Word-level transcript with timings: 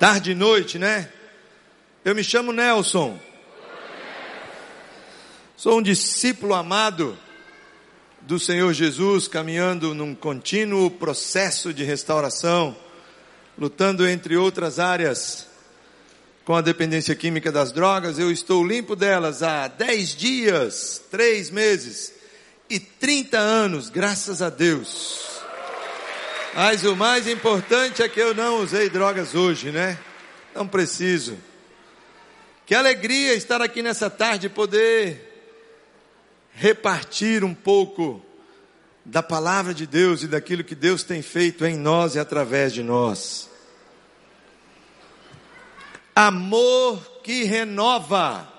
Tarde 0.00 0.30
e 0.30 0.34
noite, 0.34 0.78
né? 0.78 1.10
Eu 2.02 2.14
me 2.14 2.24
chamo 2.24 2.52
Nelson. 2.52 3.20
Sou 5.58 5.78
um 5.78 5.82
discípulo 5.82 6.54
amado 6.54 7.18
do 8.22 8.38
Senhor 8.38 8.72
Jesus, 8.72 9.28
caminhando 9.28 9.94
num 9.94 10.14
contínuo 10.14 10.90
processo 10.90 11.74
de 11.74 11.84
restauração, 11.84 12.74
lutando 13.58 14.08
entre 14.08 14.38
outras 14.38 14.78
áreas 14.78 15.46
com 16.46 16.54
a 16.56 16.62
dependência 16.62 17.14
química 17.14 17.52
das 17.52 17.70
drogas. 17.70 18.18
Eu 18.18 18.32
estou 18.32 18.66
limpo 18.66 18.96
delas 18.96 19.42
há 19.42 19.68
10 19.68 20.16
dias, 20.16 21.02
3 21.10 21.50
meses 21.50 22.14
e 22.70 22.80
30 22.80 23.36
anos, 23.36 23.90
graças 23.90 24.40
a 24.40 24.48
Deus. 24.48 25.29
Mas 26.54 26.84
o 26.84 26.96
mais 26.96 27.28
importante 27.28 28.02
é 28.02 28.08
que 28.08 28.20
eu 28.20 28.34
não 28.34 28.58
usei 28.58 28.90
drogas 28.90 29.34
hoje, 29.34 29.70
né? 29.70 29.96
Não 30.54 30.66
preciso. 30.66 31.38
Que 32.66 32.74
alegria 32.74 33.34
estar 33.34 33.62
aqui 33.62 33.82
nessa 33.82 34.10
tarde 34.10 34.46
e 34.46 34.50
poder 34.50 35.28
repartir 36.52 37.44
um 37.44 37.54
pouco 37.54 38.24
da 39.04 39.22
palavra 39.22 39.72
de 39.72 39.86
Deus 39.86 40.22
e 40.22 40.28
daquilo 40.28 40.64
que 40.64 40.74
Deus 40.74 41.04
tem 41.04 41.22
feito 41.22 41.64
em 41.64 41.76
nós 41.76 42.16
e 42.16 42.18
através 42.18 42.72
de 42.72 42.82
nós. 42.82 43.48
Amor 46.14 47.20
que 47.22 47.44
renova, 47.44 48.52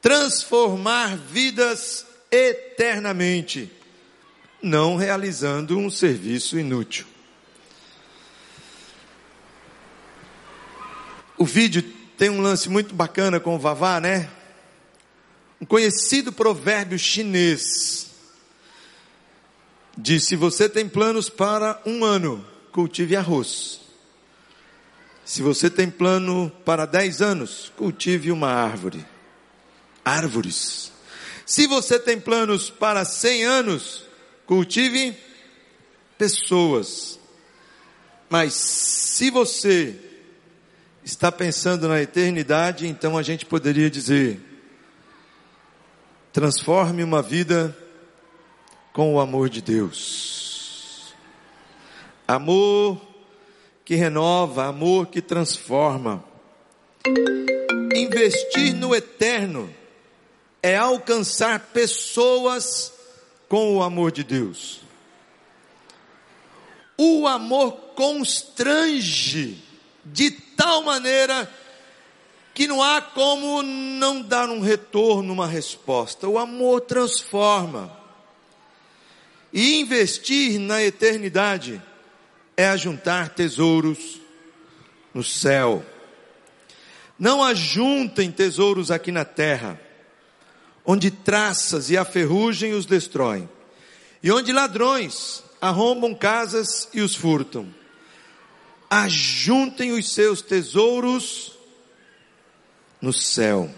transformar 0.00 1.16
vidas 1.16 2.06
eternamente 2.30 3.72
não 4.66 4.96
realizando 4.96 5.78
um 5.78 5.88
serviço 5.88 6.58
inútil. 6.58 7.06
O 11.38 11.44
vídeo 11.44 11.82
tem 12.18 12.30
um 12.30 12.40
lance 12.40 12.68
muito 12.68 12.94
bacana 12.94 13.38
com 13.38 13.54
o 13.54 13.58
Vavá, 13.58 14.00
né? 14.00 14.28
Um 15.60 15.66
conhecido 15.66 16.32
provérbio 16.32 16.98
chinês 16.98 18.10
diz: 19.96 20.24
se 20.24 20.34
você 20.34 20.68
tem 20.68 20.88
planos 20.88 21.28
para 21.28 21.80
um 21.86 22.04
ano, 22.04 22.44
cultive 22.72 23.14
arroz. 23.14 23.80
Se 25.24 25.42
você 25.42 25.68
tem 25.68 25.90
plano 25.90 26.50
para 26.64 26.86
dez 26.86 27.20
anos, 27.20 27.72
cultive 27.76 28.30
uma 28.30 28.48
árvore. 28.48 29.04
Árvores. 30.04 30.92
Se 31.44 31.66
você 31.66 31.98
tem 31.98 32.18
planos 32.18 32.70
para 32.70 33.04
cem 33.04 33.44
anos, 33.44 34.05
Cultive 34.46 35.16
pessoas. 36.16 37.18
Mas 38.28 38.54
se 38.54 39.30
você 39.30 39.98
está 41.04 41.30
pensando 41.30 41.88
na 41.88 42.00
eternidade, 42.00 42.86
então 42.86 43.16
a 43.16 43.22
gente 43.22 43.44
poderia 43.44 43.90
dizer: 43.90 44.40
transforme 46.32 47.02
uma 47.02 47.22
vida 47.22 47.76
com 48.92 49.14
o 49.14 49.20
amor 49.20 49.48
de 49.48 49.60
Deus. 49.60 51.14
Amor 52.26 53.00
que 53.84 53.94
renova, 53.94 54.66
amor 54.66 55.06
que 55.06 55.22
transforma. 55.22 56.24
Investir 57.94 58.74
no 58.74 58.94
eterno 58.94 59.72
é 60.60 60.76
alcançar 60.76 61.60
pessoas 61.72 62.95
com 63.48 63.76
o 63.76 63.82
amor 63.82 64.12
de 64.12 64.24
Deus. 64.24 64.80
O 66.96 67.26
amor 67.26 67.72
constrange 67.94 69.62
de 70.04 70.30
tal 70.30 70.82
maneira 70.82 71.50
que 72.54 72.66
não 72.66 72.82
há 72.82 73.02
como 73.02 73.62
não 73.62 74.22
dar 74.22 74.48
um 74.48 74.60
retorno, 74.60 75.32
uma 75.32 75.46
resposta. 75.46 76.26
O 76.26 76.38
amor 76.38 76.80
transforma. 76.80 77.94
E 79.52 79.78
investir 79.80 80.58
na 80.58 80.82
eternidade 80.82 81.82
é 82.56 82.66
ajuntar 82.68 83.28
tesouros 83.30 84.20
no 85.12 85.22
céu. 85.22 85.84
Não 87.18 87.44
ajuntem 87.44 88.30
tesouros 88.30 88.90
aqui 88.90 89.12
na 89.12 89.24
terra 89.24 89.80
onde 90.86 91.10
traças 91.10 91.90
e 91.90 91.96
a 91.96 92.04
ferrugem 92.04 92.72
os 92.72 92.86
destroem, 92.86 93.48
e 94.22 94.30
onde 94.30 94.52
ladrões 94.52 95.42
arrombam 95.60 96.14
casas 96.14 96.88
e 96.94 97.00
os 97.00 97.16
furtam. 97.16 97.74
Ajuntem 98.88 99.90
os 99.92 100.12
seus 100.12 100.40
tesouros 100.40 101.58
no 103.02 103.12
céu. 103.12 103.68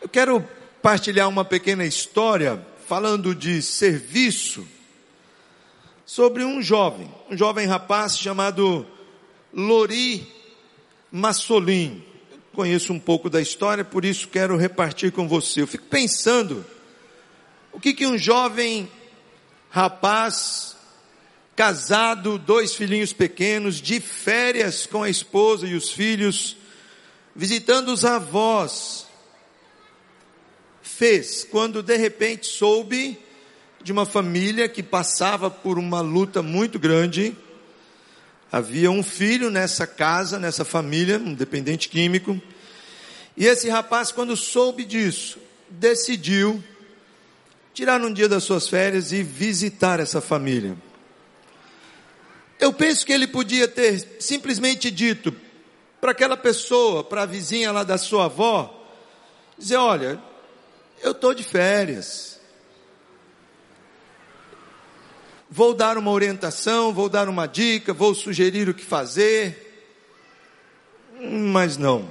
Eu 0.00 0.08
quero 0.08 0.48
partilhar 0.80 1.28
uma 1.28 1.44
pequena 1.44 1.84
história 1.84 2.64
falando 2.86 3.34
de 3.34 3.60
serviço 3.60 4.66
sobre 6.06 6.44
um 6.44 6.62
jovem, 6.62 7.12
um 7.28 7.36
jovem 7.36 7.66
rapaz 7.66 8.16
chamado 8.16 8.86
Lori 9.52 10.26
Massolim 11.10 12.04
conheço 12.52 12.92
um 12.92 12.98
pouco 12.98 13.30
da 13.30 13.40
história, 13.40 13.84
por 13.84 14.04
isso 14.04 14.28
quero 14.28 14.56
repartir 14.56 15.12
com 15.12 15.28
você. 15.28 15.62
Eu 15.62 15.66
fico 15.66 15.84
pensando, 15.86 16.64
o 17.72 17.80
que 17.80 17.92
que 17.92 18.06
um 18.06 18.18
jovem 18.18 18.90
rapaz, 19.70 20.76
casado, 21.54 22.38
dois 22.38 22.74
filhinhos 22.74 23.12
pequenos, 23.12 23.80
de 23.80 24.00
férias 24.00 24.86
com 24.86 25.02
a 25.02 25.08
esposa 25.08 25.66
e 25.66 25.74
os 25.74 25.90
filhos, 25.90 26.56
visitando 27.34 27.90
os 27.90 28.04
avós, 28.04 29.06
fez 30.82 31.44
quando 31.44 31.82
de 31.82 31.96
repente 31.96 32.46
soube 32.46 33.18
de 33.82 33.92
uma 33.92 34.04
família 34.04 34.68
que 34.68 34.82
passava 34.82 35.50
por 35.50 35.78
uma 35.78 36.00
luta 36.00 36.42
muito 36.42 36.78
grande, 36.78 37.34
Havia 38.52 38.90
um 38.90 39.02
filho 39.02 39.50
nessa 39.50 39.86
casa, 39.86 40.38
nessa 40.38 40.64
família, 40.64 41.18
um 41.18 41.34
dependente 41.34 41.88
químico. 41.88 42.40
E 43.36 43.46
esse 43.46 43.68
rapaz, 43.68 44.10
quando 44.10 44.36
soube 44.36 44.84
disso, 44.84 45.38
decidiu 45.68 46.62
tirar 47.72 48.00
um 48.00 48.12
dia 48.12 48.28
das 48.28 48.42
suas 48.42 48.68
férias 48.68 49.12
e 49.12 49.22
visitar 49.22 50.00
essa 50.00 50.20
família. 50.20 50.76
Eu 52.58 52.72
penso 52.72 53.06
que 53.06 53.12
ele 53.12 53.26
podia 53.26 53.68
ter 53.68 54.16
simplesmente 54.18 54.90
dito 54.90 55.34
para 56.00 56.10
aquela 56.10 56.36
pessoa, 56.36 57.04
para 57.04 57.22
a 57.22 57.26
vizinha 57.26 57.70
lá 57.70 57.84
da 57.84 57.96
sua 57.96 58.24
avó, 58.24 58.86
dizer: 59.56 59.76
Olha, 59.76 60.20
eu 61.02 61.12
estou 61.12 61.32
de 61.32 61.44
férias. 61.44 62.39
Vou 65.50 65.74
dar 65.74 65.98
uma 65.98 66.12
orientação, 66.12 66.92
vou 66.92 67.08
dar 67.08 67.28
uma 67.28 67.46
dica, 67.46 67.92
vou 67.92 68.14
sugerir 68.14 68.68
o 68.68 68.74
que 68.74 68.84
fazer. 68.84 69.66
Mas 71.20 71.76
não. 71.76 72.08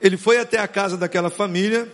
Ele 0.00 0.16
foi 0.16 0.38
até 0.38 0.58
a 0.58 0.66
casa 0.66 0.96
daquela 0.96 1.30
família, 1.30 1.90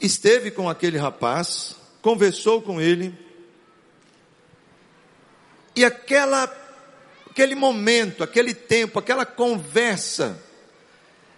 esteve 0.00 0.50
com 0.50 0.68
aquele 0.68 0.96
rapaz, 0.96 1.76
conversou 2.00 2.62
com 2.62 2.80
ele, 2.80 3.14
e 5.74 5.84
aquela, 5.84 6.52
aquele 7.30 7.54
momento, 7.54 8.22
aquele 8.24 8.54
tempo, 8.54 8.98
aquela 8.98 9.24
conversa, 9.24 10.36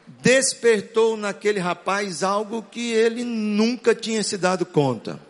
despertou 0.06 1.16
naquele 1.16 1.60
rapaz 1.60 2.22
algo 2.22 2.62
que 2.62 2.92
ele 2.92 3.24
nunca 3.24 3.94
tinha 3.94 4.22
se 4.22 4.36
dado 4.36 4.64
conta. 4.64 5.20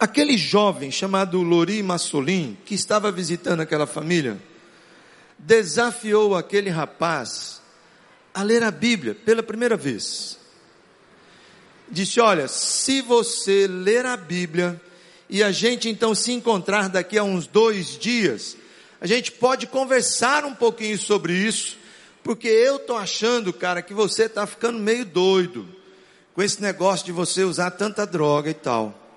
Aquele 0.00 0.38
jovem 0.38 0.92
chamado 0.92 1.42
Lori 1.42 1.82
Massolim, 1.82 2.56
que 2.64 2.74
estava 2.74 3.10
visitando 3.10 3.60
aquela 3.60 3.86
família, 3.86 4.40
desafiou 5.36 6.36
aquele 6.36 6.70
rapaz 6.70 7.60
a 8.32 8.44
ler 8.44 8.62
a 8.62 8.70
Bíblia 8.70 9.12
pela 9.12 9.42
primeira 9.42 9.76
vez. 9.76 10.38
Disse: 11.90 12.20
Olha, 12.20 12.46
se 12.46 13.02
você 13.02 13.66
ler 13.66 14.06
a 14.06 14.16
Bíblia 14.16 14.80
e 15.28 15.42
a 15.42 15.50
gente 15.50 15.88
então 15.88 16.14
se 16.14 16.30
encontrar 16.30 16.88
daqui 16.88 17.18
a 17.18 17.24
uns 17.24 17.48
dois 17.48 17.98
dias, 17.98 18.56
a 19.00 19.06
gente 19.06 19.32
pode 19.32 19.66
conversar 19.66 20.44
um 20.44 20.54
pouquinho 20.54 20.96
sobre 20.96 21.32
isso, 21.32 21.76
porque 22.22 22.46
eu 22.46 22.76
estou 22.76 22.96
achando, 22.96 23.52
cara, 23.52 23.82
que 23.82 23.94
você 23.94 24.26
está 24.26 24.46
ficando 24.46 24.78
meio 24.78 25.04
doido 25.04 25.68
com 26.34 26.40
esse 26.40 26.62
negócio 26.62 27.04
de 27.04 27.10
você 27.10 27.42
usar 27.42 27.72
tanta 27.72 28.06
droga 28.06 28.48
e 28.48 28.54
tal. 28.54 29.07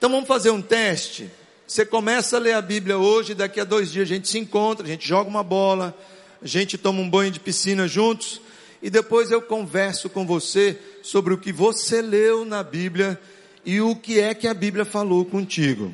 Então 0.00 0.08
vamos 0.08 0.26
fazer 0.26 0.48
um 0.48 0.62
teste. 0.62 1.30
Você 1.66 1.84
começa 1.84 2.38
a 2.38 2.40
ler 2.40 2.54
a 2.54 2.62
Bíblia 2.62 2.96
hoje, 2.96 3.34
daqui 3.34 3.60
a 3.60 3.64
dois 3.64 3.92
dias 3.92 4.08
a 4.08 4.14
gente 4.14 4.30
se 4.30 4.38
encontra, 4.38 4.86
a 4.86 4.88
gente 4.88 5.06
joga 5.06 5.28
uma 5.28 5.42
bola, 5.42 5.94
a 6.40 6.46
gente 6.46 6.78
toma 6.78 7.02
um 7.02 7.10
banho 7.10 7.30
de 7.30 7.38
piscina 7.38 7.86
juntos, 7.86 8.40
e 8.80 8.88
depois 8.88 9.30
eu 9.30 9.42
converso 9.42 10.08
com 10.08 10.24
você 10.24 10.78
sobre 11.02 11.34
o 11.34 11.38
que 11.38 11.52
você 11.52 12.00
leu 12.00 12.46
na 12.46 12.62
Bíblia 12.62 13.20
e 13.62 13.78
o 13.82 13.94
que 13.94 14.18
é 14.18 14.32
que 14.32 14.48
a 14.48 14.54
Bíblia 14.54 14.86
falou 14.86 15.22
contigo. 15.22 15.92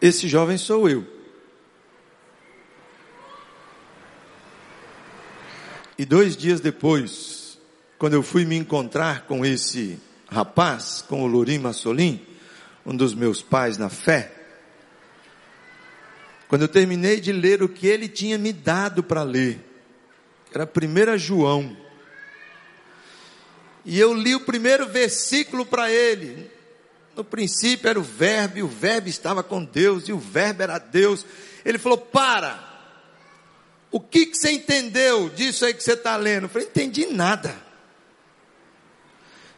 Esse 0.00 0.28
jovem 0.28 0.56
sou 0.56 0.88
eu. 0.88 1.06
E 5.98 6.06
dois 6.06 6.34
dias 6.34 6.58
depois, 6.58 7.58
quando 7.98 8.14
eu 8.14 8.22
fui 8.22 8.46
me 8.46 8.56
encontrar 8.56 9.26
com 9.26 9.44
esse 9.44 10.00
rapaz, 10.30 11.04
com 11.08 11.22
o 11.22 11.26
Lorim 11.26 11.58
Massolim, 11.58 12.24
um 12.84 12.94
dos 12.94 13.14
meus 13.14 13.42
pais 13.42 13.76
na 13.76 13.88
fé, 13.88 14.32
quando 16.48 16.62
eu 16.62 16.68
terminei 16.68 17.20
de 17.20 17.32
ler 17.32 17.62
o 17.62 17.68
que 17.68 17.86
ele 17.86 18.08
tinha 18.08 18.38
me 18.38 18.52
dado 18.52 19.02
para 19.02 19.22
ler, 19.22 19.60
era 20.52 20.64
1 20.64 21.18
João, 21.18 21.76
e 23.84 24.00
eu 24.00 24.12
li 24.12 24.34
o 24.34 24.40
primeiro 24.40 24.88
versículo 24.88 25.64
para 25.64 25.90
ele. 25.90 26.50
No 27.14 27.24
princípio 27.24 27.88
era 27.88 27.98
o 27.98 28.02
Verbo, 28.02 28.58
e 28.58 28.62
o 28.62 28.68
Verbo 28.68 29.08
estava 29.08 29.42
com 29.44 29.64
Deus, 29.64 30.08
e 30.08 30.12
o 30.12 30.18
Verbo 30.18 30.64
era 30.64 30.78
Deus. 30.78 31.24
Ele 31.64 31.78
falou: 31.78 31.96
Para, 31.96 32.58
o 33.90 34.00
que, 34.00 34.26
que 34.26 34.36
você 34.36 34.50
entendeu 34.50 35.30
disso 35.30 35.64
aí 35.64 35.72
que 35.72 35.82
você 35.82 35.92
está 35.92 36.16
lendo? 36.16 36.44
Eu 36.44 36.48
falei: 36.48 36.66
Entendi 36.66 37.06
nada. 37.06 37.65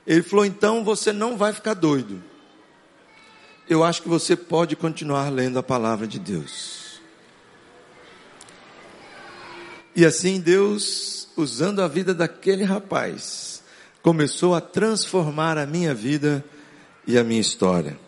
Ele 0.09 0.23
falou: 0.23 0.47
Então 0.47 0.83
você 0.83 1.13
não 1.13 1.37
vai 1.37 1.53
ficar 1.53 1.75
doido. 1.75 2.25
Eu 3.69 3.85
acho 3.85 4.01
que 4.01 4.09
você 4.09 4.35
pode 4.35 4.75
continuar 4.75 5.29
lendo 5.29 5.59
a 5.59 5.63
palavra 5.63 6.07
de 6.07 6.19
Deus. 6.19 6.99
E 9.95 10.07
assim 10.07 10.41
Deus, 10.41 11.29
usando 11.37 11.83
a 11.83 11.89
vida 11.89 12.15
daquele 12.15 12.65
rapaz, 12.65 13.63
começou 14.01 14.55
a 14.55 14.61
transformar 14.63 15.59
a 15.59 15.67
minha 15.67 15.93
vida 15.93 16.43
e 17.07 17.19
a 17.19 17.25
minha 17.25 17.41
história. 17.41 17.99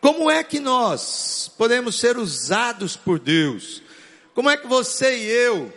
Como 0.00 0.28
é 0.28 0.42
que 0.42 0.58
nós 0.58 1.48
podemos 1.56 1.96
ser 1.96 2.16
usados 2.16 2.96
por 2.96 3.20
Deus? 3.20 3.82
Como 4.34 4.50
é 4.50 4.56
que 4.56 4.66
você 4.66 5.16
e 5.16 5.26
eu 5.26 5.72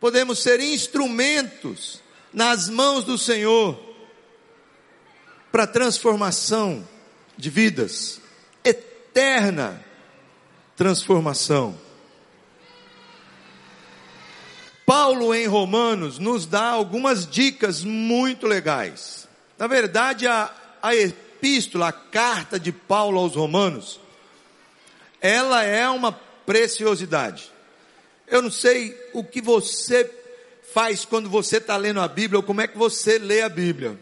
podemos 0.00 0.38
ser 0.38 0.58
instrumentos 0.60 2.00
nas 2.32 2.68
mãos 2.68 3.04
do 3.04 3.18
Senhor 3.18 3.78
para 5.50 5.66
transformação 5.66 6.86
de 7.36 7.50
vidas, 7.50 8.20
eterna 8.64 9.84
transformação? 10.76 11.78
Paulo 14.84 15.34
em 15.34 15.46
Romanos 15.46 16.18
nos 16.18 16.44
dá 16.44 16.66
algumas 16.66 17.26
dicas 17.26 17.82
muito 17.82 18.46
legais. 18.46 19.28
Na 19.58 19.66
verdade, 19.66 20.26
a, 20.26 20.52
a 20.82 20.94
epístola, 20.94 21.88
a 21.88 21.92
carta 21.92 22.58
de 22.58 22.72
Paulo 22.72 23.18
aos 23.18 23.34
Romanos, 23.34 24.00
ela 25.20 25.62
é 25.62 25.88
uma 25.88 26.12
preciosidade. 26.12 27.50
Eu 28.26 28.42
não 28.42 28.50
sei 28.50 28.98
o 29.12 29.22
que 29.22 29.40
você 29.40 30.04
faz 30.72 31.04
quando 31.04 31.28
você 31.28 31.58
está 31.58 31.76
lendo 31.76 32.00
a 32.00 32.08
Bíblia, 32.08 32.38
ou 32.38 32.42
como 32.42 32.60
é 32.60 32.66
que 32.66 32.76
você 32.76 33.18
lê 33.18 33.42
a 33.42 33.48
Bíblia. 33.48 33.98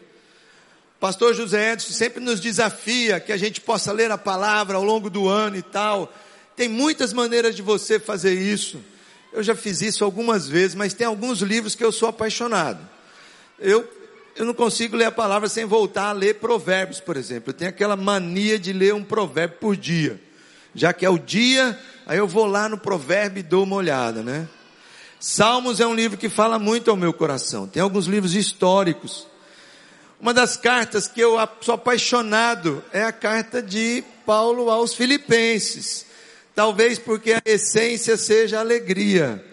Pastor 0.98 1.34
José 1.34 1.72
Edson 1.72 1.92
sempre 1.92 2.22
nos 2.22 2.40
desafia 2.40 3.18
que 3.18 3.32
a 3.32 3.36
gente 3.36 3.60
possa 3.60 3.90
ler 3.90 4.10
a 4.10 4.18
palavra 4.18 4.76
ao 4.76 4.84
longo 4.84 5.08
do 5.08 5.28
ano 5.28 5.56
e 5.56 5.62
tal. 5.62 6.12
Tem 6.54 6.68
muitas 6.68 7.12
maneiras 7.12 7.56
de 7.56 7.62
você 7.62 7.98
fazer 7.98 8.34
isso. 8.34 8.80
Eu 9.32 9.42
já 9.42 9.54
fiz 9.54 9.80
isso 9.80 10.04
algumas 10.04 10.48
vezes, 10.48 10.74
mas 10.74 10.92
tem 10.92 11.06
alguns 11.06 11.40
livros 11.40 11.74
que 11.74 11.84
eu 11.84 11.90
sou 11.90 12.08
apaixonado. 12.08 12.86
Eu 13.58 13.88
eu 14.36 14.44
não 14.44 14.54
consigo 14.54 14.96
ler 14.96 15.04
a 15.04 15.12
palavra 15.12 15.48
sem 15.48 15.64
voltar 15.64 16.08
a 16.08 16.12
ler 16.12 16.36
provérbios, 16.36 17.00
por 17.00 17.16
exemplo. 17.16 17.50
Eu 17.50 17.54
tenho 17.54 17.68
aquela 17.68 17.96
mania 17.96 18.58
de 18.58 18.72
ler 18.72 18.94
um 18.94 19.04
provérbio 19.04 19.58
por 19.58 19.76
dia. 19.76 20.20
Já 20.74 20.92
que 20.92 21.04
é 21.04 21.10
o 21.10 21.18
dia, 21.18 21.78
aí 22.06 22.16
eu 22.16 22.26
vou 22.26 22.46
lá 22.46 22.68
no 22.68 22.78
provérbio 22.78 23.40
e 23.40 23.42
dou 23.42 23.64
uma 23.64 23.76
olhada, 23.76 24.22
né? 24.22 24.48
Salmos 25.20 25.80
é 25.80 25.86
um 25.86 25.92
livro 25.92 26.16
que 26.16 26.30
fala 26.30 26.58
muito 26.58 26.90
ao 26.90 26.96
meu 26.96 27.12
coração. 27.12 27.68
Tem 27.68 27.82
alguns 27.82 28.06
livros 28.06 28.34
históricos. 28.34 29.26
Uma 30.18 30.32
das 30.32 30.56
cartas 30.56 31.06
que 31.06 31.20
eu 31.20 31.36
sou 31.60 31.74
apaixonado 31.74 32.82
é 32.90 33.04
a 33.04 33.12
carta 33.12 33.62
de 33.62 34.02
Paulo 34.24 34.70
aos 34.70 34.94
Filipenses. 34.94 36.06
Talvez 36.54 36.98
porque 36.98 37.34
a 37.34 37.42
essência 37.44 38.16
seja 38.16 38.60
alegria. 38.60 39.44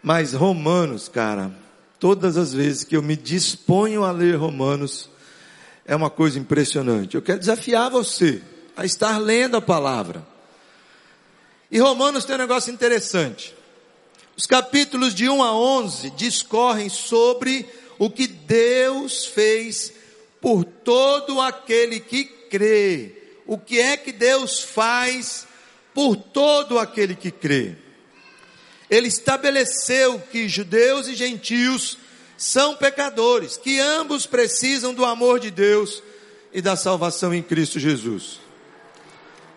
Mas 0.00 0.34
Romanos, 0.34 1.08
cara, 1.08 1.50
todas 1.98 2.36
as 2.36 2.54
vezes 2.54 2.84
que 2.84 2.96
eu 2.96 3.02
me 3.02 3.16
disponho 3.16 4.04
a 4.04 4.12
ler 4.12 4.36
Romanos, 4.36 5.10
é 5.84 5.96
uma 5.96 6.10
coisa 6.10 6.38
impressionante. 6.38 7.16
Eu 7.16 7.22
quero 7.22 7.40
desafiar 7.40 7.90
você 7.90 8.40
a 8.76 8.84
estar 8.84 9.18
lendo 9.18 9.56
a 9.56 9.60
palavra. 9.60 10.24
E 11.72 11.80
Romanos 11.80 12.24
tem 12.24 12.36
um 12.36 12.38
negócio 12.38 12.72
interessante. 12.72 13.61
Os 14.42 14.46
capítulos 14.48 15.14
de 15.14 15.28
1 15.28 15.40
a 15.40 15.54
11 15.54 16.10
discorrem 16.10 16.88
sobre 16.88 17.64
o 17.96 18.10
que 18.10 18.26
Deus 18.26 19.24
fez 19.24 19.92
por 20.40 20.64
todo 20.64 21.40
aquele 21.40 22.00
que 22.00 22.24
crê. 22.24 23.12
O 23.46 23.56
que 23.56 23.78
é 23.78 23.96
que 23.96 24.10
Deus 24.10 24.60
faz 24.60 25.46
por 25.94 26.16
todo 26.16 26.76
aquele 26.80 27.14
que 27.14 27.30
crê? 27.30 27.76
ele 28.90 29.06
estabeleceu 29.06 30.18
que 30.18 30.48
judeus 30.48 31.06
e 31.06 31.14
gentios 31.14 31.96
são 32.36 32.74
pecadores, 32.74 33.56
que 33.56 33.78
ambos 33.78 34.26
precisam 34.26 34.92
do 34.92 35.04
amor 35.04 35.38
de 35.38 35.52
Deus 35.52 36.02
e 36.52 36.60
da 36.60 36.74
salvação 36.74 37.32
em 37.32 37.44
Cristo 37.44 37.78
Jesus. 37.78 38.40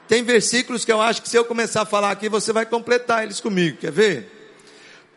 Tem 0.08 0.22
versículos 0.22 0.86
que 0.86 0.92
eu 0.92 1.02
acho 1.02 1.24
que 1.24 1.30
se 1.30 1.38
eu 1.38 1.44
começar 1.44 1.82
a 1.82 1.86
falar 1.88 2.12
aqui, 2.12 2.30
você 2.30 2.54
vai 2.54 2.68
completar 2.68 3.24
eles 3.24 3.40
comigo, 3.40 3.78
quer 3.78 3.92
ver? 3.92 4.35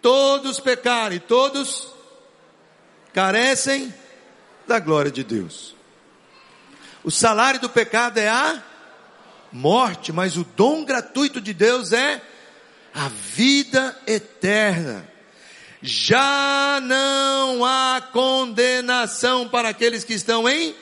Todos 0.01 0.61
pecaram 0.61 1.17
e 1.17 1.21
todos 1.21 1.89
carecem 3.13 3.93
da 4.67 4.79
glória 4.79 5.11
de 5.11 5.25
Deus. 5.25 5.75
O 7.03 7.11
salário 7.11 7.61
do 7.61 7.69
pecado 7.69 8.19
é 8.19 8.29
a 8.29 8.63
morte, 9.53 10.13
mas 10.13 10.37
o 10.37 10.45
dom 10.45 10.85
gratuito 10.85 11.41
de 11.41 11.55
Deus 11.55 11.93
é 11.93 12.21
a 12.95 13.09
vida 13.09 13.97
eterna. 14.07 15.09
Já 15.81 16.81
não 16.83 17.65
há 17.65 18.01
condenação 18.13 19.49
para 19.49 19.69
aqueles 19.69 20.05
que 20.05 20.15
estão 20.15 20.49
em 20.49 20.75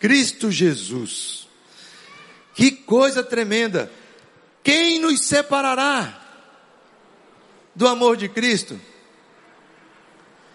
Cristo 0.00 0.50
Jesus. 0.50 1.46
Que 2.54 2.70
coisa 2.70 3.22
tremenda! 3.22 3.90
Quem 4.62 4.98
nos 4.98 5.20
separará 5.20 6.25
do 7.76 7.86
amor 7.86 8.16
de 8.16 8.28
Cristo? 8.28 8.80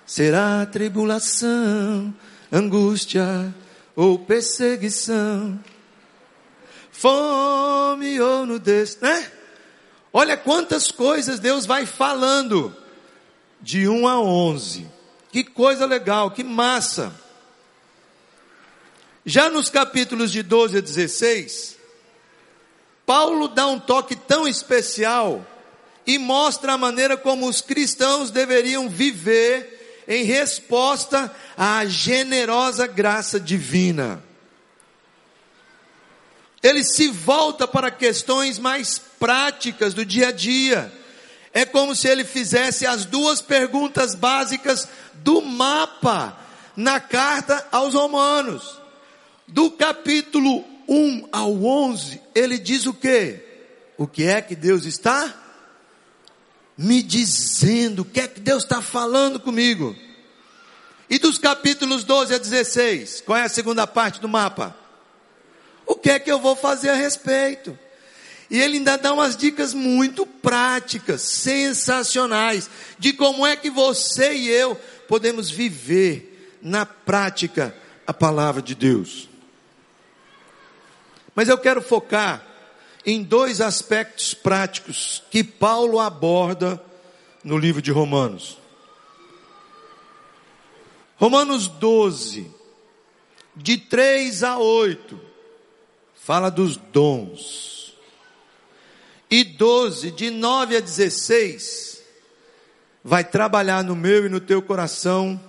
Será 0.06 0.66
tribulação, 0.66 2.13
angústia 2.51 3.54
ou 3.96 4.18
perseguição, 4.18 5.58
fome 6.92 8.20
ou 8.20 8.46
nudez, 8.46 8.98
né? 9.00 9.32
Olha 10.12 10.36
quantas 10.36 10.92
coisas 10.92 11.40
Deus 11.40 11.66
vai 11.66 11.86
falando 11.86 12.75
de 13.62 13.88
1 13.88 14.08
a 14.08 14.20
11. 14.20 14.90
Que 15.32 15.44
coisa 15.44 15.86
legal, 15.86 16.32
que 16.32 16.44
massa. 16.44 17.13
Já 19.24 19.50
nos 19.50 19.70
capítulos 19.70 20.32
de 20.32 20.42
12 20.42 20.80
a 20.80 20.82
16, 20.82 21.78
Paulo 23.06 23.48
dá 23.48 23.68
um 23.68 23.80
toque 23.80 24.16
tão 24.16 24.48
especial 24.48 25.46
e 26.05 26.17
mostra 26.17 26.74
a 26.74 26.77
maneira 26.77 27.15
como 27.15 27.48
os 27.48 27.62
cristãos 27.62 28.31
deveriam 28.31 28.89
viver 28.89 30.03
em 30.08 30.24
resposta 30.24 31.34
à 31.58 31.86
generosa 31.86 32.88
graça 32.88 33.39
divina 33.39 34.24
ele 36.62 36.84
se 36.84 37.08
volta 37.08 37.67
para 37.67 37.89
questões 37.89 38.60
mais 38.60 39.00
práticas 39.20 39.93
do 39.93 40.05
dia 40.05 40.27
a 40.27 40.31
dia. 40.31 40.91
É 41.53 41.65
como 41.65 41.96
se 41.96 42.08
ele 42.08 42.24
fizesse 42.24 42.86
as 42.86 43.03
duas 43.03 43.41
perguntas 43.41 44.15
básicas 44.15 44.88
do 45.15 45.41
mapa 45.41 46.38
na 46.75 47.00
carta 47.00 47.67
aos 47.72 47.93
Romanos. 47.93 48.79
Do 49.48 49.72
capítulo 49.72 50.63
1 50.88 51.29
ao 51.31 51.51
11, 51.51 52.22
ele 52.34 52.58
diz 52.58 52.86
o 52.86 52.93
que? 52.93 53.39
O 53.98 54.08
que 54.08 54.24
é 54.24 54.41
que 54.41 54.55
Deus 54.55 54.86
está 54.86 55.34
me 56.82 57.04
dizendo? 57.04 58.02
O 58.02 58.06
que 58.06 58.20
é 58.20 58.28
que 58.28 58.40
Deus 58.40 58.64
está 58.64 58.82
falando 58.82 59.40
comigo? 59.40 59.96
E 61.10 61.20
dos 61.20 61.38
capítulos 61.38 62.04
12 62.04 62.34
a 62.34 62.38
16, 62.38 63.22
qual 63.22 63.38
é 63.38 63.44
a 63.44 63.50
segunda 63.50 63.86
parte 63.86 64.20
do 64.20 64.28
mapa? 64.28 64.76
O 65.86 65.96
que 65.96 66.10
é 66.10 66.20
que 66.20 66.32
eu 66.32 66.40
vou 66.40 66.56
fazer 66.56 66.90
a 66.90 66.96
respeito? 66.96 67.78
E 68.50 68.60
ele 68.60 68.78
ainda 68.78 68.98
dá 68.98 69.14
umas 69.14 69.38
dicas 69.38 69.74
muito 69.74 70.26
práticas, 70.26 71.22
sensacionais, 71.22 72.70
de 72.98 73.14
como 73.14 73.46
é 73.46 73.56
que 73.56 73.70
você 73.70 74.34
e 74.34 74.50
eu 74.50 74.76
podemos 75.08 75.50
viver 75.50 76.58
na 76.62 76.86
prática 76.86 77.76
a 78.06 78.14
palavra 78.14 78.62
de 78.62 78.74
Deus. 78.74 79.30
Mas 81.36 81.48
eu 81.48 81.58
quero 81.58 81.82
focar 81.82 82.50
em 83.05 83.24
dois 83.24 83.62
aspectos 83.62 84.34
práticos 84.34 85.24
que 85.31 85.43
Paulo 85.43 86.00
aborda 86.00 86.81
no 87.43 87.58
livro 87.58 87.81
de 87.81 87.91
Romanos. 87.91 88.58
Romanos 91.17 91.67
12, 91.67 92.50
de 93.55 93.77
3 93.77 94.43
a 94.43 94.58
8, 94.58 95.20
fala 96.15 96.50
dos 96.50 96.77
dons. 96.77 97.96
E 99.29 99.43
12, 99.43 100.12
de 100.12 100.29
9 100.29 100.77
a 100.77 100.79
16, 100.79 102.03
vai 103.03 103.24
trabalhar 103.24 103.84
no 103.84 103.96
meu 103.96 104.25
e 104.25 104.29
no 104.29 104.39
teu 104.39 104.62
coração 104.62 105.39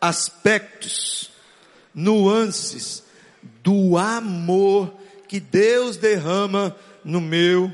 aspectos, 0.00 1.30
nuances 1.94 3.04
do 3.62 3.96
amor 3.96 5.01
que 5.32 5.40
Deus 5.40 5.96
derrama 5.96 6.76
no 7.02 7.18
meu 7.18 7.72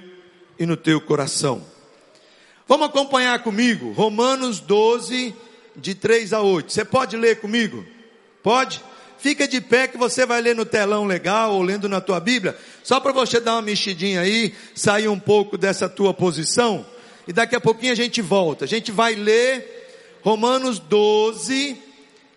e 0.61 0.65
no 0.65 0.77
teu 0.77 1.01
coração. 1.01 1.61
Vamos 2.69 2.87
acompanhar 2.87 3.43
comigo, 3.43 3.91
Romanos 3.91 4.61
12, 4.61 5.35
de 5.75 5.93
3 5.93 6.35
a 6.35 6.41
8. 6.41 6.73
Você 6.73 6.85
pode 6.85 7.17
ler 7.17 7.41
comigo? 7.41 7.85
Pode? 8.45 8.81
Fica 9.19 9.49
de 9.49 9.61
pé 9.61 9.89
que 9.89 9.99
você 9.99 10.25
vai 10.25 10.41
ler 10.41 10.55
no 10.55 10.65
telão 10.65 11.05
legal 11.05 11.53
ou 11.53 11.61
lendo 11.61 11.89
na 11.89 12.01
tua 12.01 12.21
Bíblia, 12.21 12.57
só 12.85 13.01
para 13.01 13.11
você 13.11 13.41
dar 13.41 13.57
uma 13.57 13.63
mexidinha 13.63 14.21
aí, 14.21 14.55
sair 14.73 15.09
um 15.09 15.19
pouco 15.19 15.59
dessa 15.59 15.89
tua 15.89 16.15
posição, 16.15 16.87
e 17.27 17.33
daqui 17.33 17.57
a 17.57 17.61
pouquinho 17.61 17.91
a 17.91 17.97
gente 17.97 18.23
volta. 18.23 18.67
A 18.67 18.69
gente 18.69 18.93
vai 18.93 19.17
ler 19.17 20.21
Romanos 20.23 20.79
12, 20.79 21.77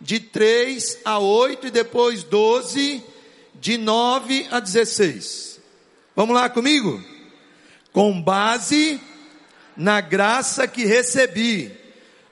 de 0.01 0.19
3 0.19 0.97
a 1.05 1.19
8 1.19 1.67
e 1.67 1.69
depois 1.69 2.23
12, 2.23 3.03
de 3.61 3.77
9 3.77 4.47
a 4.49 4.59
16. 4.59 5.61
Vamos 6.15 6.35
lá 6.35 6.49
comigo? 6.49 7.01
Com 7.93 8.19
base 8.19 8.99
na 9.77 10.01
graça 10.01 10.67
que 10.67 10.83
recebi, 10.83 11.71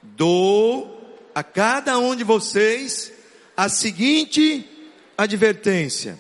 dou 0.01 1.29
a 1.35 1.43
cada 1.43 1.99
um 1.99 2.15
de 2.15 2.23
vocês 2.23 3.13
a 3.55 3.69
seguinte 3.69 4.67
advertência: 5.15 6.19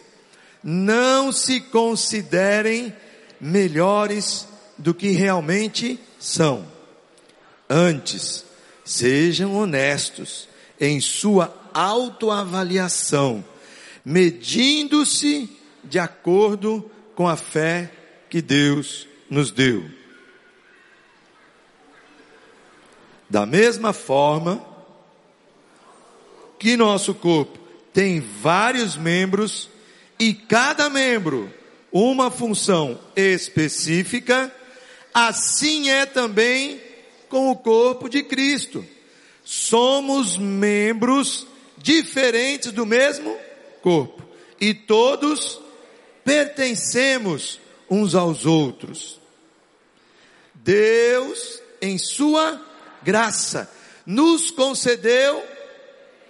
não 0.63 1.31
se 1.31 1.59
considerem 1.59 2.95
melhores 3.41 4.47
do 4.77 4.93
que 4.93 5.09
realmente 5.09 5.99
são. 6.19 6.67
Antes, 7.67 8.45
sejam 8.85 9.55
honestos 9.57 10.47
em 10.79 11.01
sua 11.01 11.51
autoavaliação 11.73 13.43
medindo-se 14.03 15.49
de 15.83 15.99
acordo 15.99 16.89
com 17.15 17.27
a 17.27 17.35
fé 17.35 17.91
que 18.29 18.41
Deus 18.41 19.07
nos 19.29 19.51
deu. 19.51 19.89
Da 23.29 23.45
mesma 23.45 23.93
forma 23.93 24.65
que 26.57 26.75
nosso 26.75 27.13
corpo 27.13 27.59
tem 27.93 28.19
vários 28.19 28.97
membros 28.97 29.69
e 30.19 30.33
cada 30.33 30.89
membro 30.89 31.51
uma 31.91 32.29
função 32.29 32.99
específica, 33.15 34.53
assim 35.13 35.89
é 35.89 36.05
também 36.05 36.79
com 37.27 37.49
o 37.49 37.55
corpo 37.55 38.09
de 38.09 38.23
Cristo. 38.23 38.85
Somos 39.43 40.37
membros 40.37 41.47
diferentes 41.77 42.71
do 42.71 42.85
mesmo 42.85 43.35
corpo. 43.81 44.23
E 44.59 44.73
todos 44.73 45.59
pertencemos 46.23 47.59
uns 47.89 48.13
aos 48.15 48.45
outros. 48.45 49.19
Deus, 50.53 51.61
em 51.81 51.97
sua 51.97 52.61
graça, 53.01 53.69
nos 54.05 54.51
concedeu 54.51 55.43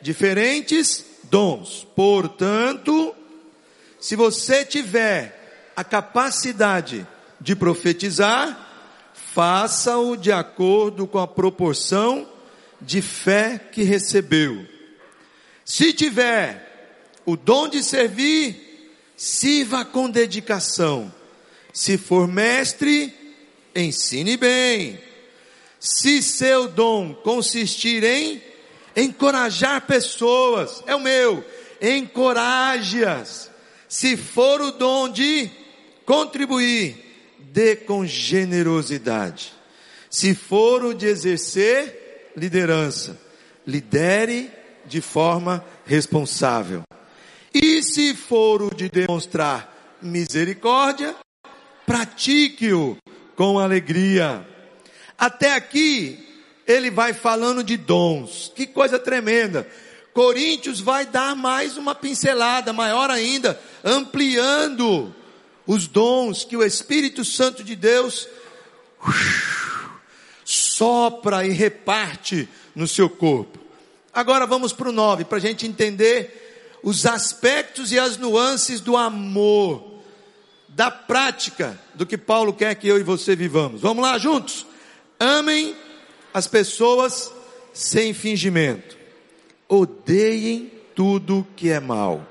diferentes 0.01 1.05
dons. 1.23 1.87
Portanto, 1.95 3.15
se 3.99 4.15
você 4.15 4.63
tiver 4.63 5.71
a 5.75 5.83
capacidade 5.83 7.05
de 7.39 7.55
profetizar, 7.55 8.67
faça-o 9.33 10.15
de 10.15 10.31
acordo 10.31 11.07
com 11.07 11.19
a 11.19 11.27
proporção 11.27 12.27
de 12.81 13.01
fé 13.01 13.59
que 13.71 13.83
recebeu. 13.83 14.65
Se 15.65 15.93
tiver 15.93 16.68
o 17.31 17.37
dom 17.37 17.67
de 17.67 17.83
servir, 17.83 18.91
sirva 19.15 19.85
com 19.85 20.09
dedicação. 20.09 21.13
Se 21.71 21.97
for 21.97 22.27
mestre, 22.27 23.13
ensine 23.75 24.35
bem. 24.35 24.99
Se 25.79 26.21
seu 26.21 26.67
dom 26.67 27.13
consistir 27.13 28.03
em 28.03 28.41
encorajar 28.95 29.85
pessoas, 29.85 30.83
é 30.87 30.95
o 30.95 30.99
meu, 30.99 31.45
encoraje-as. 31.81 33.49
Se 33.87 34.17
for 34.17 34.59
o 34.61 34.71
dom 34.71 35.09
de 35.09 35.49
contribuir, 36.05 36.97
dê 37.39 37.75
com 37.75 38.05
generosidade. 38.05 39.53
Se 40.09 40.33
for 40.33 40.83
o 40.83 40.93
de 40.93 41.05
exercer 41.05 42.31
liderança, 42.35 43.19
lidere 43.65 44.51
de 44.85 45.01
forma 45.01 45.63
responsável. 45.85 46.88
E 47.53 47.81
se 47.81 48.13
for 48.13 48.61
o 48.61 48.73
de 48.73 48.89
demonstrar 48.89 49.97
misericórdia, 50.01 51.15
pratique-o 51.85 52.97
com 53.35 53.57
alegria. 53.57 54.47
Até 55.17 55.53
aqui, 55.53 56.25
ele 56.67 56.91
vai 56.91 57.13
falando 57.13 57.63
de 57.63 57.75
dons. 57.75 58.51
Que 58.55 58.67
coisa 58.67 58.99
tremenda. 58.99 59.67
Coríntios 60.13 60.79
vai 60.79 61.05
dar 61.05 61.35
mais 61.35 61.77
uma 61.77 61.95
pincelada, 61.95 62.71
maior 62.71 63.09
ainda, 63.09 63.59
ampliando 63.83 65.13
os 65.65 65.87
dons 65.87 66.43
que 66.43 66.57
o 66.57 66.63
Espírito 66.63 67.23
Santo 67.23 67.63
de 67.63 67.75
Deus 67.75 68.27
sopra 70.43 71.45
e 71.45 71.51
reparte 71.51 72.47
no 72.75 72.87
seu 72.87 73.09
corpo. 73.09 73.59
Agora 74.13 74.45
vamos 74.45 74.73
para 74.73 74.89
o 74.89 74.91
9, 74.91 75.25
para 75.25 75.37
a 75.37 75.41
gente 75.41 75.65
entender 75.65 76.48
os 76.83 77.05
aspectos 77.05 77.91
e 77.91 77.99
as 77.99 78.17
nuances 78.17 78.79
do 78.79 78.95
amor, 78.95 79.99
da 80.67 80.89
prática 80.89 81.79
do 81.93 82.05
que 82.05 82.17
Paulo 82.17 82.53
quer 82.53 82.75
que 82.75 82.87
eu 82.87 82.97
e 82.97 83.03
você 83.03 83.35
vivamos. 83.35 83.81
Vamos 83.81 84.03
lá 84.03 84.17
juntos? 84.17 84.65
Amem 85.19 85.75
as 86.33 86.47
pessoas 86.47 87.31
sem 87.73 88.13
fingimento. 88.13 88.97
Odeiem 89.67 90.71
tudo 90.95 91.45
que 91.55 91.69
é 91.69 91.79
mal. 91.79 92.25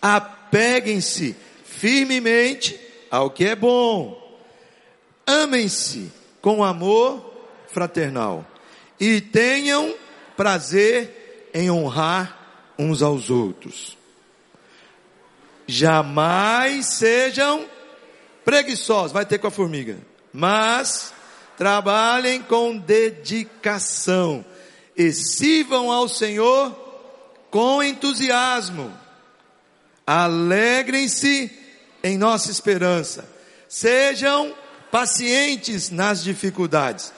Apeguem-se 0.00 1.36
firmemente 1.64 2.78
ao 3.10 3.30
que 3.30 3.44
é 3.44 3.54
bom. 3.54 4.22
Amem-se 5.26 6.10
com 6.40 6.62
amor 6.62 7.34
fraternal. 7.68 8.46
E 8.98 9.20
tenham 9.20 9.94
prazer 10.36 11.50
em 11.52 11.70
honrar 11.70 12.35
uns 12.78 13.02
aos 13.02 13.30
outros. 13.30 13.96
Jamais 15.66 16.86
sejam 16.86 17.66
preguiçosos, 18.44 19.12
vai 19.12 19.26
ter 19.26 19.38
com 19.38 19.48
a 19.48 19.50
formiga, 19.50 19.98
mas 20.32 21.12
trabalhem 21.56 22.42
com 22.42 22.76
dedicação 22.76 24.44
e 24.96 25.12
sirvam 25.12 25.90
ao 25.90 26.08
Senhor 26.08 26.70
com 27.50 27.82
entusiasmo. 27.82 28.92
Alegrem-se 30.06 31.50
em 32.02 32.16
nossa 32.16 32.50
esperança. 32.50 33.28
Sejam 33.68 34.54
pacientes 34.90 35.90
nas 35.90 36.22
dificuldades 36.22 37.12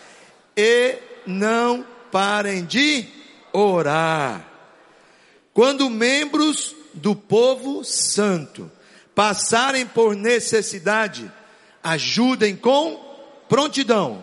e 0.56 0.96
não 1.26 1.84
parem 2.10 2.64
de 2.64 3.06
orar. 3.52 4.47
Quando 5.58 5.90
membros 5.90 6.72
do 6.94 7.16
povo 7.16 7.82
santo 7.82 8.70
passarem 9.12 9.84
por 9.84 10.14
necessidade, 10.14 11.28
ajudem 11.82 12.54
com 12.54 12.94
prontidão. 13.48 14.22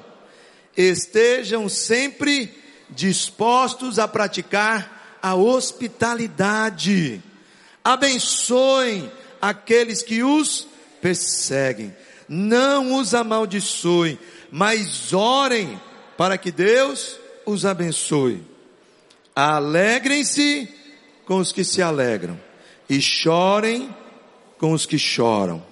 Estejam 0.78 1.68
sempre 1.68 2.58
dispostos 2.90 4.00
a 4.00 4.08
praticar 4.08 5.20
a 5.22 5.36
hospitalidade. 5.36 7.22
Abençoem 7.84 9.12
aqueles 9.42 10.02
que 10.02 10.24
os 10.24 10.66
perseguem. 11.02 11.94
Não 12.30 12.96
os 12.96 13.14
amaldiçoem, 13.14 14.18
mas 14.50 15.12
orem 15.12 15.82
para 16.16 16.38
que 16.38 16.50
Deus 16.50 17.20
os 17.46 17.66
abençoe. 17.66 18.42
Alegrem-se 19.36 20.85
com 21.26 21.38
os 21.38 21.52
que 21.52 21.64
se 21.64 21.82
alegram, 21.82 22.40
e 22.90 23.02
chorem 23.02 23.94
com 24.58 24.72
os 24.74 24.86
que 24.86 24.98
choram. 24.98 25.64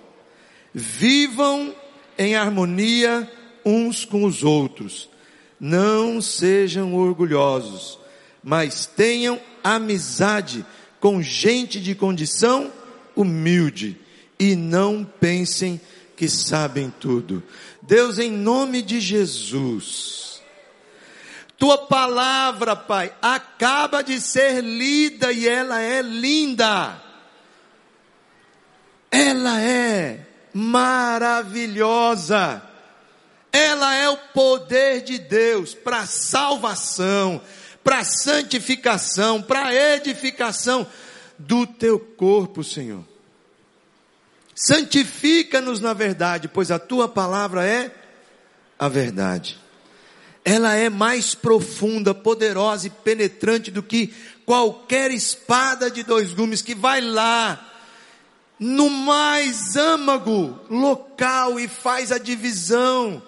Vivam 0.74 1.74
em 2.18 2.36
harmonia 2.36 3.32
uns 3.66 4.06
com 4.06 4.24
os 4.24 4.44
outros. 4.44 5.10
Não 5.60 6.20
sejam 6.20 6.94
orgulhosos, 6.96 8.00
mas 8.44 8.86
tenham 8.86 9.40
amizade 9.64 10.66
com 11.00 11.22
gente 11.22 11.80
de 11.80 11.96
condição 11.96 12.72
humilde 13.16 13.98
e 14.40 14.56
não 14.56 15.04
pensem 15.04 15.80
que 16.16 16.28
sabem 16.28 16.92
tudo. 17.00 17.44
Deus, 17.82 18.20
em 18.20 18.32
nome 18.32 18.82
de 18.82 19.00
Jesus, 19.00 20.33
tua 21.64 21.78
palavra, 21.78 22.76
Pai, 22.76 23.16
acaba 23.22 24.04
de 24.04 24.20
ser 24.20 24.62
lida 24.62 25.32
e 25.32 25.48
ela 25.48 25.82
é 25.82 26.02
linda. 26.02 27.02
Ela 29.10 29.62
é 29.62 30.28
maravilhosa. 30.54 32.62
Ela 33.50 33.96
é 33.96 34.10
o 34.10 34.18
poder 34.18 35.04
de 35.04 35.18
Deus 35.18 35.74
para 35.74 36.06
salvação, 36.06 37.42
para 37.82 38.04
santificação, 38.04 39.42
para 39.42 39.74
edificação 39.74 40.86
do 41.40 41.66
teu 41.66 41.98
corpo, 41.98 42.62
Senhor. 42.62 43.06
Santifica-nos 44.54 45.80
na 45.80 45.94
verdade, 45.94 46.50
pois 46.50 46.72
a 46.72 46.80
tua 46.80 47.08
palavra 47.08 47.66
é 47.66 47.90
a 48.78 48.90
verdade. 48.90 49.63
Ela 50.46 50.76
é 50.76 50.90
mais 50.90 51.34
profunda, 51.34 52.14
poderosa 52.14 52.88
e 52.88 52.90
penetrante 52.90 53.72
do 53.72 53.82
que 53.82 54.14
qualquer 54.46 55.12
espada 55.12 55.90
de 55.90 56.04
dois 56.04 56.34
gumes 56.34 56.62
que 56.62 56.76
vai 56.76 57.00
lá 57.00 57.70
no 58.60 58.90
mais 58.90 59.76
âmago 59.76 60.60
local 60.70 61.60
e 61.60 61.68
faz 61.68 62.12
a 62.12 62.18
divisão 62.18 63.22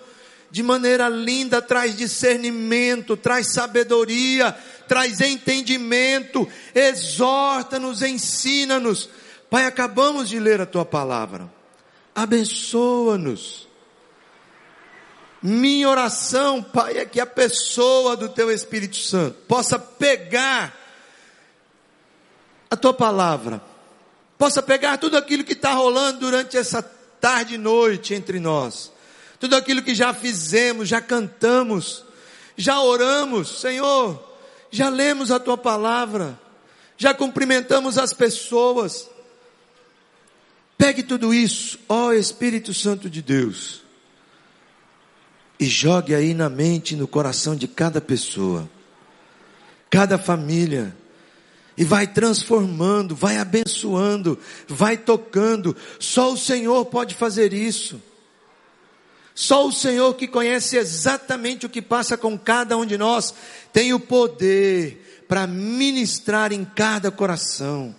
de 0.55 0.63
maneira 0.63 1.09
linda, 1.09 1.61
traz 1.61 1.97
discernimento, 1.97 3.17
traz 3.17 3.51
sabedoria, 3.51 4.55
traz 4.87 5.19
entendimento, 5.19 6.47
exorta-nos, 6.73 8.01
ensina-nos. 8.01 9.09
Pai, 9.49 9.65
acabamos 9.65 10.29
de 10.29 10.39
ler 10.39 10.61
a 10.61 10.65
tua 10.65 10.85
palavra. 10.85 11.51
Abençoa-nos. 12.15 13.67
Minha 15.45 15.89
oração, 15.89 16.61
Pai, 16.61 16.97
é 16.97 17.05
que 17.05 17.19
a 17.19 17.25
pessoa 17.25 18.17
do 18.17 18.29
teu 18.29 18.51
Espírito 18.51 18.97
Santo 18.97 19.37
possa 19.47 19.77
pegar 19.77 20.75
a 22.69 22.75
tua 22.75 22.93
palavra 22.93 23.61
possa 24.37 24.61
pegar 24.61 24.97
tudo 24.97 25.17
aquilo 25.17 25.43
que 25.43 25.53
está 25.53 25.73
rolando 25.73 26.19
durante 26.19 26.57
essa 26.57 26.81
tarde 26.81 27.55
e 27.55 27.57
noite 27.57 28.13
entre 28.13 28.39
nós, 28.39 28.91
tudo 29.39 29.55
aquilo 29.55 29.81
que 29.81 29.95
já 29.95 30.13
fizemos, 30.13 30.87
já 30.87 31.01
cantamos, 31.01 32.03
já 32.55 32.81
oramos, 32.81 33.61
Senhor, 33.61 34.23
já 34.69 34.89
lemos 34.89 35.31
a 35.31 35.39
tua 35.39 35.57
palavra, 35.57 36.39
já 36.97 37.13
cumprimentamos 37.13 37.97
as 37.97 38.13
pessoas. 38.13 39.09
Pegue 40.77 41.03
tudo 41.03 41.33
isso, 41.33 41.79
ó 41.87 42.11
Espírito 42.11 42.73
Santo 42.73 43.09
de 43.09 43.21
Deus, 43.21 43.81
e 45.59 45.65
jogue 45.65 46.13
aí 46.13 46.33
na 46.33 46.49
mente 46.49 46.95
no 46.95 47.07
coração 47.07 47.55
de 47.55 47.67
cada 47.67 48.01
pessoa, 48.01 48.69
cada 49.89 50.17
família, 50.17 50.95
e 51.77 51.83
vai 51.83 52.07
transformando, 52.07 53.15
vai 53.15 53.37
abençoando, 53.37 54.39
vai 54.67 54.97
tocando. 54.97 55.75
Só 55.99 56.31
o 56.31 56.37
Senhor 56.37 56.85
pode 56.85 57.15
fazer 57.15 57.53
isso. 57.53 58.01
Só 59.33 59.67
o 59.67 59.71
Senhor 59.71 60.13
que 60.15 60.27
conhece 60.27 60.77
exatamente 60.77 61.65
o 61.65 61.69
que 61.69 61.81
passa 61.81 62.15
com 62.15 62.37
cada 62.37 62.77
um 62.77 62.85
de 62.85 62.97
nós 62.97 63.33
tem 63.73 63.93
o 63.93 63.99
poder 63.99 65.25
para 65.27 65.45
ministrar 65.45 66.53
em 66.53 66.63
cada 66.63 67.11
coração, 67.11 67.93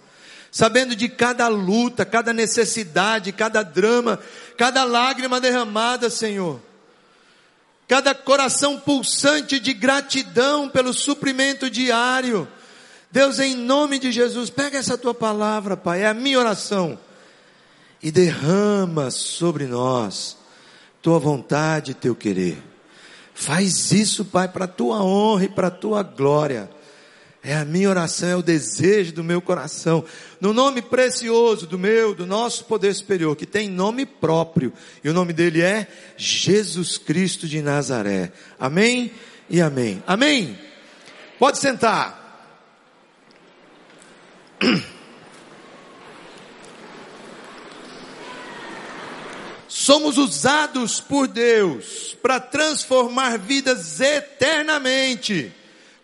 sabendo 0.50 0.96
de 0.96 1.10
cada 1.10 1.46
luta, 1.48 2.06
cada 2.06 2.32
necessidade, 2.32 3.32
cada 3.32 3.62
drama, 3.62 4.18
cada 4.56 4.84
lágrima 4.84 5.38
derramada, 5.38 6.08
Senhor. 6.08 6.62
Cada 7.88 8.14
coração 8.14 8.80
pulsante 8.80 9.60
de 9.60 9.72
gratidão 9.72 10.68
pelo 10.68 10.92
suprimento 10.92 11.70
diário 11.70 12.48
Deus, 13.16 13.38
em 13.38 13.54
nome 13.54 13.98
de 13.98 14.12
Jesus, 14.12 14.50
pega 14.50 14.76
essa 14.76 14.98
tua 14.98 15.14
palavra, 15.14 15.74
Pai, 15.74 16.02
é 16.02 16.06
a 16.06 16.12
minha 16.12 16.38
oração, 16.38 16.98
e 18.02 18.10
derrama 18.10 19.10
sobre 19.10 19.64
nós 19.64 20.36
tua 21.00 21.18
vontade 21.18 21.92
e 21.92 21.94
teu 21.94 22.14
querer. 22.14 22.62
Faz 23.32 23.90
isso, 23.90 24.22
Pai, 24.24 24.48
para 24.48 24.66
a 24.66 24.68
tua 24.68 25.02
honra 25.02 25.44
e 25.44 25.48
para 25.48 25.68
a 25.68 25.70
tua 25.70 26.02
glória. 26.02 26.68
É 27.48 27.54
a 27.54 27.64
minha 27.64 27.88
oração, 27.88 28.28
é 28.28 28.34
o 28.34 28.42
desejo 28.42 29.12
do 29.12 29.22
meu 29.22 29.40
coração. 29.40 30.04
No 30.40 30.52
nome 30.52 30.82
precioso 30.82 31.64
do 31.64 31.78
meu, 31.78 32.12
do 32.12 32.26
nosso 32.26 32.64
poder 32.64 32.92
superior, 32.92 33.36
que 33.36 33.46
tem 33.46 33.70
nome 33.70 34.04
próprio. 34.04 34.72
E 35.04 35.08
o 35.08 35.12
nome 35.12 35.32
dele 35.32 35.62
é 35.62 35.86
Jesus 36.16 36.98
Cristo 36.98 37.46
de 37.46 37.62
Nazaré. 37.62 38.32
Amém 38.58 39.12
e 39.48 39.60
amém. 39.60 40.02
Amém. 40.08 40.58
Pode 41.38 41.58
sentar. 41.58 42.50
Somos 49.68 50.18
usados 50.18 51.00
por 51.00 51.28
Deus 51.28 52.16
para 52.20 52.40
transformar 52.40 53.38
vidas 53.38 54.00
eternamente 54.00 55.54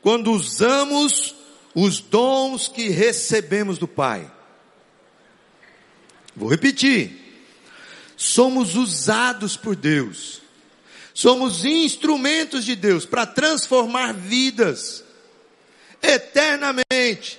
quando 0.03 0.33
usamos 0.33 1.35
os 1.75 2.01
dons 2.01 2.69
que 2.69 2.91
recebemos 2.91 3.79
do 3.79 3.89
Pai. 3.89 4.31
Vou 6.37 6.51
repetir. 6.51 7.21
Somos 8.17 8.75
usados 8.75 9.57
por 9.57 9.75
Deus. 9.75 10.43
Somos 11.15 11.65
instrumentos 11.65 12.65
de 12.65 12.75
Deus 12.75 13.07
para 13.07 13.27
transformar 13.27 14.13
vidas 14.13 15.05
eternamente 16.03 17.39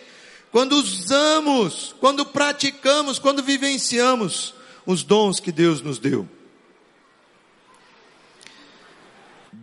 quando 0.53 0.73
usamos, 0.73 1.95
quando 1.99 2.27
praticamos, 2.27 3.17
quando 3.17 3.41
vivenciamos 3.41 4.53
os 4.85 5.03
dons 5.03 5.39
que 5.39 5.51
Deus 5.51 5.81
nos 5.81 5.97
deu. 5.97 6.29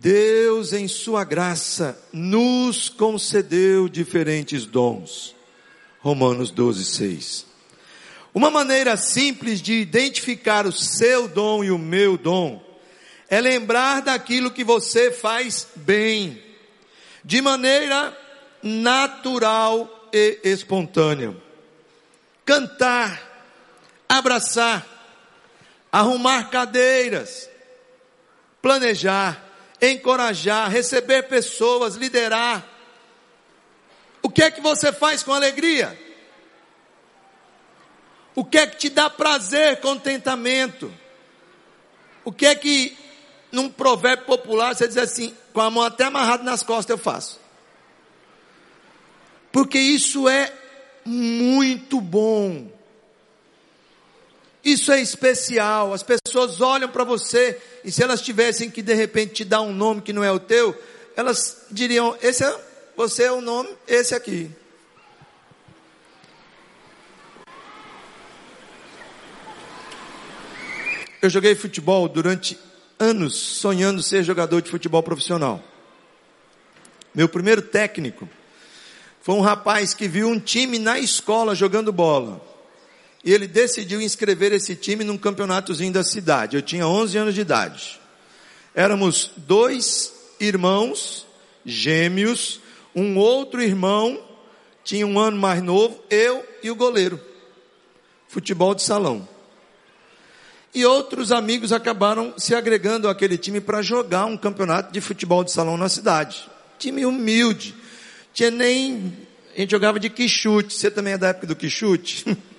Deus, 0.01 0.73
em 0.73 0.87
Sua 0.87 1.23
graça, 1.23 1.95
nos 2.11 2.89
concedeu 2.89 3.87
diferentes 3.87 4.65
dons. 4.65 5.35
Romanos 5.99 6.49
12, 6.49 6.85
6. 6.85 7.45
Uma 8.33 8.49
maneira 8.49 8.97
simples 8.97 9.61
de 9.61 9.73
identificar 9.73 10.65
o 10.65 10.71
seu 10.71 11.27
dom 11.27 11.63
e 11.63 11.69
o 11.69 11.77
meu 11.77 12.17
dom 12.17 12.65
é 13.29 13.39
lembrar 13.39 14.01
daquilo 14.01 14.49
que 14.49 14.63
você 14.63 15.11
faz 15.11 15.67
bem, 15.75 16.41
de 17.23 17.39
maneira 17.39 18.17
natural 18.63 20.09
e 20.11 20.39
espontânea. 20.43 21.35
Cantar, 22.43 23.21
abraçar, 24.09 24.83
arrumar 25.91 26.49
cadeiras, 26.49 27.47
planejar, 28.63 29.50
encorajar, 29.81 30.69
receber 30.69 31.23
pessoas, 31.23 31.95
liderar. 31.95 32.65
O 34.21 34.29
que 34.29 34.43
é 34.43 34.51
que 34.51 34.61
você 34.61 34.93
faz 34.93 35.23
com 35.23 35.33
alegria? 35.33 35.99
O 38.35 38.45
que 38.45 38.57
é 38.57 38.67
que 38.67 38.77
te 38.77 38.89
dá 38.89 39.09
prazer, 39.09 39.81
contentamento? 39.81 40.93
O 42.23 42.31
que 42.31 42.45
é 42.45 42.55
que, 42.55 42.97
num 43.51 43.69
provérbio 43.69 44.25
popular, 44.25 44.75
você 44.75 44.87
diz 44.87 44.97
assim, 44.97 45.35
com 45.51 45.61
a 45.61 45.69
mão 45.69 45.83
até 45.83 46.05
amarrada 46.05 46.43
nas 46.43 46.63
costas 46.63 46.91
eu 46.91 47.03
faço? 47.03 47.41
porque 49.51 49.77
isso 49.77 50.29
é 50.29 50.51
muito 51.05 51.99
bom. 51.99 52.71
Isso 54.63 54.91
é 54.91 55.01
especial. 55.01 55.93
As 55.93 56.03
pessoas 56.03 56.61
olham 56.61 56.89
para 56.89 57.03
você 57.03 57.59
e 57.83 57.91
se 57.91 58.03
elas 58.03 58.21
tivessem 58.21 58.69
que 58.69 58.81
de 58.81 58.93
repente 58.93 59.33
te 59.33 59.45
dar 59.45 59.61
um 59.61 59.73
nome 59.73 60.01
que 60.01 60.13
não 60.13 60.23
é 60.23 60.31
o 60.31 60.39
teu, 60.39 60.79
elas 61.15 61.65
diriam: 61.71 62.15
esse 62.21 62.43
é 62.43 62.71
você 62.95 63.23
é 63.23 63.31
o 63.31 63.41
nome, 63.41 63.69
esse 63.87 64.13
aqui. 64.13 64.51
Eu 71.21 71.29
joguei 71.29 71.53
futebol 71.53 72.07
durante 72.09 72.57
anos, 72.97 73.35
sonhando 73.35 74.01
ser 74.01 74.23
jogador 74.23 74.61
de 74.61 74.69
futebol 74.71 75.03
profissional. 75.03 75.63
Meu 77.13 77.27
primeiro 77.27 77.61
técnico 77.61 78.29
Foi 79.21 79.35
um 79.35 79.41
rapaz 79.41 79.93
que 79.93 80.07
viu 80.07 80.27
um 80.27 80.39
time 80.39 80.79
na 80.79 80.97
escola 80.97 81.53
jogando 81.53 81.91
bola. 81.91 82.50
E 83.23 83.31
ele 83.31 83.47
decidiu 83.47 84.01
inscrever 84.01 84.51
esse 84.51 84.75
time 84.75 85.03
num 85.03 85.17
campeonatozinho 85.17 85.93
da 85.93 86.03
cidade. 86.03 86.55
Eu 86.55 86.61
tinha 86.61 86.87
11 86.87 87.17
anos 87.17 87.35
de 87.35 87.41
idade. 87.41 87.99
Éramos 88.73 89.31
dois 89.37 90.13
irmãos 90.39 91.27
gêmeos, 91.65 92.59
um 92.95 93.17
outro 93.17 93.61
irmão 93.61 94.19
tinha 94.83 95.05
um 95.05 95.19
ano 95.19 95.37
mais 95.37 95.61
novo, 95.61 96.03
eu 96.09 96.43
e 96.63 96.71
o 96.71 96.75
goleiro. 96.75 97.19
Futebol 98.27 98.73
de 98.73 98.81
salão. 98.81 99.27
E 100.73 100.85
outros 100.85 101.31
amigos 101.31 101.71
acabaram 101.71 102.33
se 102.37 102.55
agregando 102.55 103.09
àquele 103.09 103.37
time 103.37 103.59
para 103.59 103.81
jogar 103.81 104.25
um 104.25 104.37
campeonato 104.37 104.91
de 104.91 105.01
futebol 105.01 105.43
de 105.43 105.51
salão 105.51 105.77
na 105.77 105.89
cidade. 105.89 106.49
Time 106.79 107.05
humilde. 107.05 107.75
Tinha 108.33 108.49
nem. 108.49 109.13
A 109.55 109.59
gente 109.59 109.71
jogava 109.71 109.99
de 109.99 110.09
quichute. 110.09 110.73
Você 110.73 110.89
também 110.89 111.13
é 111.13 111.17
da 111.17 111.27
época 111.27 111.47
do 111.47 111.55
quichute? 111.55 112.25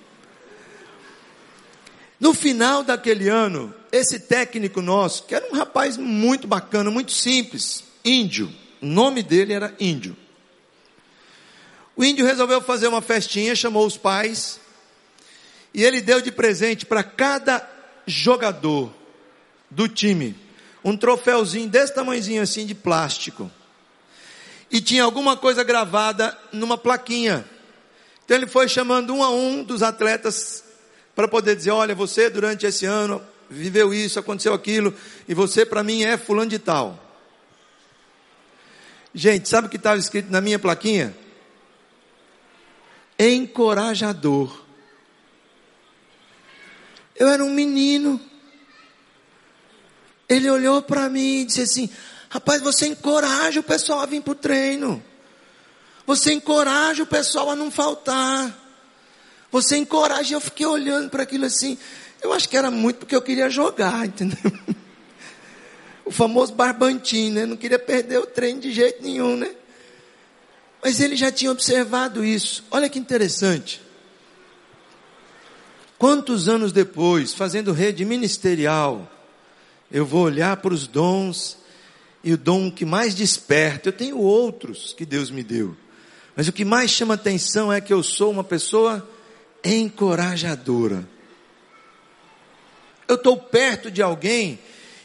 No 2.23 2.33
final 2.33 2.85
daquele 2.85 3.27
ano, 3.27 3.75
esse 3.91 4.17
técnico 4.17 4.81
nosso, 4.81 5.25
que 5.25 5.35
era 5.35 5.45
um 5.51 5.57
rapaz 5.57 5.97
muito 5.97 6.47
bacana, 6.47 6.89
muito 6.89 7.11
simples, 7.11 7.83
índio, 8.01 8.49
o 8.81 8.85
nome 8.85 9.21
dele 9.21 9.51
era 9.51 9.75
Índio. 9.77 10.15
O 11.97 12.01
índio 12.01 12.25
resolveu 12.25 12.61
fazer 12.61 12.87
uma 12.87 13.01
festinha, 13.01 13.53
chamou 13.57 13.85
os 13.85 13.97
pais, 13.97 14.57
e 15.73 15.83
ele 15.83 15.99
deu 15.99 16.21
de 16.21 16.31
presente 16.31 16.85
para 16.85 17.03
cada 17.03 17.69
jogador 18.07 18.89
do 19.69 19.89
time 19.89 20.33
um 20.81 20.95
troféuzinho 20.95 21.67
desse 21.67 21.93
tamanhozinho 21.93 22.41
assim 22.41 22.65
de 22.65 22.73
plástico. 22.73 23.51
E 24.71 24.79
tinha 24.79 25.03
alguma 25.03 25.35
coisa 25.35 25.61
gravada 25.61 26.37
numa 26.53 26.77
plaquinha. 26.77 27.43
Então 28.23 28.37
ele 28.37 28.47
foi 28.47 28.69
chamando 28.69 29.13
um 29.13 29.21
a 29.21 29.29
um 29.29 29.61
dos 29.61 29.83
atletas 29.83 30.63
para 31.15 31.27
poder 31.27 31.55
dizer: 31.55 31.71
olha, 31.71 31.95
você 31.95 32.29
durante 32.29 32.65
esse 32.65 32.85
ano 32.85 33.21
viveu 33.49 33.93
isso, 33.93 34.19
aconteceu 34.19 34.53
aquilo, 34.53 34.93
e 35.27 35.33
você 35.33 35.65
para 35.65 35.83
mim 35.83 36.03
é 36.03 36.17
fulano 36.17 36.49
de 36.49 36.59
tal. 36.59 36.99
Gente, 39.13 39.47
sabe 39.47 39.67
o 39.67 39.69
que 39.69 39.77
estava 39.77 39.97
escrito 39.97 40.31
na 40.31 40.41
minha 40.41 40.57
plaquinha? 40.57 41.15
Encorajador. 43.19 44.63
Eu 47.15 47.27
era 47.27 47.43
um 47.43 47.51
menino. 47.51 48.19
Ele 50.27 50.49
olhou 50.49 50.81
para 50.81 51.07
mim 51.09 51.41
e 51.41 51.45
disse 51.45 51.61
assim: 51.61 51.89
Rapaz, 52.27 52.61
você 52.61 52.87
encoraja 52.87 53.59
o 53.59 53.63
pessoal 53.63 53.99
a 53.99 54.07
vir 54.07 54.21
para 54.21 54.31
o 54.31 54.35
treino. 54.35 55.03
Você 56.07 56.33
encoraja 56.33 57.03
o 57.03 57.07
pessoal 57.07 57.51
a 57.51 57.55
não 57.55 57.69
faltar. 57.69 58.62
Você 59.53 59.77
encoraja. 59.77 60.33
Eu 60.33 60.41
fiquei 60.41 60.65
olhando 60.65 61.11
para 61.11 61.21
aquilo 61.21 61.45
assim. 61.45 61.77
Eu 62.19 62.33
acho 62.33 62.49
que 62.49 62.57
era 62.57 62.71
muito 62.71 62.97
porque 62.97 63.15
eu 63.15 63.21
queria 63.21 63.51
jogar, 63.51 64.03
entendeu? 64.07 64.51
O 66.03 66.11
famoso 66.11 66.53
barbantinho, 66.53 67.35
né? 67.35 67.45
Não 67.45 67.55
queria 67.55 67.77
perder 67.77 68.17
o 68.17 68.25
treino 68.25 68.59
de 68.59 68.73
jeito 68.73 69.03
nenhum, 69.03 69.37
né? 69.37 69.53
Mas 70.83 70.99
ele 70.99 71.15
já 71.15 71.31
tinha 71.31 71.51
observado 71.51 72.25
isso. 72.25 72.65
Olha 72.71 72.89
que 72.89 72.97
interessante. 72.97 73.79
Quantos 75.99 76.49
anos 76.49 76.71
depois, 76.73 77.31
fazendo 77.33 77.71
rede 77.71 78.03
ministerial, 78.03 79.09
eu 79.91 80.03
vou 80.03 80.23
olhar 80.23 80.57
para 80.57 80.73
os 80.73 80.87
dons 80.87 81.59
e 82.23 82.33
o 82.33 82.37
dom 82.37 82.71
que 82.71 82.85
mais 82.85 83.13
desperta. 83.13 83.89
Eu 83.89 83.93
tenho 83.93 84.17
outros 84.17 84.93
que 84.97 85.05
Deus 85.05 85.29
me 85.29 85.43
deu. 85.43 85.77
Mas 86.35 86.47
o 86.47 86.51
que 86.51 86.65
mais 86.65 86.89
chama 86.89 87.13
atenção 87.13 87.71
é 87.71 87.79
que 87.79 87.93
eu 87.93 88.01
sou 88.01 88.31
uma 88.31 88.43
pessoa 88.43 89.07
encorajadora. 89.63 91.07
Eu 93.07 93.15
estou 93.15 93.37
perto 93.37 93.91
de 93.91 94.01
alguém 94.01 94.59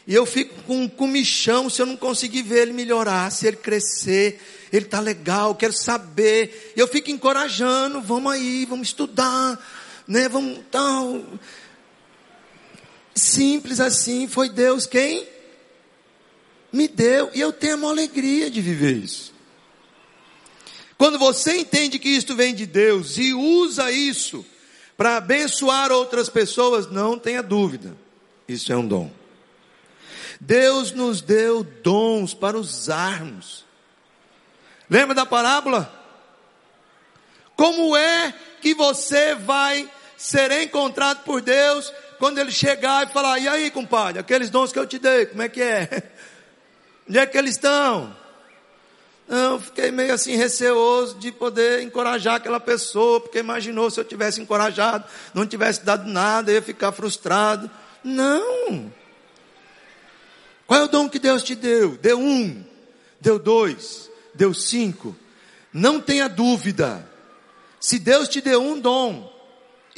e 0.07 0.15
eu 0.15 0.25
fico 0.25 0.63
com 0.63 0.81
um 0.81 0.89
comichão 0.89 1.69
se 1.69 1.81
eu 1.81 1.85
não 1.85 1.95
conseguir 1.95 2.41
ver 2.41 2.63
ele 2.63 2.73
melhorar, 2.73 3.31
se 3.31 3.45
ele 3.45 3.57
crescer. 3.57 4.41
Ele 4.73 4.85
está 4.85 4.99
legal, 4.99 5.53
quero 5.55 5.73
saber. 5.73 6.73
Eu 6.75 6.87
fico 6.87 7.11
encorajando, 7.11 8.01
vamos 8.01 8.31
aí, 8.31 8.65
vamos 8.65 8.87
estudar, 8.87 9.63
né? 10.07 10.27
Vamos 10.27 10.61
tal. 10.71 11.23
Simples 13.13 13.79
assim, 13.79 14.27
foi 14.27 14.49
Deus 14.49 14.85
quem 14.85 15.27
me 16.71 16.87
deu. 16.87 17.29
E 17.33 17.39
eu 17.39 17.53
tenho 17.53 17.77
uma 17.77 17.89
alegria 17.89 18.49
de 18.49 18.61
viver 18.61 18.97
isso. 18.97 19.38
Quando 20.99 21.17
você 21.17 21.55
entende 21.55 21.97
que 21.97 22.09
isto 22.09 22.35
vem 22.35 22.53
de 22.53 22.65
Deus 22.65 23.17
e 23.17 23.33
usa 23.33 23.89
isso 23.89 24.45
para 24.97 25.15
abençoar 25.15 25.93
outras 25.93 26.27
pessoas, 26.27 26.91
não 26.91 27.17
tenha 27.17 27.41
dúvida, 27.41 27.95
isso 28.45 28.73
é 28.73 28.75
um 28.75 28.85
dom. 28.85 29.09
Deus 30.41 30.91
nos 30.91 31.21
deu 31.21 31.63
dons 31.63 32.33
para 32.33 32.57
usarmos. 32.59 33.63
Lembra 34.89 35.15
da 35.15 35.25
parábola? 35.25 35.89
Como 37.55 37.95
é 37.95 38.33
que 38.61 38.73
você 38.73 39.35
vai 39.35 39.89
ser 40.17 40.51
encontrado 40.51 41.23
por 41.23 41.39
Deus 41.39 41.93
quando 42.17 42.39
ele 42.39 42.51
chegar 42.51 43.07
e 43.07 43.13
falar: 43.13 43.39
E 43.39 43.47
aí, 43.47 43.71
compadre, 43.71 44.19
aqueles 44.19 44.49
dons 44.49 44.73
que 44.73 44.79
eu 44.79 44.85
te 44.85 44.99
dei, 44.99 45.27
como 45.27 45.43
é 45.43 45.47
que 45.47 45.61
é? 45.61 46.11
Onde 47.07 47.19
é 47.19 47.25
que 47.25 47.37
eles 47.37 47.51
estão? 47.51 48.19
Não, 49.29 49.61
fiquei 49.61 49.91
meio 49.91 50.11
assim 50.11 50.35
receoso 50.35 51.19
de 51.19 51.31
poder 51.31 51.83
encorajar 51.83 52.35
aquela 52.35 52.59
pessoa, 52.59 53.21
porque 53.21 53.37
imaginou 53.37 53.91
se 53.91 53.99
eu 53.99 54.03
tivesse 54.03 54.41
encorajado, 54.41 55.05
não 55.35 55.45
tivesse 55.45 55.85
dado 55.85 56.09
nada, 56.09 56.49
eu 56.49 56.55
ia 56.55 56.61
ficar 56.63 56.91
frustrado. 56.91 57.69
Não. 58.03 58.91
Qual 60.65 60.79
é 60.79 60.83
o 60.83 60.87
dom 60.87 61.07
que 61.07 61.19
Deus 61.19 61.43
te 61.43 61.53
deu? 61.53 61.95
Deu 61.97 62.19
um, 62.19 62.65
deu 63.21 63.37
dois, 63.37 64.09
deu 64.33 64.51
cinco. 64.51 65.15
Não 65.71 66.01
tenha 66.01 66.27
dúvida. 66.27 67.07
Se 67.79 67.99
Deus 67.99 68.27
te 68.27 68.41
deu 68.41 68.59
um 68.59 68.79
dom, 68.79 69.31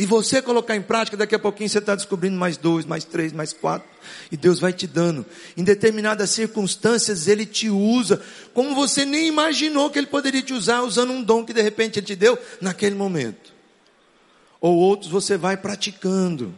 e 0.02 0.06
você 0.08 0.42
colocar 0.42 0.76
em 0.76 0.82
prática, 0.82 1.16
daqui 1.16 1.36
a 1.36 1.40
pouquinho 1.40 1.70
você 1.70 1.78
está 1.78 1.94
descobrindo 1.94 2.36
mais 2.36 2.58
dois, 2.58 2.88
mais 2.88 3.04
três, 3.04 3.32
mais 3.32 3.54
quatro. 3.54 3.88
E 4.32 4.36
Deus 4.36 4.60
vai 4.60 4.74
te 4.74 4.88
dando. 4.88 5.24
Em 5.56 5.64
determinadas 5.64 6.32
circunstâncias, 6.32 7.28
Ele 7.28 7.46
te 7.46 7.70
usa. 7.70 8.20
Como 8.52 8.74
você 8.74 9.06
nem 9.06 9.28
imaginou 9.28 9.92
que 9.92 10.00
Ele 10.00 10.08
poderia 10.08 10.42
te 10.42 10.54
usar, 10.54 10.82
usando 10.82 11.14
um 11.14 11.22
dom 11.22 11.46
que 11.46 11.54
de 11.54 11.62
repente 11.62 12.00
Ele 12.00 12.08
te 12.08 12.16
deu 12.16 12.36
naquele 12.60 12.96
momento. 12.96 13.54
Ou 14.60 14.76
outros 14.76 15.12
você 15.12 15.38
vai 15.38 15.56
praticando. 15.56 16.52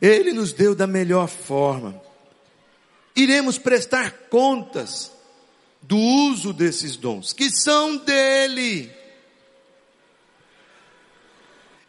Ele 0.00 0.32
nos 0.32 0.54
deu 0.54 0.74
da 0.74 0.86
melhor 0.86 1.28
forma. 1.28 2.00
Iremos 3.14 3.58
prestar 3.58 4.12
contas 4.30 5.12
do 5.82 5.98
uso 5.98 6.54
desses 6.54 6.96
dons, 6.96 7.34
que 7.34 7.50
são 7.50 7.98
dele. 7.98 8.96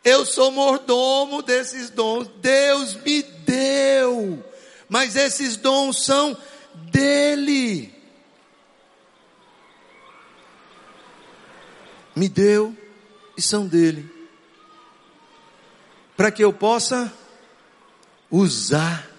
Eu 0.04 0.26
sou 0.26 0.52
mordomo 0.52 1.42
desses 1.42 1.90
dons. 1.90 2.28
Deus 2.42 2.96
me 2.96 3.22
deu. 3.22 4.44
Mas 4.88 5.16
esses 5.16 5.58
dons 5.58 6.04
são 6.04 6.38
dele. 6.92 7.94
Me 12.16 12.28
deu 12.28 12.76
e 13.38 13.42
são 13.42 13.68
dele. 13.68 14.10
Para 16.16 16.32
que 16.32 16.44
eu 16.44 16.52
possa 16.52 17.14
usar, 18.30 19.10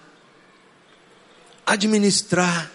administrar, 1.65 2.71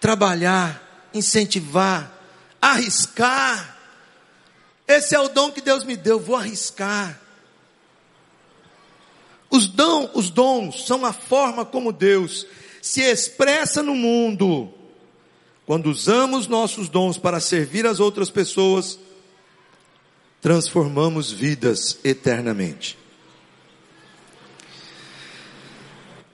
trabalhar, 0.00 1.08
incentivar, 1.14 2.12
arriscar 2.60 3.81
esse 4.86 5.14
é 5.14 5.20
o 5.20 5.28
dom 5.28 5.50
que 5.50 5.60
Deus 5.60 5.84
me 5.84 5.96
deu, 5.96 6.18
vou 6.18 6.36
arriscar. 6.36 7.20
Os, 9.50 9.66
dom, 9.66 10.10
os 10.14 10.30
dons 10.30 10.86
são 10.86 11.04
a 11.04 11.12
forma 11.12 11.64
como 11.64 11.92
Deus 11.92 12.46
se 12.80 13.02
expressa 13.02 13.82
no 13.82 13.94
mundo. 13.94 14.72
Quando 15.66 15.90
usamos 15.90 16.46
nossos 16.48 16.88
dons 16.88 17.18
para 17.18 17.38
servir 17.38 17.86
as 17.86 18.00
outras 18.00 18.30
pessoas, 18.30 18.98
transformamos 20.40 21.30
vidas 21.30 21.98
eternamente. 22.02 22.98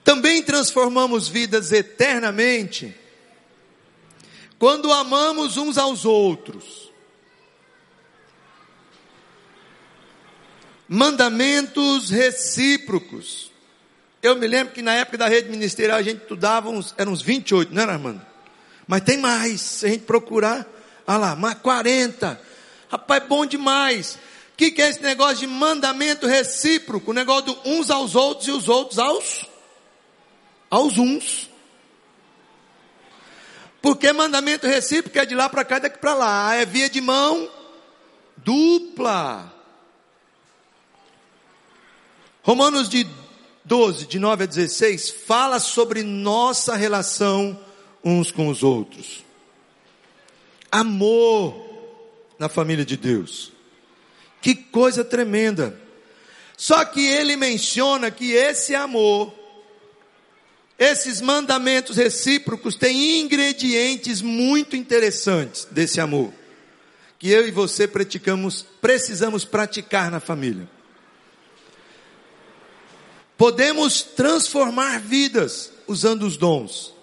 Também 0.03 0.41
transformamos 0.41 1.27
vidas 1.27 1.71
eternamente 1.71 2.95
quando 4.57 4.91
amamos 4.91 5.55
uns 5.55 5.77
aos 5.77 6.03
outros. 6.03 6.88
Mandamentos 10.89 12.09
recíprocos. 12.09 13.51
Eu 14.23 14.35
me 14.35 14.47
lembro 14.47 14.73
que 14.73 14.81
na 14.81 14.95
época 14.95 15.19
da 15.19 15.27
rede 15.27 15.49
ministerial 15.49 15.99
a 15.99 16.01
gente 16.01 16.23
estudava 16.23 16.69
uns, 16.69 16.95
eram 16.97 17.11
uns 17.11 17.21
28, 17.21 17.73
não 17.73 17.83
era 17.83 17.93
Armando? 17.93 18.21
Mas 18.87 19.01
tem 19.01 19.17
mais, 19.17 19.61
se 19.61 19.85
a 19.85 19.89
gente 19.89 20.03
procurar, 20.03 20.67
olha 21.07 21.17
lá, 21.17 21.35
mais 21.35 21.59
40. 21.59 22.41
Rapaz, 22.91 23.23
bom 23.29 23.45
demais. 23.45 24.15
O 24.15 24.57
que, 24.57 24.71
que 24.71 24.81
é 24.81 24.89
esse 24.89 25.01
negócio 25.01 25.37
de 25.37 25.47
mandamento 25.47 26.25
recíproco? 26.25 27.11
O 27.11 27.13
negócio 27.13 27.45
do 27.45 27.59
uns 27.65 27.91
aos 27.91 28.15
outros 28.15 28.47
e 28.47 28.51
os 28.51 28.67
outros 28.67 28.97
aos, 28.97 29.45
aos 30.69 30.97
uns. 30.97 31.47
Porque 33.81 34.11
mandamento 34.11 34.67
recíproco 34.67 35.17
é 35.17 35.25
de 35.25 35.35
lá 35.35 35.47
para 35.47 35.63
cá 35.63 35.77
e 35.77 35.81
daqui 35.81 35.99
para 35.99 36.15
lá. 36.15 36.55
É 36.55 36.65
via 36.65 36.89
de 36.89 36.99
mão 36.99 37.49
dupla. 38.35 39.58
Romanos 42.41 42.89
de 42.89 43.05
12, 43.65 44.07
de 44.07 44.17
9 44.17 44.43
a 44.43 44.47
16, 44.47 45.09
fala 45.09 45.59
sobre 45.59 46.03
nossa 46.03 46.75
relação 46.75 47.59
uns 48.03 48.31
com 48.31 48.47
os 48.47 48.63
outros. 48.63 49.23
Amor 50.71 51.67
na 52.37 52.47
família 52.47 52.85
de 52.85 52.95
Deus. 52.95 53.51
Que 54.41 54.55
coisa 54.55 55.03
tremenda. 55.03 55.79
Só 56.55 56.83
que 56.85 57.05
ele 57.05 57.35
menciona 57.35 58.09
que 58.09 58.31
esse 58.31 58.73
amor, 58.73 59.33
esses 60.77 61.21
mandamentos 61.21 61.97
recíprocos 61.97 62.75
têm 62.75 63.19
ingredientes 63.19 64.21
muito 64.21 64.75
interessantes 64.75 65.67
desse 65.69 65.99
amor, 65.99 66.33
que 67.17 67.29
eu 67.29 67.47
e 67.47 67.51
você 67.51 67.87
praticamos, 67.87 68.65
precisamos 68.81 69.43
praticar 69.43 70.09
na 70.09 70.19
família. 70.19 70.69
Podemos 73.39 74.01
transformar 74.01 74.99
vidas 74.99 75.71
usando 75.87 76.23
os 76.23 76.35
dons. 76.35 76.93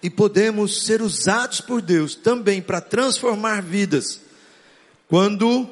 E 0.00 0.08
podemos 0.08 0.84
ser 0.84 1.02
usados 1.02 1.60
por 1.60 1.82
Deus 1.82 2.14
também 2.14 2.62
para 2.62 2.80
transformar 2.80 3.60
vidas 3.60 4.20
quando 5.08 5.68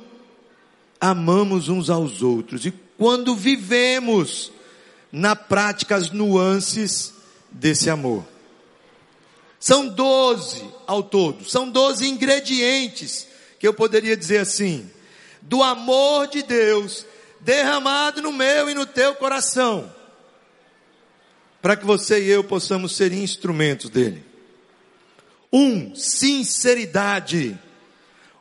amamos 1.00 1.68
uns 1.68 1.88
aos 1.88 2.22
outros 2.22 2.66
e 2.66 2.74
quando 2.98 3.36
vivemos 3.36 4.50
na 5.12 5.36
prática 5.36 5.94
as 5.94 6.10
nuances 6.10 7.14
desse 7.48 7.88
amor. 7.88 8.26
São 9.60 9.86
doze 9.86 10.64
ao 10.88 11.04
todo, 11.04 11.48
são 11.48 11.70
doze 11.70 12.04
ingredientes 12.04 13.28
que 13.60 13.68
eu 13.68 13.72
poderia 13.72 14.16
dizer 14.16 14.38
assim, 14.38 14.90
do 15.40 15.62
amor 15.62 16.26
de 16.26 16.42
Deus 16.42 17.06
derramado 17.40 18.22
no 18.22 18.32
meu 18.32 18.68
e 18.68 18.74
no 18.74 18.86
teu 18.86 19.14
coração, 19.14 19.92
para 21.60 21.76
que 21.76 21.84
você 21.84 22.22
e 22.22 22.28
eu 22.28 22.44
possamos 22.44 22.96
ser 22.96 23.12
instrumentos 23.12 23.90
dele. 23.90 24.24
Um, 25.52 25.94
sinceridade. 25.94 27.58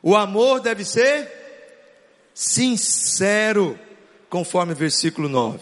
O 0.02 0.14
amor 0.14 0.60
deve 0.60 0.84
ser 0.84 1.28
sincero, 2.34 3.78
conforme 4.28 4.72
o 4.72 4.76
versículo 4.76 5.28
9. 5.28 5.58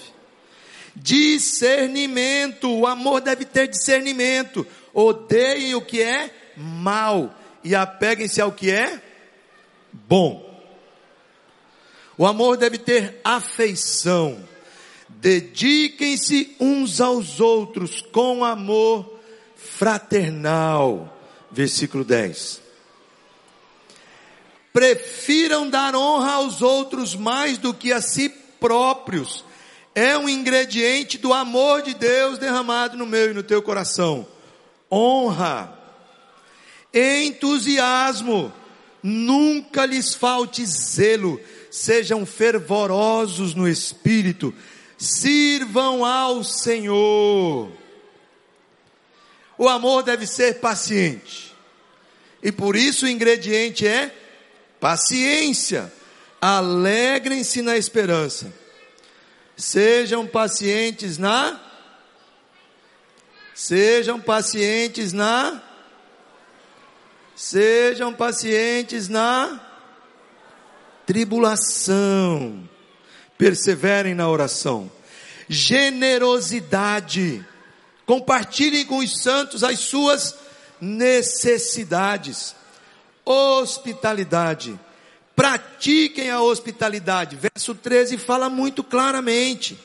Discernimento, 0.95 2.71
o 2.71 2.87
amor 2.87 3.21
deve 3.21 3.45
ter 3.45 3.69
discernimento. 3.69 4.67
Odeiem 4.93 5.75
o 5.75 5.83
que 5.83 6.03
é 6.03 6.31
mal 6.57 7.35
e 7.63 7.75
apeguem-se 7.75 8.41
ao 8.41 8.53
que 8.53 8.71
é 8.71 9.01
bom. 9.93 10.46
O 12.19 12.25
amor 12.25 12.57
deve 12.57 12.79
ter 12.79 13.21
afeição. 13.23 14.43
Dediquem-se 15.09 16.57
uns 16.59 17.01
aos 17.01 17.41
outros 17.41 18.01
com 18.01 18.45
amor 18.45 19.21
fraternal. 19.57 21.15
Versículo 21.51 22.05
10. 22.05 22.63
Prefiram 24.73 25.69
dar 25.69 25.95
honra 25.95 26.33
aos 26.33 26.63
outros 26.63 27.15
mais 27.15 27.59
do 27.59 27.73
que 27.73 27.93
a 27.93 28.01
si 28.01 28.29
próprios. 28.61 29.45
É 29.95 30.17
um 30.19 30.29
ingrediente 30.29 31.17
do 31.17 31.33
amor 31.33 31.81
de 31.83 31.95
Deus 31.95 32.39
derramado 32.39 32.97
no 32.97 33.07
meu 33.07 33.31
e 33.31 33.35
no 33.35 33.43
teu 33.43 33.63
coração. 33.63 34.27
Honra, 34.93 35.73
entusiasmo, 36.93 38.53
nunca 39.03 39.87
lhes 39.87 40.15
falte 40.15 40.65
zelo 40.67 41.41
sejam 41.77 42.25
fervorosos 42.25 43.55
no 43.55 43.69
espírito, 43.69 44.55
sirvam 44.97 46.07
ao 46.07 46.43
Senhor. 46.43 47.71
O 49.59 49.69
amor 49.69 50.03
deve 50.03 50.27
ser 50.27 50.59
paciente, 50.59 51.55
e 52.43 52.51
por 52.51 52.77
isso 52.77 53.05
o 53.05 53.09
ingrediente 53.09 53.87
é 53.87 54.11
paciência. 54.81 55.93
Alegrem-se 56.41 57.61
na 57.61 57.77
esperança, 57.77 58.51
sejam 59.55 60.27
pacientes 60.27 61.19
na, 61.19 61.61
sejam 63.55 64.19
pacientes 64.19 65.13
na, 65.13 65.63
sejam 67.35 68.15
pacientes 68.15 69.09
na, 69.09 69.66
tribulação, 71.07 72.69
perseverem 73.39 74.15
na 74.15 74.29
oração, 74.29 74.91
generosidade, 75.49 77.47
compartilhem 78.05 78.85
com 78.85 78.99
os 78.99 79.23
santos 79.23 79.63
as 79.63 79.79
suas 79.81 80.35
necessidades, 80.81 82.55
hospitalidade, 83.25 84.79
pratiquem 85.35 86.31
a 86.31 86.41
hospitalidade. 86.41 87.37
Verso 87.37 87.75
13 87.75 88.19
fala 88.19 88.51
muito 88.51 88.83
claramente. 88.83 89.79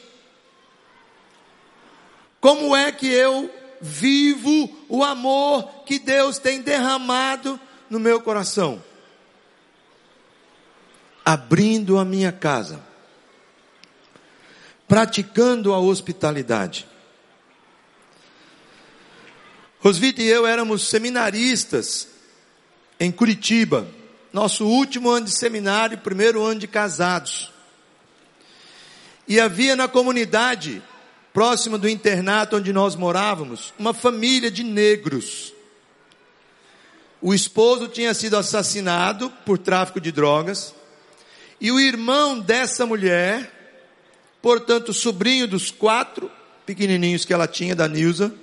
Como 2.39 2.75
é 2.75 2.91
que 2.91 3.07
eu 3.07 3.53
vivo 3.79 4.86
o 4.89 5.03
amor 5.03 5.84
que 5.86 5.99
Deus 5.99 6.39
tem 6.39 6.62
derramado 6.62 7.60
no 7.89 7.99
meu 7.99 8.19
coração? 8.21 8.81
Abrindo 11.23 11.97
a 11.97 12.05
minha 12.05 12.31
casa, 12.31 12.79
praticando 14.88 15.73
a 15.73 15.79
hospitalidade. 15.79 16.88
Rosvita 19.79 20.21
e 20.21 20.27
eu 20.27 20.45
éramos 20.45 20.88
seminaristas 20.88 22.07
em 22.99 23.12
Curitiba, 23.12 23.88
nosso 24.31 24.65
último 24.65 25.10
ano 25.10 25.25
de 25.25 25.31
seminário, 25.31 25.97
primeiro 25.97 26.43
ano 26.43 26.60
de 26.60 26.67
casados. 26.67 27.51
E 29.27 29.39
havia 29.39 29.75
na 29.75 29.88
comunidade, 29.88 30.84
próxima 31.34 31.77
do 31.77 31.89
internato 31.89 32.57
onde 32.57 32.71
nós 32.71 32.95
morávamos, 32.95 33.73
uma 33.79 33.93
família 33.93 34.51
de 34.51 34.63
negros. 34.63 35.53
O 37.21 37.34
esposo 37.34 37.88
tinha 37.88 38.13
sido 38.13 38.36
assassinado 38.36 39.29
por 39.45 39.57
tráfico 39.57 40.01
de 40.01 40.12
drogas. 40.12 40.73
E 41.62 41.71
o 41.71 41.80
irmão 41.80 42.39
dessa 42.39 42.88
mulher, 42.88 43.50
portanto, 44.41 44.91
sobrinho 44.91 45.47
dos 45.47 45.69
quatro 45.69 46.32
pequenininhos 46.65 47.24
que 47.24 47.32
ela 47.32 47.47
tinha, 47.47 47.76
da 47.76 47.88
Nilza, 47.88 48.34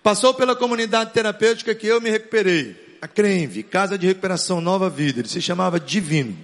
passou 0.00 0.32
pela 0.32 0.54
comunidade 0.54 1.12
terapêutica 1.12 1.74
que 1.74 1.88
eu 1.88 2.00
me 2.00 2.08
recuperei. 2.08 2.88
A 3.02 3.08
CRENVE, 3.08 3.64
Casa 3.64 3.98
de 3.98 4.06
Recuperação 4.06 4.60
Nova 4.60 4.88
Vida. 4.88 5.20
Ele 5.20 5.28
se 5.28 5.42
chamava 5.42 5.80
Divino. 5.80 6.38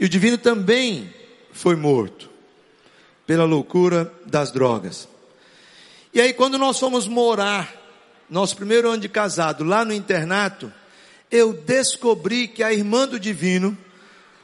E 0.00 0.06
o 0.06 0.08
Divino 0.08 0.38
também 0.38 1.12
foi 1.52 1.76
morto 1.76 2.30
pela 3.26 3.44
loucura 3.44 4.10
das 4.24 4.52
drogas. 4.52 5.06
E 6.14 6.20
aí, 6.20 6.32
quando 6.32 6.56
nós 6.56 6.78
fomos 6.78 7.06
morar, 7.06 7.74
nosso 8.30 8.56
primeiro 8.56 8.88
ano 8.88 9.02
de 9.02 9.08
casado, 9.08 9.64
lá 9.64 9.84
no 9.84 9.92
internato, 9.92 10.72
eu 11.32 11.54
descobri 11.54 12.46
que 12.46 12.62
a 12.62 12.72
irmã 12.72 13.08
do 13.08 13.18
divino 13.18 13.76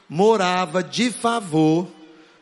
morava 0.09 0.83
de 0.83 1.11
favor 1.11 1.87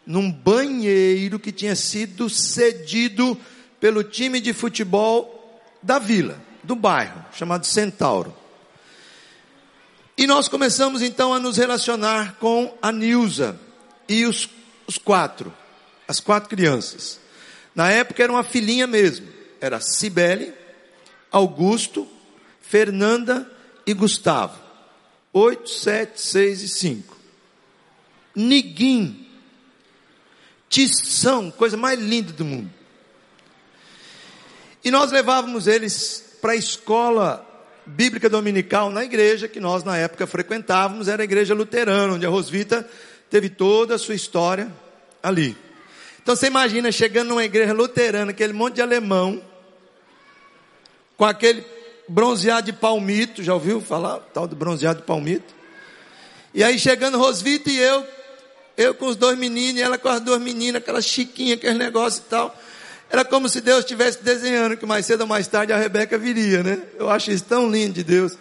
num 0.05 0.31
banheiro 0.31 1.37
que 1.37 1.51
tinha 1.51 1.75
sido 1.75 2.29
cedido 2.29 3.37
pelo 3.77 4.03
time 4.03 4.39
de 4.39 4.53
futebol 4.53 5.61
da 5.83 5.99
vila, 5.99 6.41
do 6.63 6.75
bairro, 6.75 7.25
chamado 7.33 7.65
Centauro. 7.65 8.33
E 10.17 10.25
nós 10.25 10.47
começamos 10.47 11.01
então 11.01 11.33
a 11.33 11.39
nos 11.39 11.57
relacionar 11.57 12.37
com 12.39 12.75
a 12.81 12.91
Nilza 12.91 13.59
e 14.07 14.25
os, 14.25 14.49
os 14.87 14.97
quatro, 14.97 15.53
as 16.07 16.21
quatro 16.21 16.49
crianças. 16.49 17.19
Na 17.75 17.91
época 17.91 18.23
era 18.23 18.31
uma 18.31 18.43
filhinha 18.43 18.87
mesmo, 18.87 19.27
era 19.59 19.81
Cibele, 19.81 20.53
Augusto, 21.29 22.07
Fernanda 22.61 23.49
e 23.85 23.93
Gustavo. 23.93 24.57
Oito, 25.33 25.69
sete, 25.69 26.19
seis 26.19 26.61
e 26.61 26.69
cinco. 26.69 27.16
Niguim. 28.37 29.27
Tição, 30.69 31.49
coisa 31.49 31.75
mais 31.75 31.99
linda 31.99 32.31
do 32.31 32.45
mundo. 32.45 32.69
E 34.83 34.91
nós 34.91 35.11
levávamos 35.11 35.65
eles 35.65 36.37
para 36.39 36.51
a 36.51 36.55
escola 36.55 37.43
bíblica 37.83 38.29
dominical 38.29 38.91
na 38.91 39.03
igreja 39.03 39.47
que 39.47 39.59
nós 39.59 39.83
na 39.83 39.97
época 39.97 40.27
frequentávamos, 40.27 41.07
era 41.07 41.23
a 41.23 41.25
igreja 41.25 41.55
luterana, 41.55 42.13
onde 42.13 42.25
a 42.25 42.29
Rosvita 42.29 42.87
teve 43.29 43.49
toda 43.49 43.95
a 43.95 43.97
sua 43.97 44.13
história 44.13 44.71
ali. 45.23 45.57
Então 46.21 46.35
você 46.35 46.47
imagina 46.47 46.91
chegando 46.91 47.29
numa 47.29 47.43
igreja 47.43 47.73
luterana, 47.73 48.31
aquele 48.31 48.53
monte 48.53 48.75
de 48.75 48.81
alemão, 48.81 49.41
com 51.15 51.25
aquele 51.25 51.65
bronzeado 52.07 52.71
de 52.71 52.73
palmito, 52.73 53.41
já 53.41 53.53
ouviu 53.53 53.81
falar? 53.81 54.19
Tal 54.33 54.47
do 54.47 54.55
bronzeado 54.55 54.99
de 54.99 55.05
palmito. 55.07 55.55
E 56.53 56.63
aí 56.63 56.77
chegando 56.77 57.17
Rosvita 57.17 57.69
e 57.69 57.77
eu, 57.77 58.05
eu 58.77 58.93
com 58.93 59.07
os 59.07 59.15
dois 59.15 59.37
meninos, 59.37 59.79
e 59.79 59.83
ela 59.83 59.97
com 59.97 60.07
as 60.07 60.21
duas 60.21 60.39
meninas, 60.39 60.81
aquela 60.81 61.01
chiquinha, 61.01 61.55
aquele 61.55 61.77
negócio 61.77 62.23
e 62.25 62.29
tal. 62.29 62.55
Era 63.09 63.25
como 63.25 63.49
se 63.49 63.59
Deus 63.59 63.79
estivesse 63.79 64.21
desenhando 64.21 64.77
que 64.77 64.85
mais 64.85 65.05
cedo 65.05 65.21
ou 65.21 65.27
mais 65.27 65.47
tarde 65.47 65.73
a 65.73 65.77
Rebeca 65.77 66.17
viria, 66.17 66.61
né? 66.61 66.81
Eu 66.99 67.09
acho 67.09 67.31
isso 67.31 67.45
tão 67.45 67.71
lindo 67.71 67.93
de 67.93 68.03
Deus. 68.03 68.37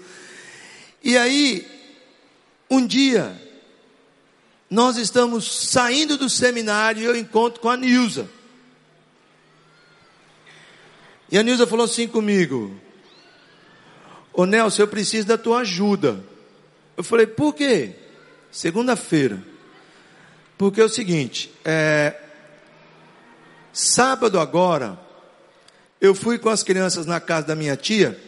E 1.03 1.17
aí, 1.17 1.67
um 2.69 2.87
dia, 2.87 3.41
nós 4.69 4.97
estamos 4.97 5.71
saindo 5.71 6.19
do 6.19 6.29
seminário 6.29 7.01
e 7.01 7.05
eu 7.07 7.17
encontro 7.17 7.61
com 7.61 7.71
a 7.71 7.77
Nilza. 7.77 8.29
E 11.31 11.39
a 11.39 11.43
Nilza 11.43 11.67
falou 11.67 11.87
assim 11.87 12.07
comigo: 12.07 12.79
Ô 14.33 14.45
Nelson, 14.45 14.83
eu 14.83 14.89
preciso 14.89 15.27
da 15.27 15.39
tua 15.39 15.61
ajuda. 15.61 16.23
Eu 16.97 17.03
falei, 17.03 17.27
por 17.27 17.55
quê? 17.55 17.95
Segunda-feira. 18.51 19.43
Porque 20.59 20.81
é 20.81 20.85
o 20.85 20.89
seguinte, 20.89 21.53
é, 21.65 22.15
sábado 23.73 24.41
agora, 24.41 24.99
eu 26.01 26.15
fui 26.15 26.39
com 26.39 26.49
as 26.49 26.63
crianças 26.63 27.05
na 27.05 27.21
casa 27.21 27.49
da 27.49 27.55
minha 27.55 27.77
tia, 27.77 28.19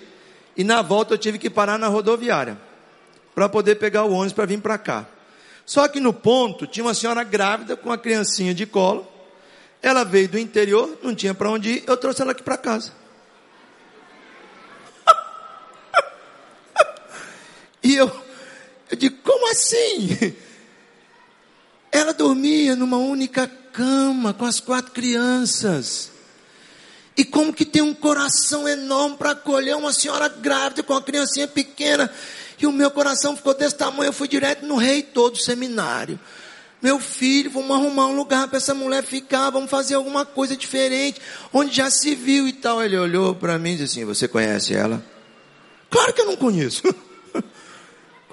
e 0.56 0.62
na 0.62 0.82
volta 0.82 1.14
eu 1.14 1.18
tive 1.18 1.38
que 1.38 1.48
parar 1.48 1.78
na 1.78 1.88
rodoviária, 1.88 2.58
para 3.34 3.48
poder 3.48 3.76
pegar 3.76 4.04
o 4.04 4.12
ônibus 4.12 4.34
para 4.34 4.44
vir 4.44 4.60
para 4.60 4.76
cá. 4.76 5.06
Só 5.64 5.88
que 5.88 6.00
no 6.00 6.12
ponto 6.12 6.66
tinha 6.66 6.84
uma 6.84 6.94
senhora 6.94 7.22
grávida 7.22 7.76
com 7.76 7.90
uma 7.90 7.98
criancinha 7.98 8.54
de 8.54 8.66
colo. 8.66 9.06
Ela 9.82 10.02
veio 10.02 10.28
do 10.28 10.38
interior, 10.38 10.98
não 11.02 11.14
tinha 11.14 11.34
para 11.34 11.50
onde 11.50 11.70
ir, 11.70 11.84
eu 11.86 11.96
trouxe 11.96 12.22
ela 12.22 12.32
aqui 12.32 12.42
para 12.42 12.56
casa. 12.56 12.92
e 17.84 17.94
eu, 17.94 18.10
eu 18.90 18.96
digo, 18.96 19.18
como 19.22 19.50
assim? 19.50 20.34
Ela 21.90 22.12
dormia 22.12 22.76
numa 22.76 22.98
única 22.98 23.46
cama 23.72 24.32
com 24.32 24.44
as 24.44 24.60
quatro 24.60 24.92
crianças. 24.92 26.10
E 27.16 27.24
como 27.24 27.52
que 27.52 27.64
tem 27.64 27.82
um 27.82 27.94
coração 27.94 28.68
enorme 28.68 29.16
para 29.16 29.32
acolher 29.32 29.76
uma 29.76 29.92
senhora 29.92 30.28
grávida 30.28 30.82
com 30.82 30.92
uma 30.92 31.02
criancinha 31.02 31.48
pequena. 31.48 32.12
E 32.60 32.66
o 32.66 32.72
meu 32.72 32.90
coração 32.90 33.36
ficou 33.36 33.54
desse 33.54 33.76
tamanho, 33.76 34.08
eu 34.08 34.12
fui 34.12 34.28
direto 34.28 34.64
no 34.64 34.76
reitor 34.76 35.30
do 35.30 35.38
seminário. 35.38 36.18
Meu 36.80 37.00
filho, 37.00 37.50
vamos 37.50 37.76
arrumar 37.76 38.06
um 38.06 38.14
lugar 38.14 38.46
para 38.46 38.58
essa 38.58 38.72
mulher 38.72 39.02
ficar, 39.02 39.50
vamos 39.50 39.68
fazer 39.68 39.94
alguma 39.94 40.24
coisa 40.24 40.56
diferente, 40.56 41.20
onde 41.52 41.74
já 41.74 41.90
se 41.90 42.14
viu 42.14 42.46
e 42.46 42.52
tal. 42.52 42.82
Ele 42.82 42.96
olhou 42.96 43.34
para 43.34 43.58
mim 43.58 43.72
e 43.72 43.76
disse 43.78 43.98
assim: 43.98 44.04
Você 44.04 44.28
conhece 44.28 44.74
ela? 44.74 45.04
Claro 45.90 46.12
que 46.12 46.20
eu 46.20 46.26
não 46.26 46.36
conheço. 46.36 46.82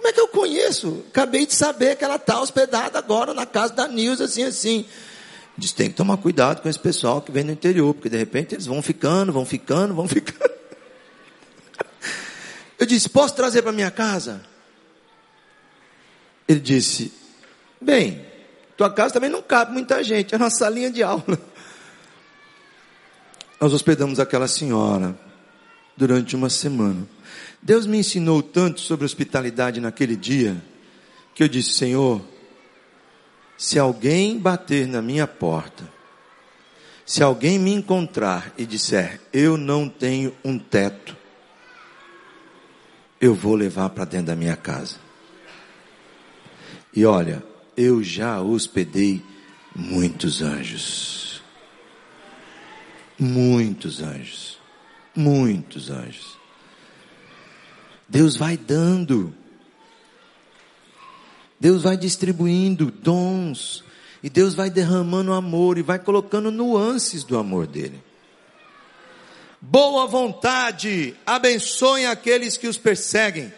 Como 0.06 0.12
é 0.12 0.14
que 0.14 0.22
eu 0.22 0.28
conheço? 0.28 1.04
Acabei 1.10 1.48
de 1.48 1.56
saber 1.56 1.96
que 1.96 2.06
ela 2.06 2.18
está 2.18 2.40
hospedada 2.40 3.00
agora 3.00 3.34
na 3.34 3.44
casa 3.44 3.74
da 3.74 3.88
Nilza, 3.88 4.26
assim, 4.26 4.44
assim. 4.44 4.86
Diz: 5.58 5.72
tem 5.72 5.90
que 5.90 5.96
tomar 5.96 6.18
cuidado 6.18 6.62
com 6.62 6.70
esse 6.70 6.78
pessoal 6.78 7.24
que 7.24 7.32
vem 7.32 7.44
do 7.44 7.52
interior, 7.52 7.92
porque 7.92 8.08
de 8.08 8.16
repente 8.16 8.54
eles 8.54 8.68
vão 8.68 8.84
ficando, 8.84 9.34
vão 9.34 9.44
ficando, 9.44 9.96
vão 9.96 10.08
ficando. 10.08 10.54
Eu 12.78 12.86
disse: 12.86 13.10
Posso 13.10 13.34
trazer 13.34 13.64
para 13.64 13.72
minha 13.72 13.90
casa? 13.90 14.46
Ele 16.48 16.60
disse: 16.60 17.12
Bem, 17.82 18.24
tua 18.78 18.92
casa 18.92 19.16
também 19.16 19.32
não 19.32 19.42
cabe 19.42 19.74
muita 19.74 20.04
gente, 20.04 20.36
é 20.36 20.38
uma 20.38 20.52
salinha 20.52 20.92
de 20.92 21.02
aula. 21.02 21.42
Nós 23.60 23.74
hospedamos 23.74 24.20
aquela 24.20 24.48
senhora 24.48 25.18
durante 25.98 26.36
uma 26.36 26.52
semana. 26.52 27.08
Deus 27.66 27.88
me 27.88 27.98
ensinou 27.98 28.44
tanto 28.44 28.80
sobre 28.80 29.08
hospitalidade 29.08 29.82
naquele 29.82 30.16
dia, 30.16 30.56
que 31.34 31.42
eu 31.42 31.48
disse: 31.48 31.74
Senhor, 31.74 32.22
se 33.58 33.80
alguém 33.80 34.38
bater 34.38 34.86
na 34.88 35.02
minha 35.02 35.26
porta, 35.26 35.92
se 37.04 37.24
alguém 37.24 37.58
me 37.58 37.74
encontrar 37.74 38.54
e 38.56 38.68
disser, 38.68 39.20
eu 39.34 39.58
não 39.58 39.90
tenho 39.90 40.32
um 40.46 40.60
teto, 40.60 41.18
eu 43.20 43.34
vou 43.34 43.56
levar 43.56 43.90
para 43.90 44.06
dentro 44.06 44.28
da 44.28 44.36
minha 44.36 44.56
casa. 44.56 44.98
E 46.96 47.04
olha, 47.04 47.44
eu 47.76 48.04
já 48.04 48.40
hospedei 48.42 49.24
muitos 49.76 50.44
anjos. 50.44 51.42
Muitos 53.18 54.04
anjos. 54.04 54.60
Muitos 55.16 55.90
anjos. 55.90 56.45
Deus 58.08 58.38
vai 58.38 58.56
dando. 58.58 59.34
Deus 61.60 61.84
vai 61.84 61.98
distribuindo 61.98 62.92
dons. 62.92 63.84
E 64.22 64.30
Deus 64.30 64.56
vai 64.56 64.70
derramando 64.70 65.34
amor 65.34 65.78
e 65.78 65.82
vai 65.82 66.00
colocando 66.00 66.50
nuances 66.50 67.24
do 67.24 67.38
amor 67.38 67.68
dele. 67.68 68.04
Boa 69.62 70.06
vontade, 70.06 71.16
abençoe 71.26 72.06
aqueles 72.06 72.58
que 72.58 72.68
os 72.68 72.78
perseguem. 72.78 73.52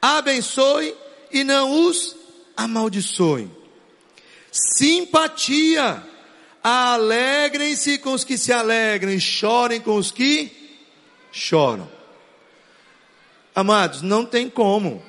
Abençoe 0.00 0.94
e 1.30 1.44
não 1.44 1.86
os 1.86 2.16
amaldiçoe. 2.56 3.50
Simpatia, 4.50 6.02
alegrem-se 6.62 7.98
com 7.98 8.12
os 8.12 8.24
que 8.24 8.36
se 8.36 8.52
alegram 8.52 9.18
chorem 9.18 9.80
com 9.80 9.96
os 9.96 10.10
que 10.10 10.50
choram. 11.30 11.99
Amados, 13.54 14.02
não 14.02 14.24
tem 14.24 14.48
como. 14.48 15.02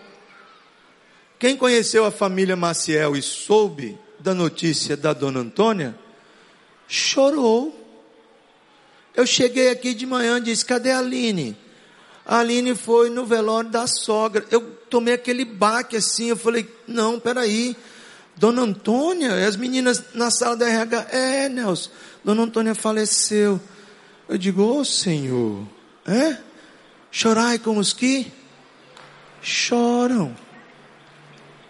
Quem 1.38 1.56
conheceu 1.56 2.06
a 2.06 2.12
família 2.12 2.56
Maciel 2.56 3.16
e 3.16 3.22
soube 3.22 3.98
da 4.20 4.34
notícia 4.34 4.96
da 4.96 5.14
dona 5.14 5.40
Antônia, 5.40 5.96
chorou. 6.88 7.78
Eu 9.16 9.26
cheguei 9.26 9.70
aqui 9.70 9.94
de 9.94 10.06
manhã 10.06 10.38
e 10.38 10.42
disse: 10.42 10.64
cadê 10.64 10.92
a 10.92 11.00
Aline? 11.00 11.58
A 12.26 12.40
Aline 12.40 12.76
foi 12.76 13.10
no 13.10 13.26
velório 13.26 13.70
da 13.70 13.88
sogra. 13.88 14.46
Eu 14.52 14.62
tomei 14.90 15.16
aquele 15.16 15.44
baque 15.44 15.98
assim, 15.98 16.30
eu 16.30 16.38
falei: 16.38 16.70
não, 16.88 17.20
peraí. 17.20 17.76
Dona 18.38 18.62
Antônia, 18.62 19.46
as 19.46 19.56
meninas 19.56 20.04
na 20.14 20.32
sala 20.32 20.56
da 20.56 20.68
RH, 20.68 21.08
é, 21.12 21.50
Nelson, 21.50 21.92
Dona 22.24 22.44
Antônia 22.44 22.74
faleceu. 22.74 23.60
Eu 24.28 24.38
digo, 24.38 24.64
ô 24.64 24.80
oh, 24.80 24.86
Senhor, 24.86 25.68
é? 26.08 26.38
Chorai 27.12 27.60
com 27.60 27.78
os 27.78 27.92
que 27.92 28.32
choram. 29.42 30.34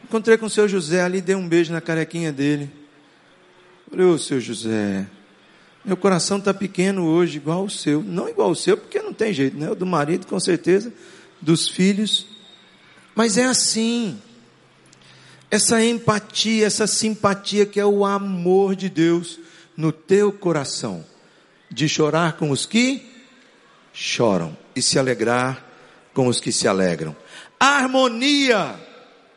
Encontrei 0.03 0.37
com 0.37 0.45
o 0.45 0.49
seu 0.49 0.67
José 0.67 1.01
ali, 1.01 1.19
dei 1.19 1.35
um 1.35 1.47
beijo 1.47 1.73
na 1.73 1.81
carequinha 1.81 2.31
dele. 2.31 2.69
Falei, 3.89 4.05
ô 4.05 4.17
seu 4.19 4.39
José, 4.39 5.07
meu 5.83 5.97
coração 5.97 6.37
está 6.37 6.53
pequeno 6.53 7.05
hoje, 7.05 7.37
igual 7.37 7.65
o 7.65 7.69
seu. 7.69 8.03
Não 8.03 8.29
igual 8.29 8.51
o 8.51 8.55
seu, 8.55 8.77
porque 8.77 9.01
não 9.01 9.13
tem 9.13 9.33
jeito, 9.33 9.57
né? 9.57 9.71
O 9.71 9.75
do 9.75 9.85
marido, 9.85 10.27
com 10.27 10.39
certeza, 10.39 10.93
dos 11.41 11.67
filhos. 11.67 12.27
Mas 13.15 13.35
é 13.37 13.45
assim. 13.45 14.21
Essa 15.49 15.83
empatia, 15.83 16.67
essa 16.67 16.85
simpatia 16.85 17.65
que 17.65 17.79
é 17.79 17.85
o 17.85 18.05
amor 18.05 18.75
de 18.75 18.89
Deus 18.89 19.39
no 19.75 19.91
teu 19.91 20.31
coração. 20.31 21.03
De 21.69 21.89
chorar 21.89 22.33
com 22.33 22.51
os 22.51 22.65
que 22.65 23.10
choram 23.93 24.57
e 24.75 24.81
se 24.81 24.97
alegrar 24.97 25.65
com 26.13 26.27
os 26.27 26.39
que 26.39 26.51
se 26.51 26.67
alegram. 26.67 27.15
Harmonia 27.59 28.75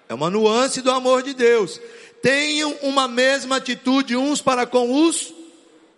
é 0.09 0.15
uma 0.15 0.31
nuance 0.31 0.81
do 0.81 0.91
amor 0.91 1.23
de 1.23 1.35
Deus. 1.35 1.81
Tenham 2.23 2.75
uma 2.83 3.07
mesma 3.07 3.57
atitude 3.57 4.17
uns 4.17 4.41
para 4.41 4.67
com 4.67 5.07
os 5.07 5.35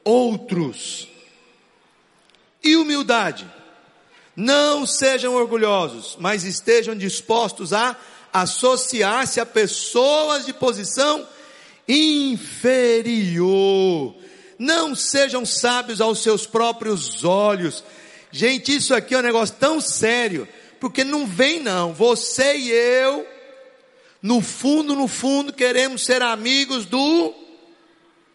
outros. 0.05 1.09
E 2.63 2.77
humildade. 2.77 3.49
Não 4.35 4.85
sejam 4.87 5.35
orgulhosos, 5.35 6.17
mas 6.21 6.45
estejam 6.45 6.95
dispostos 6.95 7.73
a 7.73 7.97
associar-se 8.33 9.41
a 9.41 9.47
pessoas 9.47 10.45
de 10.45 10.53
posição 10.53 11.27
inferior. 11.89 13.37
Não 14.59 14.95
sejam 14.95 15.47
sábios 15.47 16.01
aos 16.01 16.23
seus 16.23 16.47
próprios 16.47 17.25
olhos. 17.25 17.83
Gente, 18.31 18.75
isso 18.75 18.95
aqui 18.95 19.15
é 19.15 19.19
um 19.19 19.23
negócio 19.23 19.55
tão 19.59 19.81
sério, 19.81 20.49
porque 20.81 21.05
não 21.05 21.27
vem 21.27 21.61
não. 21.61 21.93
Você 21.93 22.57
e 22.57 22.71
eu, 22.71 23.27
no 24.21 24.41
fundo, 24.41 24.95
no 24.95 25.09
fundo, 25.09 25.53
queremos 25.53 26.05
ser 26.05 26.23
amigos 26.23 26.87
do 26.87 27.35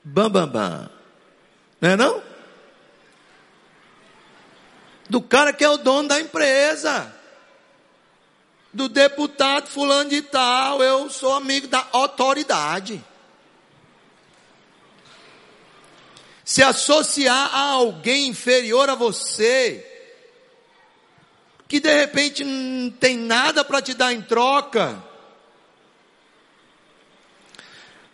bam 0.04 0.30
bam 0.30 0.48
bam. 0.48 0.90
Não 1.80 1.90
é 1.90 1.96
não? 1.96 2.32
do 5.12 5.22
cara 5.22 5.52
que 5.52 5.62
é 5.62 5.70
o 5.70 5.76
dono 5.76 6.08
da 6.08 6.22
empresa, 6.22 7.14
do 8.72 8.88
deputado 8.88 9.68
fulano 9.68 10.10
de 10.10 10.22
tal, 10.22 10.82
eu 10.82 11.10
sou 11.10 11.34
amigo 11.34 11.68
da 11.68 11.86
autoridade. 11.92 13.04
Se 16.52 16.62
associar 16.62 17.50
a 17.56 17.62
alguém 17.70 18.28
inferior 18.28 18.90
a 18.90 18.94
você, 18.94 19.86
que 21.66 21.80
de 21.80 22.02
repente 22.02 22.44
não 22.44 22.90
tem 22.90 23.18
nada 23.18 23.64
para 23.64 23.82
te 23.82 23.94
dar 23.94 24.12
em 24.12 24.22
troca, 24.22 25.02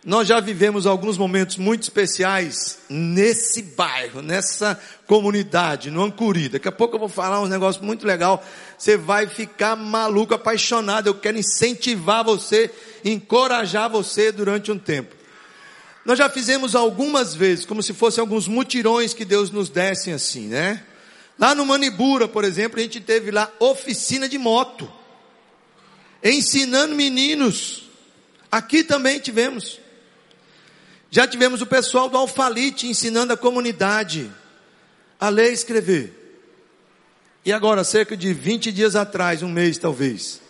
Nós 0.04 0.28
já 0.28 0.40
vivemos 0.40 0.86
alguns 0.86 1.18
momentos 1.18 1.56
muito 1.56 1.82
especiais 1.82 2.78
nesse 2.88 3.60
bairro, 3.60 4.22
nessa 4.22 4.80
comunidade, 5.06 5.90
no 5.90 6.02
Ancuri. 6.02 6.48
Daqui 6.48 6.68
a 6.68 6.72
pouco 6.72 6.94
eu 6.94 7.00
vou 7.00 7.08
falar 7.08 7.42
um 7.42 7.46
negócio 7.46 7.84
muito 7.84 8.06
legal. 8.06 8.42
Você 8.78 8.96
vai 8.96 9.26
ficar 9.26 9.76
maluco, 9.76 10.32
apaixonado. 10.32 11.08
Eu 11.08 11.14
quero 11.14 11.36
incentivar 11.36 12.24
você, 12.24 12.70
encorajar 13.04 13.90
você 13.90 14.32
durante 14.32 14.72
um 14.72 14.78
tempo. 14.78 15.17
Nós 16.08 16.16
já 16.16 16.30
fizemos 16.30 16.74
algumas 16.74 17.34
vezes, 17.34 17.66
como 17.66 17.82
se 17.82 17.92
fossem 17.92 18.22
alguns 18.22 18.48
mutirões 18.48 19.12
que 19.12 19.26
Deus 19.26 19.50
nos 19.50 19.68
desse 19.68 20.10
assim, 20.10 20.46
né? 20.46 20.82
Lá 21.38 21.54
no 21.54 21.66
Manibura, 21.66 22.26
por 22.26 22.44
exemplo, 22.44 22.78
a 22.78 22.82
gente 22.82 22.98
teve 22.98 23.30
lá 23.30 23.52
oficina 23.60 24.26
de 24.26 24.38
moto, 24.38 24.90
ensinando 26.24 26.94
meninos. 26.94 27.90
Aqui 28.50 28.82
também 28.82 29.20
tivemos. 29.20 29.78
Já 31.10 31.26
tivemos 31.26 31.60
o 31.60 31.66
pessoal 31.66 32.08
do 32.08 32.16
Alfalite 32.16 32.86
ensinando 32.86 33.34
a 33.34 33.36
comunidade 33.36 34.32
a 35.20 35.28
ler 35.28 35.50
e 35.50 35.52
escrever. 35.52 36.40
E 37.44 37.52
agora, 37.52 37.84
cerca 37.84 38.16
de 38.16 38.32
20 38.32 38.72
dias 38.72 38.96
atrás, 38.96 39.42
um 39.42 39.50
mês 39.50 39.76
talvez, 39.76 40.40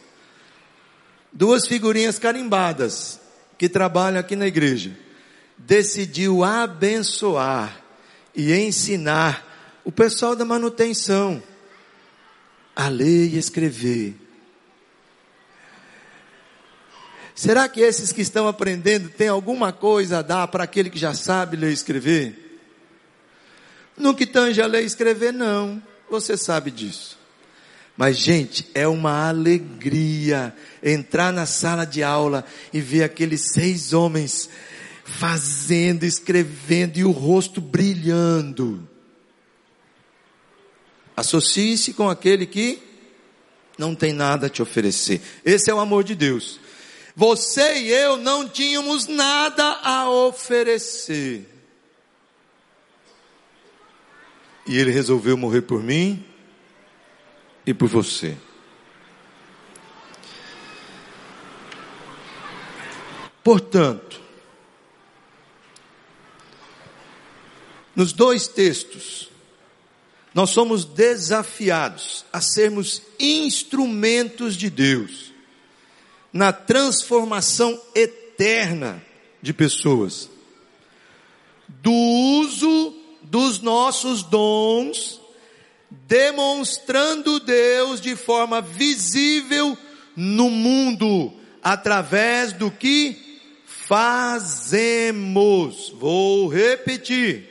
duas 1.33 1.67
figurinhas 1.67 2.17
carimbadas 2.17 3.19
que 3.59 3.69
trabalham 3.69 4.21
aqui 4.21 4.37
na 4.37 4.47
igreja, 4.47 4.97
decidiu 5.59 6.45
abençoar 6.45 7.83
e 8.35 8.55
ensinar 8.55 9.81
o 9.85 9.91
pessoal 9.91 10.37
da 10.37 10.45
manutenção 10.45 11.43
a 12.75 12.89
ler 12.89 13.35
e 13.35 13.39
escrever. 13.39 14.15
Será 17.35 17.69
que 17.69 17.81
esses 17.81 18.13
que 18.13 18.21
estão 18.21 18.49
aprendendo 18.49 19.09
têm 19.09 19.29
alguma 19.29 19.73
coisa 19.73 20.19
a 20.19 20.23
dar 20.23 20.49
para 20.49 20.65
aquele 20.65 20.91
que 20.91 20.99
já 20.99 21.15
sabe 21.15 21.57
ler 21.57 21.71
e 21.71 21.75
escrever? 21.75 22.61
No 23.97 24.15
que 24.15 24.27
tange 24.27 24.61
a 24.61 24.67
ler 24.67 24.83
e 24.83 24.87
escrever, 24.87 25.33
não. 25.33 25.83
Você 26.11 26.37
sabe 26.37 26.71
disso. 26.71 27.19
Mas, 27.97 28.17
gente, 28.17 28.69
é 28.75 28.87
uma 28.87 29.29
alegria 29.29 30.55
entrar 30.83 31.33
na 31.33 31.47
sala 31.47 31.85
de 31.85 32.03
aula 32.03 32.45
e 32.73 32.81
ver 32.81 33.03
aqueles 33.03 33.53
seis 33.53 33.93
homens 33.93 34.49
fazendo, 35.17 36.05
escrevendo 36.05 36.99
e 36.99 37.05
o 37.05 37.11
rosto 37.11 37.61
brilhando. 37.61 38.89
Associe-se 41.17 41.95
com 41.95 42.09
aquele 42.09 42.47
que 42.47 42.81
não 43.77 43.95
tem 43.95 44.13
nada 44.13 44.47
a 44.47 44.51
te 44.51 44.63
oferecer. 44.63 45.21
Esse 45.45 45.71
é 45.71 45.75
o 45.75 45.81
amor 45.81 46.05
de 46.05 46.15
Deus. 46.15 46.61
Você 47.17 47.81
e 47.81 47.91
eu 47.91 48.17
não 48.17 48.49
tínhamos 48.49 49.07
nada 49.07 49.65
a 49.83 50.09
oferecer. 50.09 51.49
E 54.67 54.79
ele 54.79 54.93
resolveu 54.93 55.37
morrer 55.37 55.63
por 55.63 55.83
mim 55.83 56.25
e 57.67 57.75
por 57.75 57.89
você. 57.89 58.37
Portanto, 63.43 64.28
nos 67.99 68.13
dois 68.13 68.47
textos, 68.47 69.29
nós 70.33 70.51
somos 70.51 70.85
desafiados 70.85 72.25
a 72.33 72.41
sermos 72.41 73.03
instrumentos 73.19 74.55
de 74.55 74.71
Deus 74.71 75.33
na 76.33 76.53
transformação 76.53 77.77
eterna 77.97 79.05
de 79.43 79.53
pessoas. 79.53 80.31
Do 81.67 81.91
uso 81.91 82.95
dos 83.21 83.61
nossos 83.61 84.23
dons, 84.23 85.21
demonstrando 85.91 87.41
Deus 87.41 88.01
de 88.01 88.15
forma 88.15 88.61
visível 88.61 89.77
no 90.15 90.49
mundo, 90.49 91.33
através 91.61 92.53
do 92.53 92.71
que 92.71 93.41
fazemos. 93.67 94.73
Vou 95.99 96.47
repetir. 96.47 97.48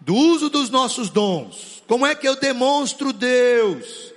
Do 0.00 0.14
uso 0.14 0.48
dos 0.48 0.70
nossos 0.70 1.10
dons. 1.10 1.82
Como 1.86 2.06
é 2.06 2.14
que 2.14 2.26
eu 2.26 2.36
demonstro 2.36 3.12
Deus 3.12 4.12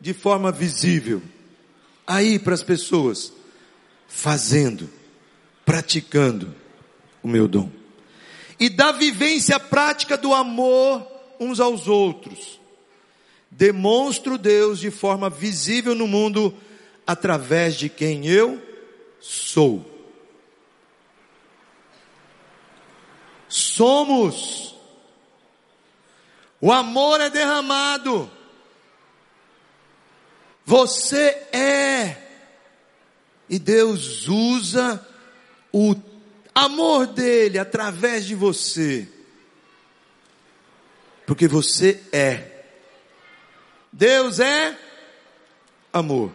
de 0.00 0.14
forma 0.14 0.50
visível? 0.50 1.22
aí 2.08 2.38
para 2.38 2.54
as 2.54 2.62
pessoas, 2.62 3.30
fazendo, 4.08 4.88
praticando 5.66 6.54
o 7.22 7.28
meu 7.28 7.46
dom. 7.46 7.70
E 8.58 8.70
da 8.70 8.90
vivência 8.90 9.60
prática 9.60 10.16
do 10.16 10.32
amor 10.32 11.06
uns 11.38 11.60
aos 11.60 11.86
outros. 11.86 12.58
Demonstro 13.50 14.38
Deus 14.38 14.80
de 14.80 14.90
forma 14.90 15.28
visível 15.28 15.94
no 15.94 16.08
mundo 16.08 16.54
através 17.06 17.76
de 17.76 17.90
quem 17.90 18.26
eu 18.26 18.60
sou. 19.20 19.84
Somos. 23.48 24.77
O 26.60 26.72
amor 26.72 27.20
é 27.20 27.30
derramado 27.30 28.30
você 30.68 31.28
é. 31.50 32.14
E 33.48 33.58
Deus 33.58 34.28
usa 34.28 35.02
o 35.72 35.96
amor 36.54 37.06
dele 37.06 37.58
através 37.58 38.26
de 38.26 38.34
você. 38.34 39.08
Porque 41.26 41.48
você 41.48 41.98
é. 42.12 42.66
Deus 43.90 44.40
é 44.40 44.78
amor. 45.90 46.30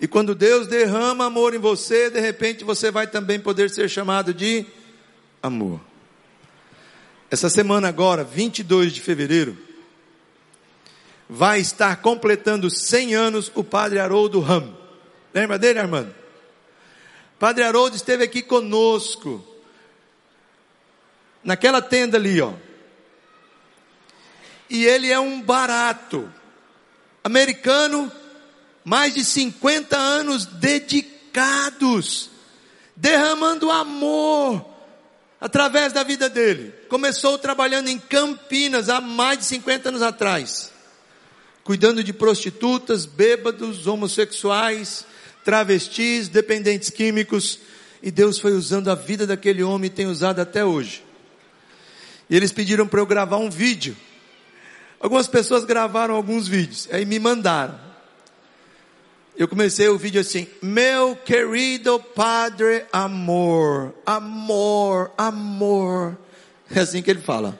E 0.00 0.08
quando 0.08 0.34
Deus 0.34 0.66
derrama 0.66 1.26
amor 1.26 1.54
em 1.54 1.58
você, 1.58 2.10
de 2.10 2.18
repente 2.18 2.64
você 2.64 2.90
vai 2.90 3.06
também 3.06 3.38
poder 3.38 3.70
ser 3.70 3.88
chamado 3.88 4.34
de 4.34 4.66
amor. 5.40 5.80
Essa 7.30 7.48
semana 7.48 7.88
agora, 7.88 8.22
22 8.22 8.92
de 8.92 9.00
fevereiro, 9.00 9.56
vai 11.28 11.58
estar 11.60 11.96
completando 11.96 12.70
100 12.70 13.14
anos 13.14 13.50
o 13.54 13.64
padre 13.64 13.98
Haroldo 13.98 14.40
Ram. 14.40 14.76
Lembra 15.32 15.58
dele, 15.58 15.78
Armando? 15.78 16.14
Padre 17.38 17.64
Haroldo 17.64 17.96
esteve 17.96 18.24
aqui 18.24 18.42
conosco, 18.42 19.44
naquela 21.42 21.82
tenda 21.82 22.16
ali, 22.16 22.40
ó. 22.40 22.52
E 24.68 24.84
ele 24.84 25.10
é 25.10 25.18
um 25.18 25.42
barato, 25.42 26.30
americano, 27.22 28.12
mais 28.84 29.14
de 29.14 29.24
50 29.24 29.96
anos 29.96 30.46
dedicados, 30.46 32.30
derramando 32.96 33.70
amor 33.70 34.73
através 35.44 35.92
da 35.92 36.02
vida 36.02 36.28
dele. 36.28 36.72
Começou 36.88 37.38
trabalhando 37.38 37.88
em 37.88 37.98
Campinas 37.98 38.88
há 38.88 39.00
mais 39.00 39.38
de 39.38 39.44
50 39.44 39.90
anos 39.90 40.02
atrás 40.02 40.74
cuidando 41.64 42.04
de 42.04 42.12
prostitutas, 42.12 43.06
bêbados, 43.06 43.86
homossexuais, 43.86 45.06
travestis, 45.42 46.28
dependentes 46.28 46.90
químicos, 46.90 47.58
e 48.02 48.10
Deus 48.10 48.38
foi 48.38 48.52
usando 48.52 48.90
a 48.90 48.94
vida 48.94 49.26
daquele 49.26 49.62
homem 49.62 49.86
e 49.86 49.92
tem 49.92 50.06
usado 50.06 50.40
até 50.40 50.62
hoje. 50.62 51.02
E 52.28 52.36
eles 52.36 52.52
pediram 52.52 52.86
para 52.86 53.00
eu 53.00 53.06
gravar 53.06 53.38
um 53.38 53.48
vídeo. 53.48 53.96
Algumas 55.00 55.26
pessoas 55.26 55.64
gravaram 55.64 56.14
alguns 56.14 56.46
vídeos, 56.46 56.86
aí 56.92 57.06
me 57.06 57.18
mandaram. 57.18 57.80
Eu 59.36 59.48
comecei 59.48 59.88
o 59.88 59.98
vídeo 59.98 60.20
assim: 60.20 60.46
Meu 60.62 61.16
querido 61.16 61.98
Padre 61.98 62.84
Amor, 62.92 63.94
amor, 64.06 65.10
amor. 65.16 66.16
É 66.70 66.80
assim 66.80 67.02
que 67.02 67.10
ele 67.10 67.20
fala. 67.20 67.58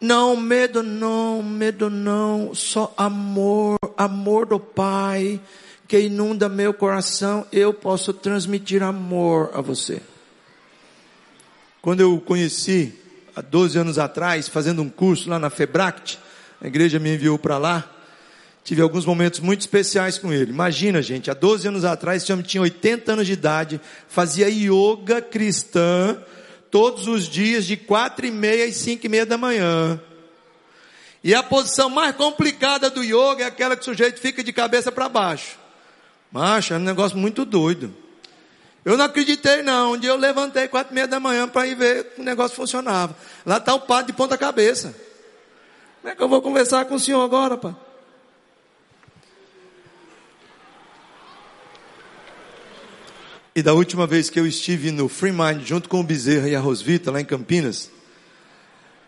Não, 0.00 0.36
medo 0.36 0.82
não, 0.82 1.42
medo 1.42 1.88
não, 1.88 2.54
só 2.54 2.92
amor, 2.96 3.78
amor 3.96 4.46
do 4.46 4.60
Pai 4.60 5.40
que 5.86 6.00
inunda 6.00 6.48
meu 6.48 6.72
coração, 6.72 7.46
eu 7.52 7.72
posso 7.72 8.12
transmitir 8.12 8.82
amor 8.82 9.50
a 9.54 9.60
você. 9.60 10.00
Quando 11.80 12.00
eu 12.00 12.18
conheci 12.20 12.94
há 13.36 13.40
12 13.40 13.78
anos 13.78 13.98
atrás, 13.98 14.48
fazendo 14.48 14.82
um 14.82 14.88
curso 14.88 15.28
lá 15.28 15.38
na 15.38 15.50
Febract. 15.50 16.18
A 16.60 16.66
igreja 16.66 16.98
me 16.98 17.14
enviou 17.14 17.38
para 17.38 17.58
lá. 17.58 17.93
Tive 18.64 18.80
alguns 18.80 19.04
momentos 19.04 19.40
muito 19.40 19.60
especiais 19.60 20.16
com 20.16 20.32
ele. 20.32 20.50
Imagina, 20.50 21.02
gente, 21.02 21.30
há 21.30 21.34
12 21.34 21.68
anos 21.68 21.84
atrás, 21.84 22.22
esse 22.22 22.32
homem 22.32 22.44
tinha 22.44 22.62
80 22.62 23.12
anos 23.12 23.26
de 23.26 23.34
idade, 23.34 23.78
fazia 24.08 24.48
yoga 24.48 25.20
cristã 25.20 26.16
todos 26.70 27.06
os 27.06 27.24
dias, 27.28 27.66
de 27.66 27.76
quatro 27.76 28.24
e 28.24 28.30
meia 28.30 28.64
e 28.64 28.72
cinco 28.72 29.04
e 29.04 29.08
meia 29.08 29.26
da 29.26 29.36
manhã. 29.36 30.00
E 31.22 31.34
a 31.34 31.42
posição 31.42 31.90
mais 31.90 32.16
complicada 32.16 32.88
do 32.88 33.04
yoga 33.04 33.44
é 33.44 33.46
aquela 33.46 33.76
que 33.76 33.82
o 33.82 33.84
sujeito 33.84 34.18
fica 34.18 34.42
de 34.42 34.52
cabeça 34.52 34.90
para 34.90 35.10
baixo. 35.10 35.58
Macho, 36.32 36.72
é 36.72 36.76
um 36.78 36.80
negócio 36.80 37.18
muito 37.18 37.44
doido. 37.44 37.94
Eu 38.82 38.96
não 38.96 39.04
acreditei 39.04 39.62
não. 39.62 39.92
Um 39.92 39.98
dia 39.98 40.10
eu 40.10 40.16
levantei 40.16 40.68
quatro 40.68 40.92
e 40.92 40.94
meia 40.94 41.06
da 41.06 41.20
manhã 41.20 41.46
para 41.46 41.66
ir 41.66 41.74
ver 41.74 42.04
que 42.14 42.20
o 42.20 42.24
negócio 42.24 42.56
funcionava. 42.56 43.14
Lá 43.44 43.58
está 43.58 43.74
o 43.74 43.80
padre 43.80 44.12
de 44.12 44.14
ponta 44.14 44.36
cabeça. 44.38 44.94
Como 46.00 46.12
é 46.12 46.16
que 46.16 46.22
eu 46.22 46.28
vou 46.28 46.42
conversar 46.42 46.86
com 46.86 46.94
o 46.94 47.00
senhor 47.00 47.22
agora, 47.22 47.56
pai? 47.56 47.74
E 53.56 53.62
da 53.62 53.72
última 53.72 54.04
vez 54.04 54.28
que 54.28 54.40
eu 54.40 54.44
estive 54.44 54.90
no 54.90 55.08
Free 55.08 55.30
Mind 55.30 55.64
junto 55.64 55.88
com 55.88 56.00
o 56.00 56.02
Bezerra 56.02 56.48
e 56.48 56.56
a 56.56 56.60
Rosvita 56.60 57.12
lá 57.12 57.20
em 57.20 57.24
Campinas, 57.24 57.88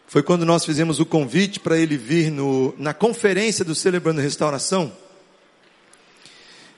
foi 0.06 0.22
quando 0.22 0.46
nós 0.46 0.64
fizemos 0.64 1.00
o 1.00 1.04
convite 1.04 1.58
para 1.58 1.76
ele 1.76 1.96
vir 1.96 2.30
no, 2.30 2.72
na 2.78 2.94
conferência 2.94 3.64
do 3.64 3.74
Celebrando 3.74 4.20
Restauração. 4.20 4.96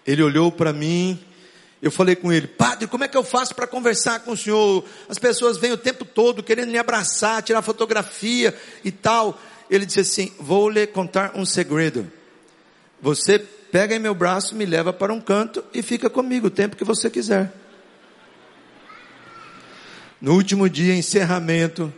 Ele 0.06 0.22
olhou 0.22 0.50
para 0.50 0.72
mim, 0.72 1.22
eu 1.82 1.90
falei 1.90 2.16
com 2.16 2.32
ele, 2.32 2.46
padre, 2.46 2.86
como 2.86 3.04
é 3.04 3.08
que 3.08 3.18
eu 3.18 3.22
faço 3.22 3.54
para 3.54 3.66
conversar 3.66 4.20
com 4.20 4.32
o 4.32 4.36
senhor? 4.36 4.82
As 5.06 5.18
pessoas 5.18 5.58
vêm 5.58 5.72
o 5.72 5.76
tempo 5.76 6.06
todo 6.06 6.42
querendo 6.42 6.70
me 6.70 6.78
abraçar, 6.78 7.42
tirar 7.42 7.60
fotografia 7.60 8.56
e 8.82 8.90
tal. 8.90 9.38
Ele 9.68 9.84
disse 9.84 10.00
assim: 10.00 10.32
Vou 10.40 10.70
lhe 10.70 10.86
contar 10.86 11.32
um 11.34 11.44
segredo. 11.44 12.10
Você 13.02 13.46
pega 13.70 13.94
em 13.94 13.98
meu 13.98 14.14
braço, 14.14 14.54
me 14.54 14.64
leva 14.64 14.92
para 14.92 15.12
um 15.12 15.20
canto 15.20 15.64
e 15.72 15.82
fica 15.82 16.08
comigo 16.10 16.48
o 16.48 16.50
tempo 16.50 16.76
que 16.76 16.84
você 16.84 17.08
quiser. 17.08 17.52
No 20.20 20.34
último 20.34 20.68
dia, 20.68 20.94
encerramento, 20.94 21.92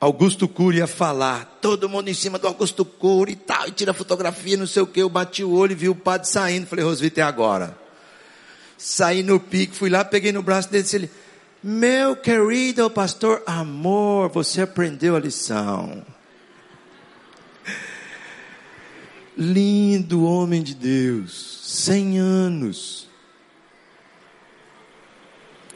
Augusto 0.00 0.48
Cury 0.48 0.78
ia 0.78 0.88
falar, 0.88 1.58
todo 1.60 1.88
mundo 1.88 2.08
em 2.08 2.14
cima 2.14 2.36
do 2.36 2.48
Augusto 2.48 2.84
Cury 2.84 3.32
e 3.32 3.36
tal, 3.36 3.68
e 3.68 3.70
tira 3.70 3.94
fotografia, 3.94 4.56
não 4.56 4.66
sei 4.66 4.82
o 4.82 4.86
que, 4.86 5.00
eu 5.00 5.08
bati 5.08 5.44
o 5.44 5.52
olho 5.52 5.70
e 5.70 5.76
vi 5.76 5.88
o 5.88 5.94
padre 5.94 6.26
saindo, 6.26 6.66
falei, 6.66 6.84
Rosvita, 6.84 7.20
é 7.20 7.22
agora. 7.22 7.78
Saí 8.76 9.22
no 9.22 9.38
pique, 9.38 9.76
fui 9.76 9.88
lá, 9.88 10.04
peguei 10.04 10.32
no 10.32 10.42
braço 10.42 10.68
dele 10.68 10.80
e 10.80 10.84
disse, 10.84 11.10
meu 11.62 12.16
querido 12.16 12.90
pastor 12.90 13.44
amor, 13.46 14.28
você 14.30 14.62
aprendeu 14.62 15.14
a 15.14 15.20
lição. 15.20 16.04
Lindo 19.36 20.24
homem 20.24 20.62
de 20.62 20.74
Deus, 20.74 21.60
cem 21.62 22.18
anos. 22.18 23.08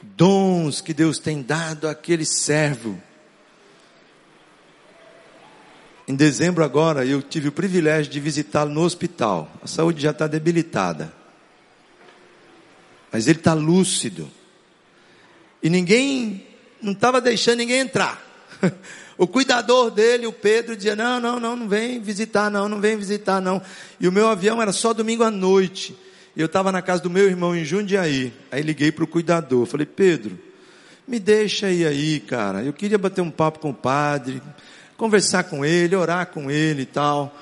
Dons 0.03 0.81
que 0.81 0.95
Deus 0.95 1.19
tem 1.19 1.43
dado 1.43 1.89
àquele 1.89 2.25
servo 2.25 3.01
em 6.09 6.15
dezembro 6.15 6.63
agora, 6.63 7.05
eu 7.05 7.21
tive 7.21 7.49
o 7.49 7.53
privilégio 7.53 8.13
de 8.13 8.21
visitá-lo 8.21 8.73
no 8.73 8.83
hospital. 8.83 9.51
A 9.61 9.67
saúde 9.67 10.01
já 10.01 10.13
está 10.13 10.29
debilitada. 10.29 11.13
Mas 13.11 13.27
ele 13.27 13.41
está 13.41 13.55
lúcido. 13.55 14.31
E 15.61 15.69
ninguém, 15.69 16.47
não 16.81 16.93
estava 16.93 17.21
deixando 17.21 17.59
ninguém 17.59 17.81
entrar. 17.81 18.23
O 19.19 19.27
cuidador 19.27 19.91
dele, 19.91 20.27
o 20.27 20.33
Pedro, 20.33 20.77
dizia: 20.77 20.95
Não, 20.95 21.19
não, 21.19 21.41
não, 21.41 21.57
não 21.57 21.69
vem 21.69 22.01
visitar, 22.01 22.51
não, 22.51 22.69
não 22.69 22.81
vem 22.81 22.97
visitar, 22.97 23.41
não. 23.41 23.62
E 23.99 24.07
o 24.07 24.12
meu 24.12 24.29
avião 24.29 24.61
era 24.61 24.73
só 24.73 24.93
domingo 24.93 25.23
à 25.23 25.31
noite. 25.31 25.97
E 26.37 26.41
eu 26.41 26.47
estava 26.47 26.71
na 26.71 26.83
casa 26.83 27.03
do 27.03 27.09
meu 27.09 27.25
irmão 27.25 27.57
em 27.57 27.64
Jundiaí. 27.64 28.33
Aí 28.51 28.62
liguei 28.62 28.93
para 28.93 29.05
o 29.05 29.07
cuidador. 29.07 29.64
Falei: 29.67 29.87
Pedro, 29.87 30.39
me 31.09 31.19
deixa 31.19 31.67
aí 31.67 31.87
aí, 31.87 32.21
cara. 32.21 32.62
Eu 32.62 32.73
queria 32.73 32.99
bater 32.99 33.23
um 33.23 33.31
papo 33.31 33.59
com 33.59 33.71
o 33.71 33.75
padre 33.75 34.43
conversar 34.97 35.45
com 35.45 35.64
ele, 35.64 35.95
orar 35.95 36.27
com 36.27 36.51
ele 36.51 36.83
e 36.83 36.87
tal. 36.87 37.35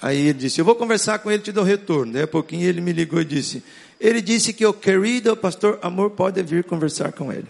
Aí 0.00 0.28
ele 0.28 0.34
disse, 0.34 0.60
eu 0.60 0.64
vou 0.64 0.74
conversar 0.74 1.18
com 1.20 1.30
ele 1.30 1.42
te 1.42 1.52
dou 1.52 1.64
retorno. 1.64 2.12
Daí 2.12 2.22
a 2.22 2.28
pouquinho 2.28 2.68
ele 2.68 2.80
me 2.80 2.92
ligou 2.92 3.20
e 3.20 3.24
disse, 3.24 3.62
ele 4.00 4.20
disse 4.20 4.52
que 4.52 4.66
o 4.66 4.72
querido 4.72 5.36
pastor 5.36 5.78
Amor 5.82 6.10
pode 6.10 6.42
vir 6.42 6.64
conversar 6.64 7.12
com 7.12 7.32
ele. 7.32 7.48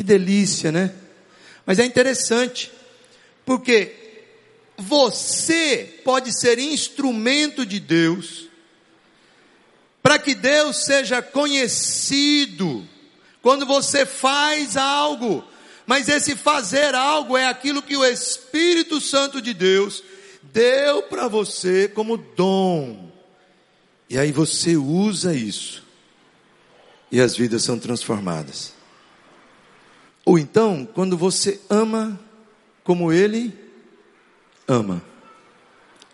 Que 0.00 0.04
delícia, 0.04 0.72
né? 0.72 0.94
Mas 1.66 1.78
é 1.78 1.84
interessante, 1.84 2.72
porque 3.44 4.24
você 4.78 6.00
pode 6.02 6.32
ser 6.40 6.58
instrumento 6.58 7.66
de 7.66 7.78
Deus, 7.78 8.48
para 10.02 10.18
que 10.18 10.34
Deus 10.34 10.86
seja 10.86 11.20
conhecido, 11.20 12.88
quando 13.42 13.66
você 13.66 14.06
faz 14.06 14.74
algo 14.78 15.44
mas 15.86 16.08
esse 16.08 16.34
fazer 16.34 16.94
algo 16.94 17.36
é 17.36 17.46
aquilo 17.46 17.82
que 17.82 17.96
o 17.96 18.04
Espírito 18.04 19.02
Santo 19.02 19.42
de 19.42 19.52
Deus 19.52 20.02
deu 20.40 21.02
para 21.02 21.28
você 21.28 21.88
como 21.88 22.16
dom. 22.16 23.10
E 24.08 24.16
aí 24.16 24.32
você 24.32 24.76
usa 24.76 25.34
isso. 25.34 25.82
E 27.10 27.20
as 27.20 27.36
vidas 27.36 27.64
são 27.64 27.76
transformadas. 27.78 28.79
Ou 30.24 30.38
então, 30.38 30.88
quando 30.94 31.16
você 31.16 31.60
ama 31.68 32.18
como 32.84 33.12
ele 33.12 33.56
ama, 34.66 35.02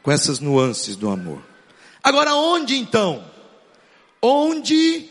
com 0.02 0.10
essas 0.10 0.40
nuances 0.40 0.96
do 0.96 1.08
amor. 1.08 1.42
Agora, 2.02 2.34
onde 2.34 2.76
então? 2.76 3.24
Onde 4.22 5.08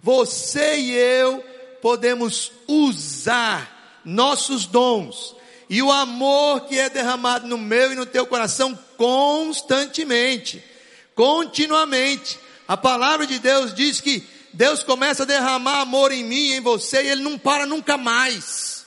você 0.00 0.78
e 0.78 0.92
eu 0.92 1.44
podemos 1.82 2.52
usar 2.66 4.00
nossos 4.04 4.66
dons 4.66 5.36
e 5.68 5.82
o 5.82 5.90
amor 5.90 6.62
que 6.62 6.78
é 6.78 6.88
derramado 6.88 7.46
no 7.46 7.58
meu 7.58 7.92
e 7.92 7.96
no 7.96 8.06
teu 8.06 8.26
coração 8.26 8.78
constantemente, 8.96 10.62
continuamente. 11.14 12.38
A 12.68 12.76
palavra 12.76 13.26
de 13.26 13.38
Deus 13.38 13.74
diz 13.74 14.00
que 14.00 14.24
Deus 14.56 14.82
começa 14.82 15.24
a 15.24 15.26
derramar 15.26 15.82
amor 15.82 16.10
em 16.10 16.24
mim 16.24 16.52
em 16.52 16.60
você 16.62 17.02
e 17.02 17.10
ele 17.10 17.22
não 17.22 17.38
para 17.38 17.66
nunca 17.66 17.98
mais. 17.98 18.86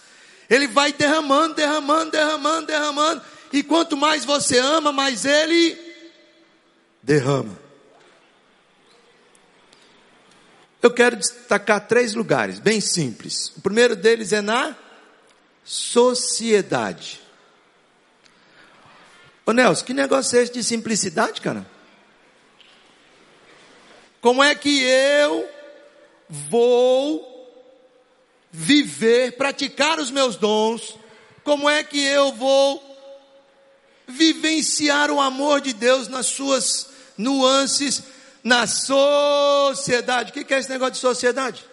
Ele 0.49 0.67
vai 0.67 0.91
derramando, 0.91 1.53
derramando, 1.53 2.09
derramando, 2.09 2.65
derramando. 2.65 3.21
E 3.53 3.61
quanto 3.61 3.95
mais 3.95 4.25
você 4.25 4.57
ama, 4.57 4.91
mais 4.91 5.25
ele 5.25 5.77
derrama. 7.03 7.55
Eu 10.81 10.89
quero 10.89 11.15
destacar 11.17 11.87
três 11.87 12.15
lugares, 12.15 12.57
bem 12.57 12.81
simples. 12.81 13.53
O 13.55 13.61
primeiro 13.61 13.95
deles 13.95 14.33
é 14.33 14.41
na 14.41 14.75
sociedade. 15.63 17.21
Ô 19.45 19.51
Nelson, 19.51 19.85
que 19.85 19.93
negócio 19.93 20.35
é 20.35 20.41
esse 20.41 20.51
de 20.51 20.63
simplicidade, 20.63 21.41
cara? 21.41 21.63
Como 24.19 24.43
é 24.43 24.55
que 24.55 24.81
eu 24.81 25.58
vou 26.29 27.25
viver, 28.51 29.37
praticar 29.37 29.99
os 29.99 30.11
meus 30.11 30.35
dons? 30.35 30.97
Como 31.43 31.69
é 31.69 31.83
que 31.83 32.03
eu 32.03 32.31
vou 32.33 32.85
vivenciar 34.07 35.09
o 35.09 35.19
amor 35.19 35.61
de 35.61 35.73
Deus 35.73 36.07
nas 36.07 36.27
suas 36.27 36.89
nuances 37.17 38.03
na 38.43 38.67
sociedade? 38.67 40.29
O 40.29 40.33
que 40.33 40.53
é 40.53 40.59
esse 40.59 40.69
negócio 40.69 40.93
de 40.93 40.99
sociedade? 40.99 41.65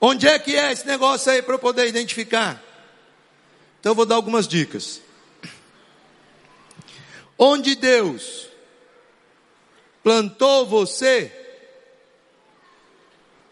Onde 0.00 0.26
é 0.26 0.38
que 0.38 0.56
é 0.56 0.72
esse 0.72 0.86
negócio 0.86 1.30
aí 1.30 1.42
para 1.42 1.54
eu 1.54 1.58
poder 1.58 1.86
identificar? 1.86 2.60
Então 3.78 3.92
eu 3.92 3.96
vou 3.96 4.06
dar 4.06 4.16
algumas 4.16 4.48
dicas. 4.48 5.00
Onde 7.38 7.74
Deus 7.74 8.48
plantou 10.02 10.66
você, 10.66 11.30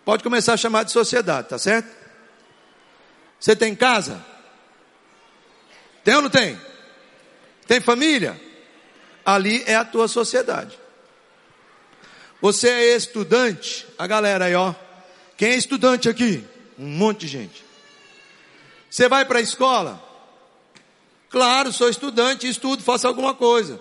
pode 0.04 0.22
começar 0.22 0.54
a 0.54 0.56
chamar 0.56 0.84
de 0.84 0.92
sociedade, 0.92 1.48
tá 1.48 1.58
certo? 1.58 1.88
Você 3.38 3.54
tem 3.56 3.74
casa? 3.74 4.24
Tem 6.04 6.14
ou 6.14 6.22
não 6.22 6.30
tem? 6.30 6.60
Tem 7.66 7.80
família? 7.80 8.40
Ali 9.24 9.62
é 9.66 9.76
a 9.76 9.84
tua 9.84 10.08
sociedade. 10.08 10.78
Você 12.40 12.68
é 12.68 12.96
estudante? 12.96 13.86
A 13.98 14.06
galera 14.06 14.46
aí, 14.46 14.54
ó. 14.54 14.74
Quem 15.36 15.50
é 15.50 15.56
estudante 15.56 16.08
aqui? 16.08 16.44
Um 16.78 16.86
monte 16.86 17.20
de 17.20 17.28
gente. 17.28 17.64
Você 18.90 19.08
vai 19.08 19.24
para 19.24 19.38
a 19.38 19.42
escola? 19.42 20.02
Claro, 21.28 21.72
sou 21.72 21.88
estudante, 21.88 22.48
estudo, 22.48 22.82
faço 22.82 23.06
alguma 23.06 23.34
coisa. 23.34 23.80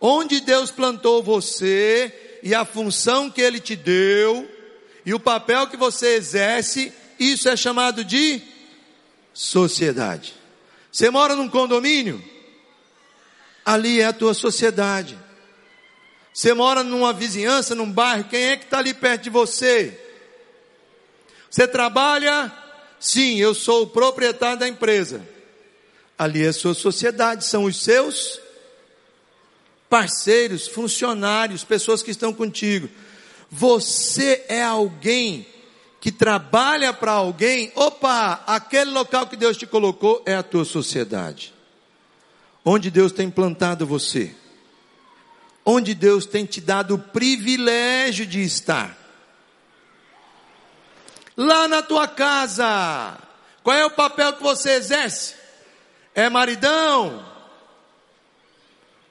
Onde 0.00 0.40
Deus 0.40 0.70
plantou 0.70 1.22
você 1.22 2.38
e 2.42 2.54
a 2.54 2.64
função 2.64 3.30
que 3.30 3.42
Ele 3.42 3.60
te 3.60 3.76
deu, 3.76 4.48
e 5.04 5.12
o 5.12 5.20
papel 5.20 5.66
que 5.66 5.76
você 5.76 6.14
exerce, 6.14 6.92
isso 7.18 7.48
é 7.48 7.56
chamado 7.56 8.02
de 8.02 8.40
sociedade. 9.34 10.34
Você 10.90 11.10
mora 11.10 11.36
num 11.36 11.48
condomínio? 11.48 12.22
Ali 13.64 14.00
é 14.00 14.06
a 14.06 14.12
tua 14.12 14.32
sociedade. 14.32 15.18
Você 16.32 16.54
mora 16.54 16.82
numa 16.82 17.12
vizinhança, 17.12 17.74
num 17.74 17.90
bairro, 17.90 18.24
quem 18.24 18.44
é 18.44 18.56
que 18.56 18.64
está 18.64 18.78
ali 18.78 18.94
perto 18.94 19.24
de 19.24 19.30
você? 19.30 19.98
Você 21.50 21.66
trabalha? 21.66 22.52
Sim, 22.98 23.38
eu 23.38 23.54
sou 23.54 23.82
o 23.82 23.86
proprietário 23.86 24.58
da 24.58 24.68
empresa. 24.68 25.26
Ali 26.16 26.44
é 26.44 26.48
a 26.48 26.52
sua 26.52 26.74
sociedade, 26.74 27.44
são 27.44 27.64
os 27.64 27.82
seus 27.82 28.40
parceiros, 29.90 30.68
funcionários, 30.68 31.64
pessoas 31.64 32.00
que 32.00 32.12
estão 32.12 32.32
contigo. 32.32 32.88
Você 33.50 34.44
é 34.48 34.62
alguém 34.62 35.44
que 36.00 36.12
trabalha 36.12 36.92
para 36.92 37.10
alguém. 37.10 37.72
Opa, 37.74 38.44
aquele 38.46 38.92
local 38.92 39.26
que 39.26 39.36
Deus 39.36 39.56
te 39.56 39.66
colocou 39.66 40.22
é 40.24 40.36
a 40.36 40.44
tua 40.44 40.64
sociedade. 40.64 41.52
Onde 42.64 42.88
Deus 42.88 43.10
tem 43.10 43.28
plantado 43.28 43.84
você. 43.84 44.34
Onde 45.66 45.92
Deus 45.92 46.24
tem 46.24 46.46
te 46.46 46.60
dado 46.60 46.94
o 46.94 46.98
privilégio 46.98 48.24
de 48.24 48.40
estar. 48.42 48.96
Lá 51.36 51.66
na 51.66 51.82
tua 51.82 52.06
casa. 52.06 53.18
Qual 53.64 53.76
é 53.76 53.84
o 53.84 53.90
papel 53.90 54.34
que 54.34 54.42
você 54.42 54.70
exerce? 54.72 55.34
É 56.14 56.28
maridão? 56.30 57.29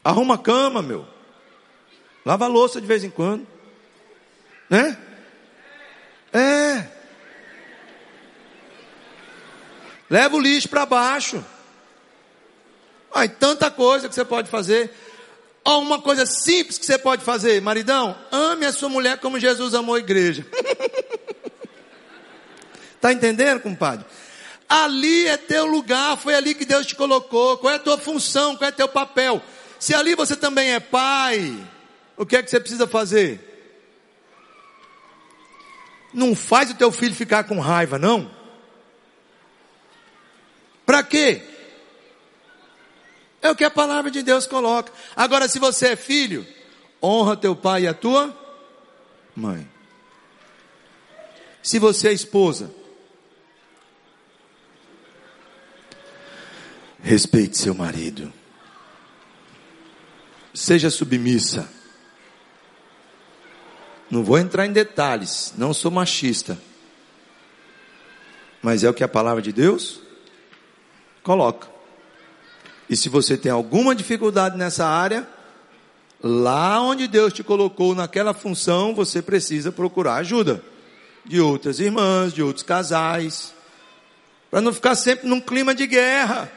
Arruma 0.04 0.36
a 0.36 0.38
cama, 0.38 0.82
meu. 0.82 1.06
Lava 2.26 2.46
a 2.46 2.48
louça 2.48 2.80
de 2.80 2.88
vez 2.88 3.04
em 3.04 3.10
quando. 3.10 3.48
Né? 4.70 4.98
É. 6.34 6.88
Leva 10.10 10.36
o 10.36 10.40
lixo 10.40 10.70
para 10.70 10.86
baixo. 10.86 11.44
Ai, 13.14 13.28
tanta 13.28 13.70
coisa 13.72 14.08
que 14.08 14.16
você 14.16 14.26
pode 14.26 14.50
fazer. 14.50 14.92
Ó, 15.64 15.80
uma 15.80 16.02
coisa 16.02 16.26
simples 16.26 16.78
que 16.78 16.86
você 16.86 16.98
pode 16.98 17.24
fazer, 17.24 17.62
maridão, 17.62 18.18
ame 18.32 18.66
a 18.66 18.72
sua 18.72 18.90
mulher 18.90 19.20
como 19.20 19.40
Jesus 19.40 19.74
amou 19.74 19.96
a 19.96 20.00
igreja. 20.00 20.46
tá 23.02 23.12
entendendo, 23.12 23.60
compadre? 23.60 24.06
Ali 24.68 25.28
é 25.28 25.36
teu 25.36 25.66
lugar, 25.66 26.18
foi 26.18 26.36
ali 26.36 26.54
que 26.54 26.66
Deus 26.66 26.86
te 26.86 26.96
colocou. 26.96 27.58
Qual 27.58 27.74
é 27.74 27.76
a 27.76 27.80
tua 27.80 27.98
função? 27.98 28.56
Qual 28.56 28.68
é 28.68 28.72
teu 28.72 28.88
papel? 28.88 29.42
Se 29.80 29.96
ali 29.96 30.14
você 30.14 30.36
também 30.36 30.74
é 30.74 30.80
pai, 30.80 31.58
o 32.18 32.26
que 32.26 32.36
é 32.36 32.44
que 32.44 32.50
você 32.50 32.60
precisa 32.60 32.86
fazer? 32.86 33.46
Não 36.14 36.36
faz 36.36 36.70
o 36.70 36.76
teu 36.76 36.92
filho 36.92 37.16
ficar 37.16 37.46
com 37.46 37.60
raiva, 37.60 37.98
não. 37.98 38.30
Para 40.86 41.02
quê? 41.04 41.42
É 43.42 43.50
o 43.50 43.56
que 43.56 43.64
a 43.64 43.72
palavra 43.72 44.12
de 44.12 44.22
Deus 44.22 44.46
coloca. 44.46 44.92
Agora, 45.16 45.48
se 45.48 45.60
você 45.60 45.90
é 45.90 45.96
filho, 45.96 46.46
honra 47.02 47.38
teu 47.38 47.56
pai 47.56 47.84
e 47.84 47.88
a 47.88 47.94
tua 47.94 48.36
mãe. 49.34 49.66
Se 51.64 51.80
você 51.80 52.10
é 52.10 52.14
esposa, 52.14 52.74
respeite 57.02 57.58
seu 57.58 57.74
marido. 57.74 58.34
Seja 60.60 60.90
submissa. 60.90 61.70
Não 64.12 64.26
vou 64.26 64.38
entrar 64.38 64.66
em 64.66 64.74
detalhes, 64.74 65.54
não 65.58 65.74
sou 65.74 65.90
machista. 65.90 66.60
Mas 68.62 68.84
é 68.84 68.90
o 68.90 68.94
que 68.94 69.02
a 69.02 69.08
palavra 69.08 69.42
de 69.42 69.54
Deus 69.54 70.02
coloca. 71.24 71.70
E 72.90 72.98
se 72.98 73.08
você 73.08 73.38
tem 73.38 73.50
alguma 73.50 73.96
dificuldade 73.96 74.58
nessa 74.58 74.86
área, 74.86 75.26
lá 76.22 76.82
onde 76.82 77.08
Deus 77.08 77.32
te 77.32 77.42
colocou 77.42 77.96
naquela 77.96 78.34
função, 78.34 78.94
você 78.94 79.22
precisa 79.22 79.72
procurar 79.72 80.16
ajuda 80.16 80.62
de 81.24 81.40
outras 81.40 81.80
irmãs, 81.80 82.34
de 82.34 82.44
outros 82.44 82.64
casais, 82.64 83.54
para 84.52 84.60
não 84.60 84.74
ficar 84.74 84.96
sempre 84.96 85.26
num 85.26 85.40
clima 85.40 85.74
de 85.74 85.88
guerra. 85.88 86.52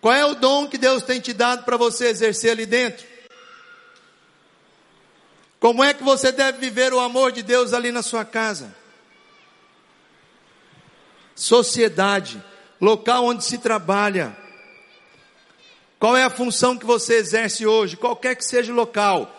Qual 0.00 0.14
é 0.14 0.24
o 0.24 0.34
dom 0.34 0.66
que 0.66 0.78
Deus 0.78 1.02
tem 1.02 1.20
te 1.20 1.32
dado 1.32 1.64
para 1.64 1.76
você 1.76 2.06
exercer 2.06 2.52
ali 2.52 2.64
dentro? 2.64 3.06
Como 5.58 5.84
é 5.84 5.92
que 5.92 6.02
você 6.02 6.32
deve 6.32 6.58
viver 6.58 6.94
o 6.94 7.00
amor 7.00 7.32
de 7.32 7.42
Deus 7.42 7.74
ali 7.74 7.92
na 7.92 8.02
sua 8.02 8.24
casa? 8.24 8.74
Sociedade, 11.34 12.42
local 12.80 13.26
onde 13.26 13.44
se 13.44 13.58
trabalha. 13.58 14.34
Qual 15.98 16.16
é 16.16 16.24
a 16.24 16.30
função 16.30 16.78
que 16.78 16.86
você 16.86 17.16
exerce 17.16 17.66
hoje, 17.66 17.94
qualquer 17.94 18.34
que 18.34 18.44
seja 18.44 18.72
o 18.72 18.76
local? 18.76 19.36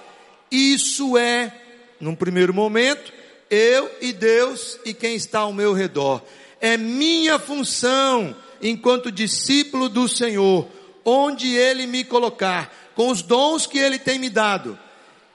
Isso 0.52 1.18
é, 1.18 1.52
num 2.00 2.14
primeiro 2.14 2.54
momento, 2.54 3.12
eu 3.50 3.90
e 4.00 4.14
Deus 4.14 4.78
e 4.86 4.94
quem 4.94 5.16
está 5.16 5.40
ao 5.40 5.52
meu 5.52 5.74
redor. 5.74 6.22
É 6.60 6.78
minha 6.78 7.40
função 7.40 8.36
enquanto 8.62 9.12
discípulo 9.12 9.90
do 9.90 10.08
Senhor, 10.08 10.68
onde 11.04 11.56
Ele 11.56 11.86
me 11.88 12.04
colocar, 12.04 12.92
com 12.96 13.10
os 13.10 13.22
dons 13.22 13.66
que 13.66 13.80
Ele 13.80 13.98
tem 13.98 14.20
me 14.20 14.30
dado, 14.30 14.78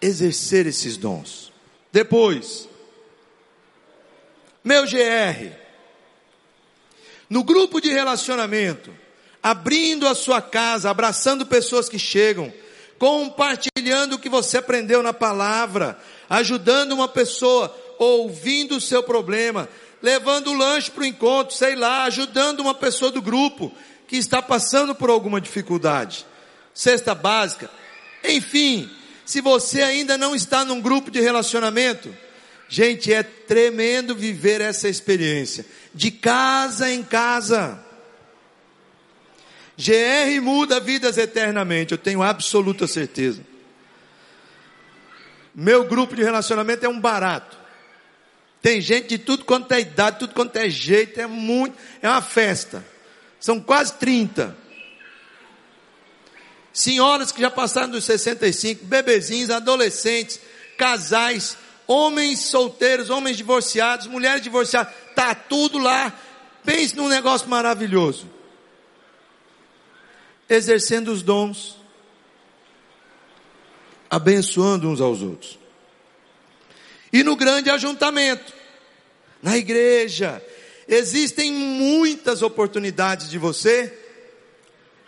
exercer 0.00 0.66
esses 0.66 0.96
dons. 0.96 1.52
Depois, 1.92 2.68
meu 4.62 4.84
GR, 4.84 5.52
no 7.28 7.42
grupo 7.42 7.80
de 7.80 7.88
relacionamento, 7.88 8.92
abrindo 9.42 10.06
a 10.06 10.14
sua 10.14 10.42
casa, 10.42 10.90
abraçando 10.90 11.46
pessoas 11.46 11.88
que 11.88 11.98
chegam, 11.98 12.52
compartilhando 12.98 14.14
o 14.14 14.18
que 14.18 14.28
você 14.28 14.58
aprendeu 14.58 15.02
na 15.02 15.12
palavra, 15.12 15.98
ajudando 16.28 16.92
uma 16.92 17.08
pessoa, 17.08 17.74
ouvindo 17.98 18.76
o 18.76 18.80
seu 18.80 19.02
problema, 19.02 19.68
levando 20.02 20.48
o 20.48 20.56
lanche 20.56 20.90
para 20.90 21.02
o 21.02 21.06
encontro, 21.06 21.54
sei 21.54 21.74
lá, 21.74 22.04
ajudando 22.04 22.60
uma 22.60 22.74
pessoa 22.74 23.10
do 23.10 23.22
grupo 23.22 23.72
que 24.06 24.16
está 24.16 24.40
passando 24.40 24.94
por 24.94 25.10
alguma 25.10 25.40
dificuldade. 25.40 26.26
Cesta 26.74 27.14
básica. 27.14 27.70
Enfim, 28.22 28.90
se 29.24 29.40
você 29.40 29.82
ainda 29.82 30.16
não 30.16 30.34
está 30.34 30.64
num 30.64 30.80
grupo 30.80 31.10
de 31.10 31.20
relacionamento, 31.20 32.14
gente, 32.68 33.12
é 33.12 33.22
tremendo 33.22 34.14
viver 34.14 34.60
essa 34.60 34.88
experiência. 34.88 35.66
De 35.94 36.10
casa 36.10 36.90
em 36.90 37.02
casa. 37.02 37.82
GR 39.76 40.40
muda 40.40 40.80
vidas 40.80 41.18
eternamente, 41.18 41.92
eu 41.92 41.98
tenho 41.98 42.22
absoluta 42.22 42.86
certeza. 42.86 43.42
Meu 45.54 45.84
grupo 45.84 46.14
de 46.14 46.22
relacionamento 46.22 46.84
é 46.84 46.88
um 46.88 47.00
barato. 47.00 47.65
Tem 48.62 48.80
gente 48.80 49.08
de 49.08 49.18
tudo 49.18 49.44
quanto 49.44 49.70
é 49.72 49.80
idade, 49.80 50.18
tudo 50.18 50.34
quanto 50.34 50.56
é 50.56 50.68
jeito, 50.68 51.20
é 51.20 51.26
muito, 51.26 51.76
é 52.02 52.08
uma 52.08 52.22
festa. 52.22 52.84
São 53.38 53.60
quase 53.60 53.94
30. 53.94 54.56
Senhoras 56.72 57.32
que 57.32 57.40
já 57.40 57.50
passaram 57.50 57.90
dos 57.90 58.04
65, 58.04 58.84
bebezinhos, 58.84 59.50
adolescentes, 59.50 60.40
casais, 60.76 61.56
homens 61.86 62.40
solteiros, 62.40 63.08
homens 63.08 63.36
divorciados, 63.36 64.06
mulheres 64.06 64.42
divorciadas, 64.42 64.92
tá 65.14 65.34
tudo 65.34 65.78
lá. 65.78 66.12
Pense 66.64 66.96
num 66.96 67.08
negócio 67.08 67.48
maravilhoso. 67.48 68.28
Exercendo 70.48 71.08
os 71.08 71.22
dons, 71.22 71.76
abençoando 74.10 74.88
uns 74.88 75.00
aos 75.00 75.22
outros. 75.22 75.58
E 77.16 77.22
no 77.22 77.34
grande 77.34 77.70
ajuntamento, 77.70 78.52
na 79.42 79.56
igreja, 79.56 80.44
existem 80.86 81.50
muitas 81.50 82.42
oportunidades 82.42 83.30
de 83.30 83.38
você 83.38 83.90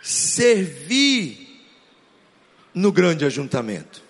servir 0.01 1.63
no 2.73 2.91
grande 2.91 3.25
ajuntamento. 3.25 4.01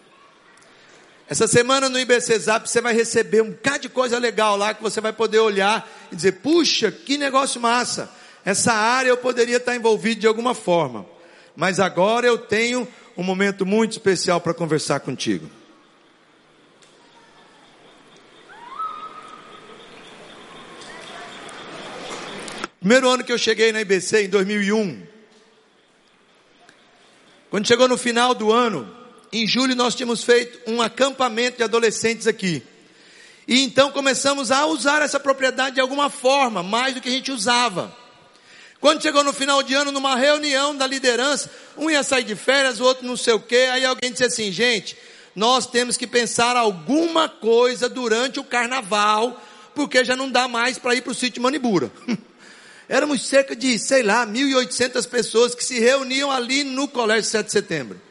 Essa 1.28 1.45
semana 1.45 1.89
no 1.89 2.00
IBC 2.00 2.39
Zap 2.39 2.70
você 2.70 2.80
vai 2.80 2.93
receber 2.93 3.41
um 3.41 3.52
bocado 3.52 3.80
de 3.80 3.89
coisa 3.89 4.18
legal 4.18 4.56
lá 4.56 4.74
que 4.74 4.82
você 4.82 5.02
vai 5.02 5.12
poder 5.12 5.39
olhar 5.39 5.86
e 6.10 6.16
dizer: 6.16 6.39
puxa, 6.41 6.89
que 6.93 7.18
negócio 7.18 7.60
massa! 7.60 8.10
Essa 8.45 8.72
área 8.72 9.10
eu 9.10 9.18
poderia 9.18 9.58
estar 9.58 9.76
envolvido 9.76 10.22
de 10.22 10.28
alguma 10.28 10.56
forma. 10.56 11.06
Mas 11.54 11.82
agora 11.82 12.26
eu 12.26 12.38
tenho 12.38 12.88
um 13.18 13.24
momento 13.24 13.66
muito 13.66 13.91
especial 13.91 14.39
para 14.39 14.54
conversar 14.54 15.02
contigo. 15.02 15.59
Primeiro 22.80 23.10
ano 23.10 23.26
que 23.26 23.32
eu 23.32 23.38
cheguei 23.38 23.74
na 23.74 23.82
IBC, 23.82 24.24
em 24.24 24.30
2001. 24.30 25.06
Quando 27.50 27.68
chegou 27.68 27.90
no 27.90 27.98
final 27.98 28.34
do 28.34 28.54
ano, 28.54 28.90
em 29.34 29.46
julho 29.46 29.76
nós 29.76 29.96
tínhamos 29.96 30.24
feito 30.24 30.60
um 30.66 30.82
acampamento 30.82 31.58
de 31.58 31.64
adolescentes 31.64 32.26
aqui. 32.26 32.64
E 33.46 33.64
então 33.64 33.92
começamos 33.92 34.50
a 34.50 34.66
usar 34.66 35.02
essa 35.02 35.20
propriedade 35.20 35.76
de 35.76 35.82
alguma 35.82 36.10
forma, 36.10 36.64
mais 36.64 36.94
do 36.94 37.02
que 37.02 37.10
a 37.10 37.12
gente 37.12 37.34
usava. 37.34 37.94
Quando 38.80 39.02
chegou 39.02 39.26
no 39.26 39.34
final 39.34 39.62
de 39.62 39.74
ano, 39.74 39.92
numa 39.92 40.16
reunião 40.16 40.74
da 40.74 40.88
liderança, 40.88 41.52
um 41.78 41.90
ia 41.90 42.02
sair 42.02 42.24
de 42.24 42.36
férias, 42.36 42.80
o 42.80 42.86
outro 42.86 43.06
não 43.06 43.18
sei 43.18 43.34
o 43.34 43.42
quê, 43.42 43.68
aí 43.74 43.84
alguém 43.84 44.10
disse 44.10 44.24
assim, 44.24 44.54
gente, 44.54 44.96
nós 45.36 45.68
temos 45.68 45.98
que 45.98 46.08
pensar 46.08 46.56
alguma 46.56 47.28
coisa 47.28 47.90
durante 47.90 48.40
o 48.40 48.44
carnaval, 48.44 49.42
porque 49.76 50.06
já 50.06 50.16
não 50.16 50.32
dá 50.32 50.48
mais 50.48 50.78
para 50.78 50.96
ir 50.96 51.02
para 51.02 51.12
o 51.12 51.16
sítio 51.16 51.42
Manibura. 51.42 51.92
Éramos 52.90 53.28
cerca 53.28 53.56
de, 53.56 53.78
sei 53.78 54.02
lá, 54.02 54.26
1.800 54.26 55.08
pessoas 55.08 55.54
que 55.54 55.64
se 55.64 55.80
reuniam 55.80 56.32
ali 56.32 56.64
no 56.64 56.88
Colégio 56.88 57.30
7 57.30 57.46
de 57.46 57.52
Setembro. 57.52 58.02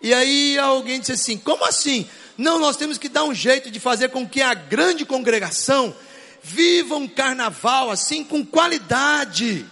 E 0.00 0.14
aí 0.14 0.56
alguém 0.56 1.00
disse 1.00 1.10
assim: 1.10 1.36
como 1.36 1.64
assim? 1.64 2.08
Não, 2.36 2.60
nós 2.60 2.76
temos 2.76 2.98
que 2.98 3.08
dar 3.08 3.24
um 3.24 3.34
jeito 3.34 3.68
de 3.68 3.80
fazer 3.80 4.10
com 4.10 4.28
que 4.28 4.40
a 4.40 4.54
grande 4.54 5.04
congregação 5.04 5.92
viva 6.40 6.94
um 6.94 7.08
carnaval 7.08 7.90
assim 7.90 8.22
com 8.22 8.46
qualidade. 8.46 9.66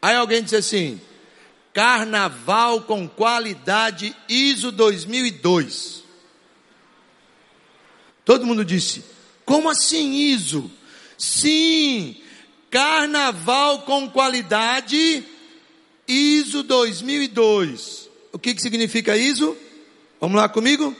Aí 0.00 0.16
alguém 0.16 0.42
disse 0.42 0.56
assim: 0.56 0.98
carnaval 1.74 2.80
com 2.84 3.06
qualidade 3.06 4.16
ISO 4.26 4.72
2002. 4.72 6.02
Todo 8.24 8.46
mundo 8.46 8.64
disse: 8.64 9.04
como 9.44 9.68
assim 9.68 10.14
ISO? 10.14 10.70
Sim, 11.18 12.21
carnaval 12.72 13.82
com 13.82 14.08
qualidade 14.08 15.22
ISO 16.08 16.62
2002. 16.62 18.08
O 18.32 18.38
que, 18.38 18.54
que 18.54 18.62
significa 18.62 19.14
ISO? 19.14 19.54
Vamos 20.18 20.38
lá 20.38 20.48
comigo? 20.48 20.96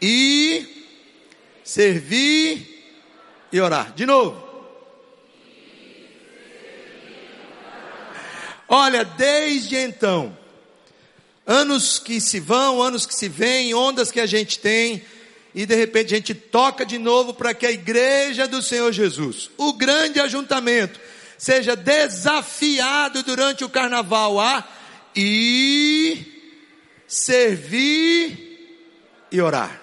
E 0.00 0.66
servir 1.62 2.66
e 3.52 3.60
orar. 3.60 3.92
De 3.92 4.06
novo. 4.06 4.48
Olha, 8.66 9.04
desde 9.04 9.76
então, 9.76 10.34
anos 11.46 11.98
que 11.98 12.18
se 12.18 12.40
vão, 12.40 12.82
anos 12.82 13.04
que 13.04 13.14
se 13.14 13.28
vêm, 13.28 13.74
ondas 13.74 14.10
que 14.10 14.20
a 14.20 14.26
gente 14.26 14.58
tem, 14.58 15.02
e 15.54 15.66
de 15.66 15.74
repente 15.74 16.14
a 16.14 16.16
gente 16.16 16.34
toca 16.34 16.84
de 16.86 16.98
novo 16.98 17.34
para 17.34 17.52
que 17.52 17.66
a 17.66 17.72
igreja 17.72 18.46
do 18.46 18.62
Senhor 18.62 18.92
Jesus, 18.92 19.50
o 19.56 19.72
grande 19.72 20.20
ajuntamento, 20.20 21.00
seja 21.36 21.74
desafiado 21.74 23.22
durante 23.22 23.64
o 23.64 23.68
carnaval 23.68 24.38
a 24.38 24.64
ir, 25.14 26.26
servir 27.06 28.50
e 29.32 29.40
orar. 29.40 29.80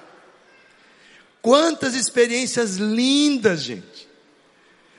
Quantas 1.42 1.96
experiências 1.96 2.76
lindas, 2.76 3.64
gente. 3.64 4.08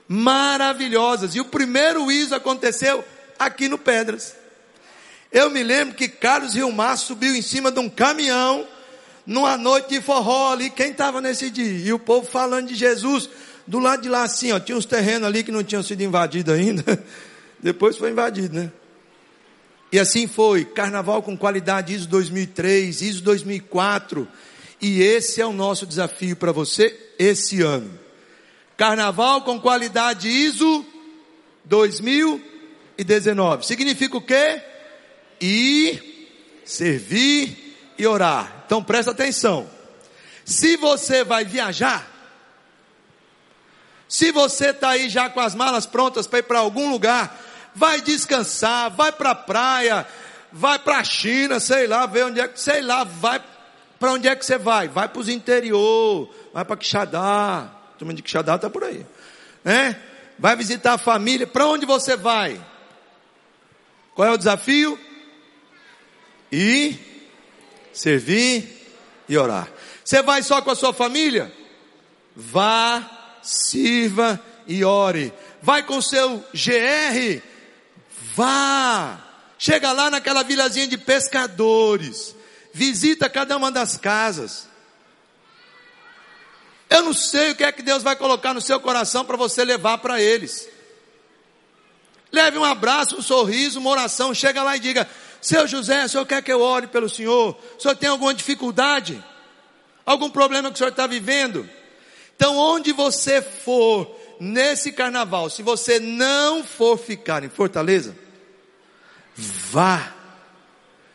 Maravilhosas. 0.07 1.35
E 1.35 1.41
o 1.41 1.45
primeiro 1.45 2.11
ISO 2.11 2.35
aconteceu 2.35 3.05
aqui 3.39 3.69
no 3.69 3.79
Pedras. 3.79 4.35
Eu 5.31 5.51
me 5.51 5.63
lembro 5.63 5.95
que 5.95 6.09
Carlos 6.09 6.55
Rilmar 6.55 6.97
subiu 6.97 7.35
em 7.35 7.43
cima 7.43 7.71
de 7.71 7.79
um 7.79 7.89
caminhão 7.89 8.67
numa 9.29 9.57
noite 9.59 9.91
de 9.91 10.01
forró 10.01 10.53
ali, 10.53 10.71
quem 10.71 10.91
estava 10.91 11.21
nesse 11.21 11.51
dia? 11.51 11.87
E 11.87 11.93
o 11.93 11.99
povo 11.99 12.27
falando 12.27 12.69
de 12.69 12.75
Jesus, 12.75 13.29
do 13.67 13.79
lado 13.79 14.01
de 14.01 14.09
lá 14.09 14.23
assim, 14.23 14.53
ó, 14.53 14.59
tinha 14.59 14.79
uns 14.79 14.87
terrenos 14.87 15.29
ali 15.29 15.45
que 15.45 15.53
não 15.53 15.63
tinham 15.63 15.83
sido 15.83 16.03
invadidos 16.03 16.55
ainda, 16.55 17.05
depois 17.61 17.99
foi 17.99 18.11
invadido, 18.11 18.59
né? 18.59 18.73
E 19.93 19.99
assim 19.99 20.27
foi, 20.27 20.65
carnaval 20.65 21.23
com 21.23 21.37
qualidade 21.37 21.93
ISO 21.93 22.09
2003, 22.09 23.03
ISO 23.03 23.23
2004, 23.23 24.27
e 24.81 25.03
esse 25.03 25.43
é 25.43 25.47
o 25.47 25.53
nosso 25.53 25.85
desafio 25.85 26.35
para 26.35 26.51
você 26.51 26.99
esse 27.19 27.61
ano. 27.61 28.01
Carnaval 28.79 29.43
com 29.43 29.61
qualidade 29.61 30.27
ISO 30.27 30.87
2019. 31.67 33.67
Significa 33.67 34.17
o 34.17 34.23
quê? 34.23 34.63
Ir, 35.39 36.31
servir 36.65 37.68
e 37.99 38.07
orar. 38.07 38.63
Então 38.65 38.83
presta 38.83 39.11
atenção. 39.11 39.69
Se 40.45 40.77
você 40.77 41.25
vai 41.25 41.45
viajar, 41.45 42.09
se 44.09 44.33
você 44.33 44.71
está 44.71 44.91
aí 44.91 45.11
já 45.11 45.29
com 45.29 45.41
as 45.41 45.55
malas 45.55 45.85
prontas 45.85 46.27
para 46.27 46.39
ir 46.39 46.45
para 46.45 46.61
algum 46.61 46.91
lugar, 46.91 47.39
vai 47.75 48.01
descansar, 48.01 48.91
vai 48.91 49.13
para 49.13 49.33
a 49.33 49.35
praia, 49.35 50.07
vai 50.51 50.79
para 50.79 50.99
a 50.99 51.05
China, 51.05 51.61
sei 51.61 51.87
lá, 51.87 52.07
ver 52.07 52.25
onde 52.25 52.41
é 52.41 52.49
que, 52.49 52.59
sei 52.59 52.81
lá, 52.81 53.05
vai 53.05 53.43
para 53.99 54.13
onde 54.13 54.29
é 54.29 54.37
que 54.37 54.47
você 54.47 54.57
vai? 54.57 54.89
Vai 54.89 55.09
para 55.09 55.21
os 55.21 55.29
interior, 55.29 56.33
vai 56.55 56.65
para 56.65 56.77
Quixadá, 56.77 57.69
turma 57.99 58.15
de 58.15 58.23
Quixadá 58.23 58.55
está 58.55 58.71
por 58.71 58.85
aí, 58.85 59.05
né? 59.65 60.01
Vai 60.39 60.55
visitar 60.55 60.95
a 60.95 60.99
família, 60.99 61.47
para 61.47 61.67
onde 61.67 61.85
você 61.85 62.17
vai? 62.17 62.65
Qual 64.15 64.27
é 64.27 64.31
o 64.31 64.39
desafio? 64.39 64.99
E 66.51 67.08
servir 67.99 68.87
e 69.29 69.37
orar. 69.37 69.69
Você 70.05 70.23
vai 70.23 70.43
só 70.43 70.63
com 70.63 70.71
a 70.71 70.77
sua 70.77 70.93
família? 70.93 71.53
Vá, 72.35 73.39
sirva 73.43 74.41
e 74.67 74.85
ore. 74.85 75.33
Vai 75.61 75.83
com 75.83 76.01
seu 76.01 76.39
GR? 76.55 77.43
Vá. 78.35 79.25
Chega 79.59 79.91
lá 79.93 80.11
naquela 80.11 80.45
vilazinha 80.45 80.87
de 80.87 80.97
pescadores. 80.97 82.35
Visita 82.73 83.29
cada 83.29 83.57
uma 83.57 83.73
das 83.73 83.97
casas. 83.97 84.69
Eu 86.89 87.03
não 87.03 87.13
sei 87.13 87.51
o 87.51 87.57
que 87.57 87.65
é 87.65 87.73
que 87.73 87.83
Deus 87.83 88.03
vai 88.03 88.15
colocar 88.15 88.55
no 88.55 88.61
seu 88.61 88.81
coração 88.81 89.25
para 89.25 89.37
você 89.37 89.65
levar 89.65 89.99
para 89.99 90.23
eles. 90.23 90.69
Leve 92.31 92.57
um 92.57 92.65
abraço, 92.65 93.17
um 93.17 93.23
sorriso, 93.23 93.81
uma 93.81 93.91
oração. 93.91 94.33
Chega 94.33 94.63
lá 94.63 94.77
e 94.77 94.81
diga: 94.81 95.09
seu 95.41 95.67
José, 95.67 96.05
o 96.05 96.09
senhor 96.09 96.27
quer 96.27 96.43
que 96.43 96.53
eu 96.53 96.61
ore 96.61 96.87
pelo 96.87 97.09
senhor? 97.09 97.57
O 97.77 97.81
senhor 97.81 97.95
tem 97.95 98.09
alguma 98.09 98.35
dificuldade? 98.35 99.23
Algum 100.05 100.31
problema 100.31 100.71
que 100.71 100.75
o 100.75 100.79
senhor 100.79 100.91
está 100.91 101.07
vivendo? 101.07 101.69
Então, 102.35 102.57
onde 102.57 102.93
você 102.93 103.43
for 103.43 104.17
nesse 104.41 104.93
carnaval, 104.93 105.51
se 105.51 105.63
você 105.63 105.99
não 105.99 106.63
for 106.63 106.97
ficar 106.97 107.43
em 107.43 107.49
Fortaleza, 107.49 108.17
vá. 109.37 110.15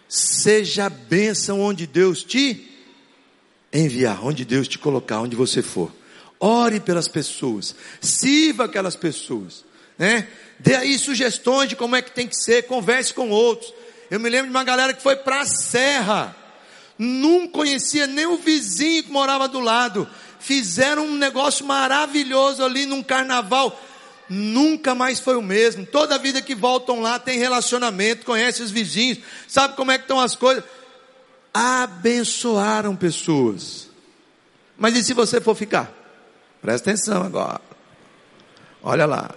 Seja 0.07 0.86
a 0.86 0.89
bênção 0.89 1.59
onde 1.59 1.88
Deus 1.88 2.24
te 2.24 2.69
enviar, 3.71 4.24
onde 4.24 4.45
Deus 4.45 4.67
te 4.67 4.78
colocar, 4.78 5.21
onde 5.21 5.36
você 5.36 5.61
for. 5.61 5.91
Ore 6.39 6.80
pelas 6.80 7.07
pessoas, 7.07 7.76
sirva 7.99 8.65
aquelas 8.65 8.95
pessoas, 8.95 9.65
né? 9.97 10.28
Dê 10.59 10.76
aí 10.76 10.99
sugestões 10.99 11.69
de 11.69 11.76
como 11.76 11.95
é 11.95 12.01
que 12.01 12.11
tem 12.11 12.28
que 12.28 12.36
ser, 12.36 12.63
converse 12.63 13.13
com 13.13 13.30
outros. 13.30 13.74
Eu 14.14 14.20
me 14.20 14.30
lembro 14.30 14.45
de 14.45 14.55
uma 14.55 14.64
galera 14.64 14.93
que 14.93 15.01
foi 15.01 15.16
para 15.16 15.41
a 15.41 15.45
serra, 15.47 16.36
não 16.99 17.47
conhecia 17.47 18.05
nem 18.05 18.28
o 18.28 18.38
vizinho 18.38 19.01
que 19.01 19.11
morava 19.11 19.47
do 19.47 19.59
lado. 19.59 20.07
Fizeram 20.39 21.07
um 21.07 21.16
negócio 21.16 21.66
maravilhoso 21.66 22.64
ali 22.64 22.86
num 22.86 23.01
carnaval. 23.01 23.76
Nunca 24.30 24.93
mais 24.93 25.20
foi 25.20 25.36
o 25.36 25.41
mesmo. 25.41 25.84
Toda 25.84 26.20
vida 26.20 26.43
que 26.43 26.53
voltam 26.53 27.01
lá 27.01 27.18
tem 27.18 27.39
relacionamento, 27.39 28.24
conhece 28.24 28.61
os 28.61 28.70
vizinhos, 28.70 29.18
sabe 29.47 29.76
como 29.76 29.89
é 29.89 29.97
que 29.97 30.03
estão 30.03 30.20
as 30.20 30.36
coisas. 30.36 30.64
Abençoaram 31.51 32.95
pessoas. 32.95 33.89
Mas 34.78 34.95
e 34.95 35.03
se 35.03 35.16
você 35.16 35.41
for 35.41 35.55
ficar? 35.55 35.91
Presta 36.61 36.91
atenção 36.91 37.24
agora. 37.24 37.61
Olha 38.84 39.07
lá. 39.07 39.34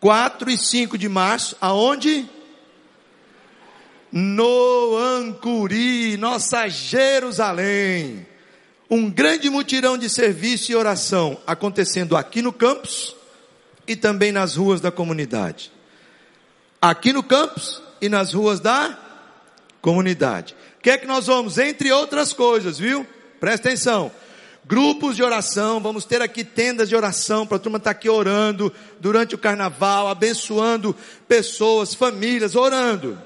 4 0.00 0.50
e 0.50 0.58
5 0.58 0.98
de 0.98 1.08
março, 1.08 1.56
aonde? 1.60 2.28
No 4.12 4.98
Ancuri, 4.98 6.18
nossa 6.18 6.68
Jerusalém. 6.68 8.26
Um 8.90 9.10
grande 9.10 9.48
mutirão 9.48 9.96
de 9.96 10.10
serviço 10.10 10.70
e 10.70 10.76
oração 10.76 11.40
acontecendo 11.46 12.14
aqui 12.14 12.42
no 12.42 12.52
campus 12.52 13.16
e 13.88 13.96
também 13.96 14.30
nas 14.30 14.54
ruas 14.56 14.82
da 14.82 14.90
comunidade. 14.90 15.72
Aqui 16.80 17.10
no 17.10 17.22
campus 17.22 17.82
e 18.02 18.08
nas 18.08 18.34
ruas 18.34 18.60
da 18.60 18.98
comunidade. 19.80 20.54
O 20.78 20.82
que 20.82 20.90
é 20.90 20.98
que 20.98 21.06
nós 21.06 21.26
vamos? 21.26 21.56
Entre 21.56 21.90
outras 21.90 22.34
coisas, 22.34 22.78
viu? 22.78 23.06
Presta 23.40 23.68
atenção. 23.68 24.12
Grupos 24.64 25.16
de 25.16 25.22
oração, 25.22 25.80
vamos 25.80 26.04
ter 26.04 26.20
aqui 26.20 26.44
tendas 26.44 26.88
de 26.88 26.94
oração 26.94 27.46
para 27.46 27.56
a 27.56 27.60
turma 27.60 27.78
estar 27.78 27.94
tá 27.94 27.98
aqui 27.98 28.10
orando 28.10 28.72
durante 29.00 29.34
o 29.34 29.38
carnaval, 29.38 30.06
abençoando 30.06 30.94
pessoas, 31.26 31.94
famílias, 31.94 32.54
orando 32.54 33.18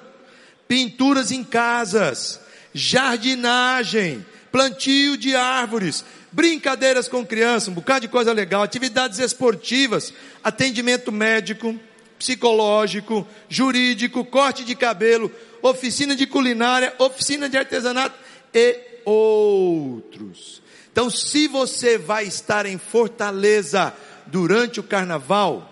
pinturas 0.68 1.30
em 1.30 1.44
casas, 1.44 2.40
jardinagem, 2.72 4.24
plantio 4.50 5.16
de 5.16 5.34
árvores, 5.34 6.04
brincadeiras 6.32 7.08
com 7.08 7.24
crianças, 7.24 7.68
um 7.68 7.74
bocado 7.74 8.00
de 8.02 8.08
coisa 8.08 8.32
legal, 8.32 8.62
atividades 8.62 9.18
esportivas, 9.18 10.12
atendimento 10.42 11.10
médico, 11.10 11.78
psicológico, 12.18 13.26
jurídico, 13.48 14.24
corte 14.24 14.64
de 14.64 14.74
cabelo, 14.74 15.30
oficina 15.62 16.14
de 16.16 16.26
culinária, 16.26 16.94
oficina 16.98 17.48
de 17.48 17.56
artesanato 17.56 18.18
e 18.52 18.78
outros. 19.04 20.62
Então, 20.90 21.10
se 21.10 21.46
você 21.46 21.98
vai 21.98 22.24
estar 22.24 22.66
em 22.66 22.78
Fortaleza 22.78 23.94
durante 24.26 24.80
o 24.80 24.82
carnaval, 24.82 25.70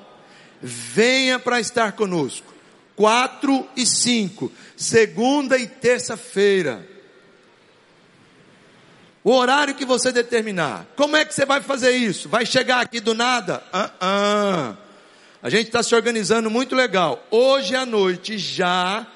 venha 0.62 1.38
para 1.38 1.61
estar 1.61 1.92
conosco. 1.92 2.54
4 2.97 3.68
e 3.76 3.84
5, 3.84 4.53
segunda 4.76 5.59
e 5.59 5.66
terça-feira. 5.66 6.86
O 9.22 9.32
horário 9.32 9.74
que 9.74 9.86
você 9.86 10.12
determinar. 10.12 10.86
Como 10.97 11.16
é 11.16 11.24
que 11.24 11.34
você 11.34 11.47
vai 11.47 11.62
fazer 11.62 11.92
isso? 11.92 12.28
Vai 12.28 12.45
chegar 12.45 12.80
aqui 12.80 13.01
do 13.01 13.14
nada? 13.14 13.62
Uh 13.72 14.05
-uh. 14.05 14.76
A 15.42 15.51
gente 15.51 15.66
está 15.66 15.82
se 15.82 15.95
organizando 15.95 16.51
muito 16.51 16.74
legal. 16.74 17.26
Hoje 17.30 17.74
à 17.74 17.86
noite 17.86 18.38
já 18.38 19.07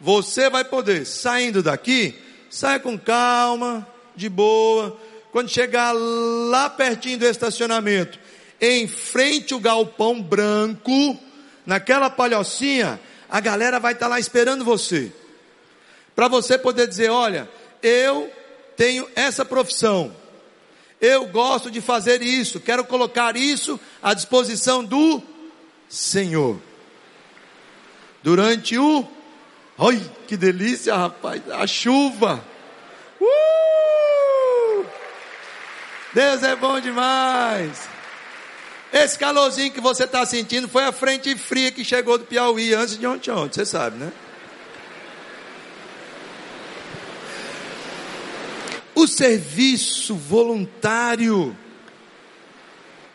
você 0.00 0.48
vai 0.48 0.64
poder, 0.64 1.04
saindo 1.04 1.62
daqui, 1.62 2.14
saia 2.50 2.78
com 2.78 2.98
calma, 2.98 3.86
de 4.14 4.28
boa. 4.28 4.98
Quando 5.32 5.50
chegar 5.50 5.92
lá 5.92 6.70
pertinho 6.70 7.18
do 7.18 7.26
estacionamento, 7.26 8.18
em 8.60 8.86
frente 8.88 9.52
ao 9.52 9.60
galpão 9.60 10.20
branco, 10.20 11.18
naquela 11.66 12.08
palhocinha, 12.08 12.98
a 13.28 13.40
galera 13.40 13.78
vai 13.78 13.92
estar 13.92 14.06
tá 14.06 14.10
lá 14.10 14.20
esperando 14.20 14.64
você. 14.64 15.12
Para 16.14 16.28
você 16.28 16.58
poder 16.58 16.86
dizer: 16.86 17.10
olha, 17.10 17.48
eu 17.82 18.30
tenho 18.76 19.08
essa 19.14 19.44
profissão. 19.44 20.14
Eu 21.00 21.26
gosto 21.26 21.70
de 21.70 21.80
fazer 21.80 22.22
isso, 22.22 22.58
quero 22.58 22.84
colocar 22.84 23.36
isso 23.36 23.78
à 24.02 24.14
disposição 24.14 24.84
do 24.84 25.22
Senhor. 25.88 26.60
Durante 28.22 28.76
o. 28.76 29.06
Ai, 29.78 30.00
que 30.26 30.36
delícia, 30.36 30.96
rapaz! 30.96 31.40
A 31.50 31.66
chuva. 31.68 32.44
Uh! 33.20 34.84
Deus 36.12 36.42
é 36.42 36.56
bom 36.56 36.80
demais. 36.80 37.97
Esse 38.92 39.18
calorzinho 39.18 39.70
que 39.70 39.80
você 39.80 40.04
está 40.04 40.24
sentindo 40.24 40.66
foi 40.68 40.84
a 40.84 40.92
frente 40.92 41.36
fria 41.36 41.70
que 41.70 41.84
chegou 41.84 42.16
do 42.16 42.24
Piauí 42.24 42.72
antes 42.72 42.98
de 42.98 43.06
ontem, 43.06 43.30
ontem, 43.30 43.54
você 43.54 43.66
sabe, 43.66 43.98
né? 43.98 44.12
O 48.94 49.06
serviço 49.06 50.14
voluntário, 50.14 51.56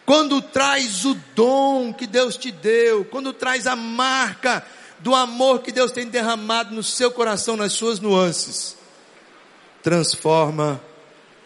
quando 0.05 0.41
traz 0.41 1.05
o 1.05 1.15
dom 1.35 1.91
que 1.91 2.05
Deus 2.05 2.37
te 2.37 2.51
deu, 2.51 3.03
quando 3.03 3.33
traz 3.33 3.65
a 3.65 3.75
marca 3.75 4.65
do 4.99 5.13
amor 5.13 5.61
que 5.61 5.71
Deus 5.71 5.91
tem 5.91 6.07
derramado 6.07 6.73
no 6.73 6.83
seu 6.83 7.11
coração, 7.11 7.57
nas 7.57 7.73
suas 7.73 7.99
nuances, 7.99 8.77
transforma 9.81 10.81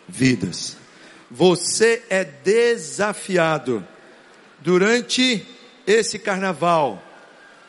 vidas. 0.07 0.77
Você 1.31 2.03
é 2.09 2.23
desafiado 2.23 3.85
durante 4.67 5.47
esse 5.87 6.19
carnaval 6.19 7.01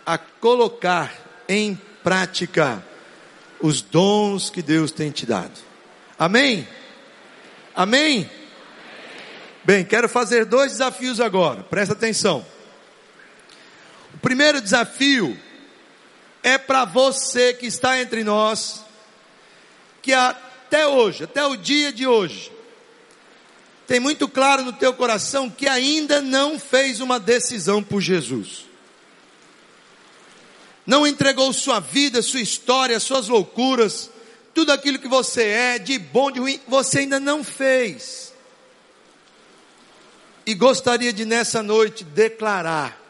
a 0.04 0.18
colocar 0.18 1.14
em 1.48 1.80
prática 2.02 2.84
os 3.60 3.80
dons 3.80 4.50
que 4.50 4.60
Deus 4.60 4.90
tem 4.90 5.12
te 5.12 5.24
dado. 5.24 5.56
Amém? 6.18 6.66
Amém? 7.72 8.28
Bem, 9.62 9.84
quero 9.84 10.08
fazer 10.08 10.44
dois 10.44 10.72
desafios 10.72 11.20
agora, 11.20 11.62
presta 11.62 11.94
atenção. 11.94 12.44
O 14.12 14.18
primeiro 14.18 14.60
desafio 14.60 15.38
é 16.42 16.58
para 16.58 16.84
você 16.84 17.54
que 17.54 17.66
está 17.66 18.00
entre 18.00 18.24
nós, 18.24 18.84
que 20.02 20.12
até 20.12 20.84
hoje, 20.84 21.22
até 21.22 21.46
o 21.46 21.54
dia 21.54 21.92
de 21.92 22.08
hoje, 22.08 22.50
tem 23.88 23.98
muito 23.98 24.28
claro 24.28 24.62
no 24.62 24.72
teu 24.74 24.92
coração 24.92 25.48
que 25.48 25.66
ainda 25.66 26.20
não 26.20 26.58
fez 26.58 27.00
uma 27.00 27.18
decisão 27.18 27.82
por 27.82 28.02
Jesus. 28.02 28.66
Não 30.86 31.06
entregou 31.06 31.50
sua 31.54 31.80
vida, 31.80 32.20
sua 32.20 32.42
história, 32.42 33.00
suas 33.00 33.28
loucuras, 33.28 34.10
tudo 34.52 34.72
aquilo 34.72 34.98
que 34.98 35.08
você 35.08 35.42
é, 35.42 35.78
de 35.78 35.98
bom, 35.98 36.30
de 36.30 36.38
ruim, 36.38 36.60
você 36.68 36.98
ainda 36.98 37.18
não 37.18 37.42
fez. 37.42 38.34
E 40.44 40.52
gostaria 40.52 41.12
de 41.12 41.24
nessa 41.24 41.62
noite 41.62 42.04
declarar, 42.04 43.02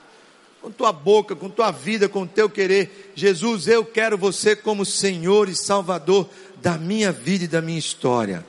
com 0.63 0.71
tua 0.71 0.93
boca, 0.93 1.35
com 1.35 1.51
tua 1.51 1.73
vida, 1.73 2.09
com 2.09 2.25
teu 2.25 2.49
querer, 2.49 3.13
Jesus, 3.17 3.67
eu 3.67 3.85
quero 3.85 4.17
você 4.17 4.55
como 4.55 4.85
Senhor 4.85 5.49
e 5.49 5.57
Salvador 5.57 6.29
da 6.63 6.79
minha 6.79 7.11
vida 7.11 7.45
e 7.45 7.49
da 7.49 7.61
minha 7.61 7.79
história. 7.81 8.47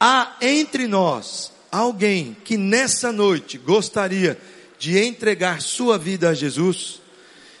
Há 0.00 0.36
entre 0.40 0.86
nós 0.86 1.52
alguém 1.70 2.36
que 2.44 2.56
nessa 2.56 3.12
noite 3.12 3.58
gostaria 3.58 4.38
de 4.78 4.98
entregar 4.98 5.60
sua 5.60 5.98
vida 5.98 6.30
a 6.30 6.34
Jesus? 6.34 7.00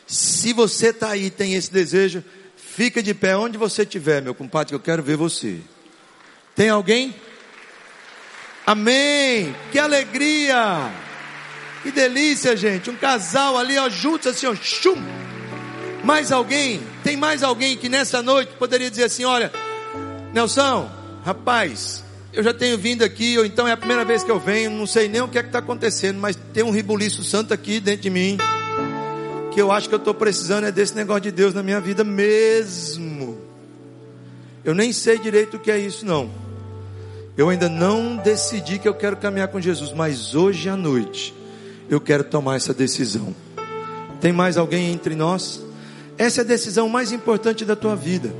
Se 0.06 0.52
você 0.52 0.88
está 0.88 1.10
aí, 1.10 1.30
tem 1.30 1.54
esse 1.54 1.70
desejo, 1.70 2.24
Fica 2.78 3.02
de 3.02 3.12
pé 3.12 3.36
onde 3.36 3.58
você 3.58 3.82
estiver, 3.82 4.22
meu 4.22 4.32
compadre, 4.32 4.68
que 4.68 4.74
eu 4.76 4.78
quero 4.78 5.02
ver 5.02 5.16
você. 5.16 5.58
Tem 6.54 6.68
alguém? 6.68 7.12
Amém! 8.64 9.52
Que 9.72 9.80
alegria! 9.80 10.88
Que 11.82 11.90
delícia, 11.90 12.56
gente. 12.56 12.88
Um 12.88 12.94
casal 12.94 13.58
ali, 13.58 13.76
ó, 13.76 13.88
juntos 13.88 14.28
assim, 14.28 14.46
ó, 14.46 14.54
chum. 14.54 14.94
Mais 16.04 16.30
alguém? 16.30 16.80
Tem 17.02 17.16
mais 17.16 17.42
alguém 17.42 17.76
que 17.76 17.88
nessa 17.88 18.22
noite 18.22 18.52
poderia 18.56 18.88
dizer 18.88 19.06
assim: 19.06 19.24
olha, 19.24 19.50
Nelson, 20.32 20.88
rapaz, 21.24 22.04
eu 22.32 22.42
já 22.42 22.52
tenho 22.52 22.76
vindo 22.78 23.02
aqui, 23.02 23.38
ou 23.38 23.44
então 23.44 23.66
é 23.66 23.72
a 23.72 23.76
primeira 23.76 24.04
vez 24.04 24.22
que 24.22 24.30
eu 24.30 24.38
venho, 24.38 24.70
não 24.70 24.86
sei 24.86 25.08
nem 25.08 25.20
o 25.20 25.28
que 25.28 25.38
é 25.38 25.42
que 25.42 25.48
está 25.48 25.58
acontecendo, 25.58 26.18
mas 26.18 26.36
tem 26.52 26.62
um 26.62 26.70
ribuliço 26.70 27.24
santo 27.24 27.54
aqui 27.54 27.80
dentro 27.80 28.02
de 28.02 28.10
mim 28.10 28.38
que 29.58 29.62
eu 29.62 29.72
acho 29.72 29.88
que 29.88 29.94
eu 29.96 29.98
estou 29.98 30.14
precisando 30.14 30.66
é 30.66 30.70
desse 30.70 30.94
negócio 30.94 31.22
de 31.22 31.32
Deus 31.32 31.52
na 31.52 31.64
minha 31.64 31.80
vida 31.80 32.04
mesmo. 32.04 33.38
Eu 34.64 34.72
nem 34.72 34.92
sei 34.92 35.18
direito 35.18 35.56
o 35.56 35.58
que 35.58 35.68
é 35.68 35.76
isso, 35.76 36.06
não. 36.06 36.30
Eu 37.36 37.48
ainda 37.48 37.68
não 37.68 38.16
decidi 38.16 38.78
que 38.78 38.86
eu 38.86 38.94
quero 38.94 39.16
caminhar 39.16 39.48
com 39.48 39.60
Jesus, 39.60 39.92
mas 39.92 40.32
hoje 40.34 40.68
à 40.68 40.76
noite 40.76 41.34
eu 41.90 42.00
quero 42.00 42.22
tomar 42.22 42.54
essa 42.54 42.72
decisão. 42.72 43.34
Tem 44.20 44.32
mais 44.32 44.56
alguém 44.56 44.92
entre 44.92 45.16
nós? 45.16 45.60
Essa 46.16 46.42
é 46.42 46.44
a 46.44 46.46
decisão 46.46 46.88
mais 46.88 47.10
importante 47.10 47.64
da 47.64 47.74
tua 47.74 47.96
vida. 47.96 48.32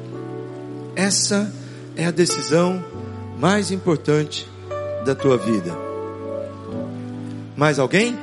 Essa 0.94 1.52
é 1.96 2.06
a 2.06 2.12
decisão 2.12 2.84
mais 3.38 3.70
importante 3.70 4.48
da 5.04 5.14
tua 5.14 5.36
vida. 5.38 5.72
Mais 7.56 7.78
alguém? 7.78 8.18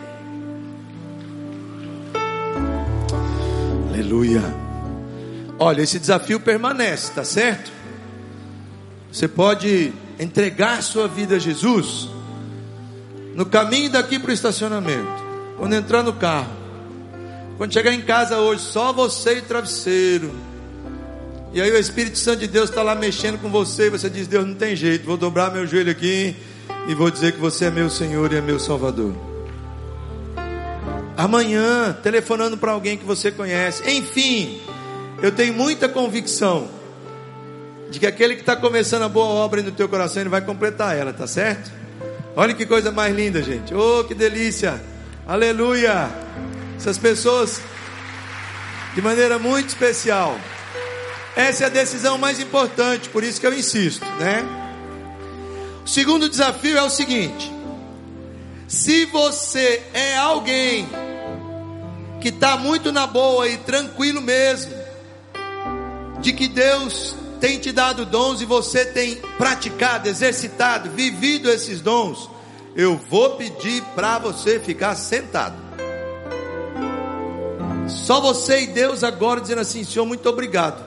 Aleluia. 3.90 4.42
Olha, 5.58 5.82
esse 5.82 6.00
desafio 6.00 6.40
permanece, 6.40 7.14
tá 7.14 7.24
certo? 7.24 7.72
Você 9.12 9.28
pode 9.28 9.94
entregar 10.20 10.84
sua 10.84 11.08
vida 11.08 11.38
a 11.38 11.40
Jesus 11.40 12.10
no 13.34 13.46
caminho 13.46 13.90
daqui 13.90 14.20
para 14.20 14.32
o 14.32 14.34
estacionamento. 14.34 15.24
Quando 15.58 15.74
entrar 15.74 16.04
no 16.04 16.14
carro, 16.14 16.52
quando 17.58 17.74
chegar 17.74 17.94
em 17.94 18.02
casa 18.02 18.40
hoje, 18.40 18.64
só 18.64 18.92
você 18.92 19.38
e 19.38 19.42
travesseiro. 19.42 20.34
E 21.56 21.62
aí 21.62 21.72
o 21.72 21.78
Espírito 21.78 22.20
Santo 22.20 22.42
de 22.42 22.48
Deus 22.48 22.70
está 22.70 22.84
lá 22.84 22.94
mexendo 22.94 23.42
com 23.42 23.50
você. 23.50 23.88
E 23.88 23.90
você 23.90 24.08
diz: 24.12 24.28
Deus, 24.28 24.46
não 24.46 24.54
tem 24.54 24.76
jeito, 24.76 25.06
vou 25.06 25.18
dobrar 25.18 25.52
meu 25.52 25.66
joelho 25.66 25.90
aqui 25.90 26.36
e 26.88 26.94
vou 26.94 27.10
dizer 27.10 27.32
que 27.32 27.40
você 27.40 27.66
é 27.66 27.72
meu 27.72 27.90
Senhor 27.90 28.32
e 28.32 28.36
é 28.36 28.42
meu 28.42 28.60
Salvador 28.60 29.16
amanhã, 31.18 31.96
telefonando 32.04 32.58
para 32.58 32.72
alguém 32.72 32.98
que 32.98 33.06
você 33.06 33.32
conhece. 33.32 33.90
Enfim, 33.90 34.60
eu 35.22 35.32
tenho 35.32 35.54
muita 35.54 35.88
convicção 35.88 36.68
de 37.90 38.00
que 38.00 38.08
aquele 38.08 38.36
que 38.36 38.42
está 38.42 38.56
começando 38.56 39.04
a 39.04 39.10
boa 39.10 39.28
obra 39.28 39.62
no 39.62 39.72
teu 39.72 39.88
coração, 39.88 40.22
ele 40.22 40.30
vai 40.30 40.42
completar 40.42 40.98
ela, 40.98 41.14
tá 41.14 41.28
certo? 41.28 41.72
Olha 42.36 42.54
que 42.54 42.66
coisa 42.66 42.92
mais 42.92 43.16
linda, 43.16 43.42
gente. 43.42 43.74
Oh, 43.74 44.04
que 44.04 44.14
delícia! 44.14 44.82
Aleluia! 45.26 46.10
Essas 46.76 46.98
pessoas, 46.98 47.62
de 48.94 49.02
maneira 49.02 49.40
muito 49.40 49.70
especial. 49.70 50.38
Essa 51.36 51.66
é 51.66 51.68
a 51.68 51.70
decisão 51.70 52.18
mais 52.18 52.40
importante, 52.40 53.10
por 53.10 53.24
isso 53.24 53.40
que 53.42 53.48
eu 53.48 53.54
insisto, 53.54 54.06
né? 54.20 54.44
O 55.86 55.88
segundo 55.88 56.30
desafio 56.30 56.78
é 56.78 56.84
o 56.84 56.90
seguinte: 56.90 57.52
se 58.68 59.06
você 59.06 59.84
é 59.94 60.16
alguém 60.18 60.88
que 62.22 62.30
está 62.30 62.58
muito 62.58 62.92
na 62.92 63.06
boa 63.06 63.48
e 63.48 63.58
tranquilo 63.58 64.22
mesmo, 64.22 64.74
de 66.22 66.34
que 66.34 66.48
Deus 66.48 67.16
tem 67.40 67.60
te 67.60 67.72
dado 67.72 68.06
dons 68.06 68.42
e 68.42 68.46
você 68.46 68.86
tem 68.86 69.18
praticado, 69.38 70.08
exercitado, 70.08 70.90
vivido 70.90 71.50
esses 71.52 71.82
dons, 71.82 72.30
eu 72.76 72.98
vou 72.98 73.36
pedir 73.36 73.84
para 73.94 74.18
você 74.18 74.60
ficar 74.60 74.96
sentado. 74.96 75.56
Só 77.88 78.20
você 78.20 78.64
e 78.64 78.68
Deus 78.68 79.04
agora 79.04 79.40
dizendo 79.40 79.62
assim: 79.62 79.84
Senhor, 79.84 80.06
muito 80.06 80.28
obrigado, 80.28 80.84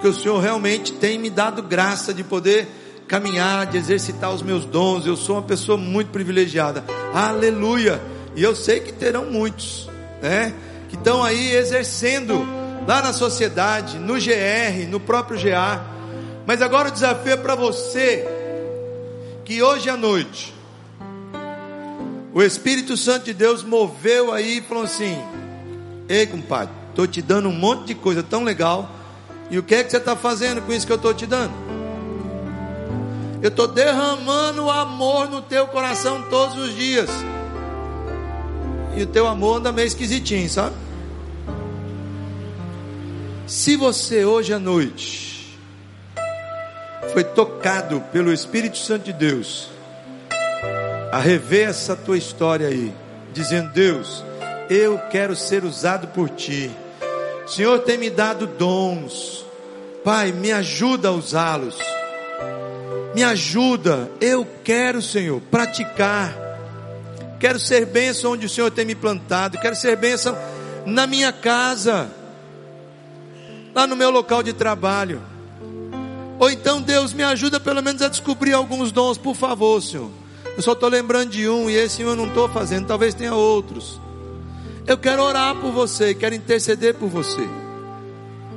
porque 0.00 0.08
o 0.08 0.14
Senhor 0.14 0.40
realmente 0.40 0.94
tem 0.94 1.18
me 1.18 1.28
dado 1.28 1.62
graça 1.62 2.14
de 2.14 2.24
poder 2.24 2.66
caminhar, 3.06 3.66
de 3.66 3.76
exercitar 3.76 4.32
os 4.32 4.40
meus 4.40 4.64
dons. 4.64 5.04
Eu 5.04 5.14
sou 5.14 5.36
uma 5.36 5.42
pessoa 5.42 5.76
muito 5.76 6.10
privilegiada. 6.10 6.82
Aleluia! 7.12 8.00
E 8.34 8.42
eu 8.42 8.56
sei 8.56 8.80
que 8.80 8.94
terão 8.94 9.26
muitos, 9.26 9.90
né? 10.22 10.54
Que 10.88 10.96
estão 10.96 11.22
aí 11.22 11.54
exercendo 11.54 12.34
lá 12.88 13.02
na 13.02 13.12
sociedade, 13.12 13.98
no 13.98 14.14
GR, 14.14 14.88
no 14.88 14.98
próprio 14.98 15.38
GA. 15.38 15.84
Mas 16.46 16.62
agora 16.62 16.88
o 16.88 16.92
desafio 16.92 17.34
é 17.34 17.36
para 17.36 17.54
você 17.54 18.26
que 19.44 19.62
hoje 19.62 19.90
à 19.90 19.98
noite 19.98 20.54
o 22.32 22.42
Espírito 22.42 22.96
Santo 22.96 23.26
de 23.26 23.34
Deus 23.34 23.62
moveu 23.62 24.32
aí 24.32 24.58
e 24.58 24.62
falou 24.62 24.84
assim: 24.84 25.22
Ei, 26.08 26.26
compadre, 26.26 26.72
estou 26.88 27.06
te 27.06 27.20
dando 27.20 27.50
um 27.50 27.54
monte 27.54 27.88
de 27.88 27.94
coisa 27.94 28.22
tão 28.22 28.42
legal. 28.44 28.96
E 29.50 29.58
o 29.58 29.62
que 29.62 29.74
é 29.74 29.82
que 29.82 29.90
você 29.90 29.96
está 29.96 30.14
fazendo 30.14 30.62
com 30.62 30.72
isso 30.72 30.86
que 30.86 30.92
eu 30.92 30.96
estou 30.96 31.12
te 31.12 31.26
dando? 31.26 31.52
Eu 33.42 33.48
estou 33.48 33.66
derramando 33.66 34.70
amor 34.70 35.28
no 35.28 35.42
teu 35.42 35.66
coração 35.66 36.22
todos 36.30 36.56
os 36.56 36.74
dias. 36.76 37.10
E 38.96 39.02
o 39.02 39.06
teu 39.06 39.26
amor 39.26 39.58
anda 39.58 39.72
meio 39.72 39.86
esquisitinho, 39.86 40.48
sabe? 40.48 40.76
Se 43.46 43.74
você 43.74 44.24
hoje 44.24 44.52
à 44.52 44.58
noite 44.58 45.58
foi 47.12 47.24
tocado 47.24 48.00
pelo 48.12 48.32
Espírito 48.32 48.78
Santo 48.78 49.06
de 49.06 49.12
Deus 49.12 49.68
a 51.10 51.18
rever 51.18 51.68
essa 51.68 51.96
tua 51.96 52.16
história 52.16 52.68
aí, 52.68 52.94
dizendo: 53.32 53.72
Deus, 53.72 54.24
eu 54.68 54.98
quero 55.10 55.34
ser 55.34 55.64
usado 55.64 56.08
por 56.08 56.28
ti. 56.28 56.70
Senhor 57.50 57.80
tem 57.80 57.98
me 57.98 58.08
dado 58.08 58.46
dons. 58.46 59.44
Pai, 60.04 60.30
me 60.30 60.52
ajuda 60.52 61.08
a 61.08 61.12
usá-los. 61.12 61.76
Me 63.12 63.24
ajuda. 63.24 64.08
Eu 64.20 64.46
quero, 64.62 65.02
Senhor, 65.02 65.40
praticar. 65.50 66.32
Quero 67.40 67.58
ser 67.58 67.86
bênção 67.86 68.32
onde 68.32 68.46
o 68.46 68.48
Senhor 68.48 68.70
tem 68.70 68.84
me 68.84 68.94
plantado. 68.94 69.58
Quero 69.58 69.74
ser 69.74 69.96
bênção 69.96 70.38
na 70.86 71.08
minha 71.08 71.32
casa. 71.32 72.08
Lá 73.74 73.84
no 73.84 73.96
meu 73.96 74.10
local 74.10 74.44
de 74.44 74.52
trabalho. 74.52 75.20
Ou 76.38 76.48
então, 76.48 76.80
Deus, 76.80 77.12
me 77.12 77.24
ajuda 77.24 77.58
pelo 77.58 77.82
menos 77.82 78.00
a 78.00 78.08
descobrir 78.08 78.52
alguns 78.52 78.92
dons, 78.92 79.18
por 79.18 79.34
favor, 79.34 79.82
Senhor. 79.82 80.10
Eu 80.56 80.62
só 80.62 80.72
estou 80.72 80.88
lembrando 80.88 81.30
de 81.30 81.48
um 81.48 81.68
e 81.68 81.74
esse 81.74 82.00
eu 82.02 82.14
não 82.14 82.28
estou 82.28 82.48
fazendo. 82.48 82.86
Talvez 82.86 83.12
tenha 83.12 83.34
outros. 83.34 84.00
Eu 84.86 84.98
quero 84.98 85.22
orar 85.22 85.54
por 85.56 85.70
você, 85.72 86.14
quero 86.14 86.34
interceder 86.34 86.94
por 86.94 87.08
você. 87.08 87.46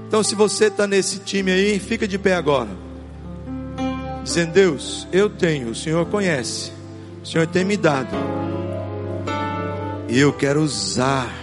Então, 0.07 0.23
se 0.23 0.35
você 0.35 0.65
está 0.65 0.85
nesse 0.85 1.19
time 1.19 1.51
aí, 1.51 1.79
fica 1.79 2.07
de 2.07 2.17
pé 2.17 2.35
agora. 2.35 2.69
Dizendo, 4.23 4.53
Deus, 4.53 5.07
eu 5.11 5.29
tenho, 5.29 5.69
o 5.69 5.75
Senhor 5.75 6.05
conhece, 6.05 6.71
o 7.23 7.27
Senhor 7.27 7.47
tem 7.47 7.65
me 7.65 7.75
dado. 7.75 8.15
E 10.07 10.19
eu 10.19 10.31
quero 10.31 10.61
usar 10.61 11.33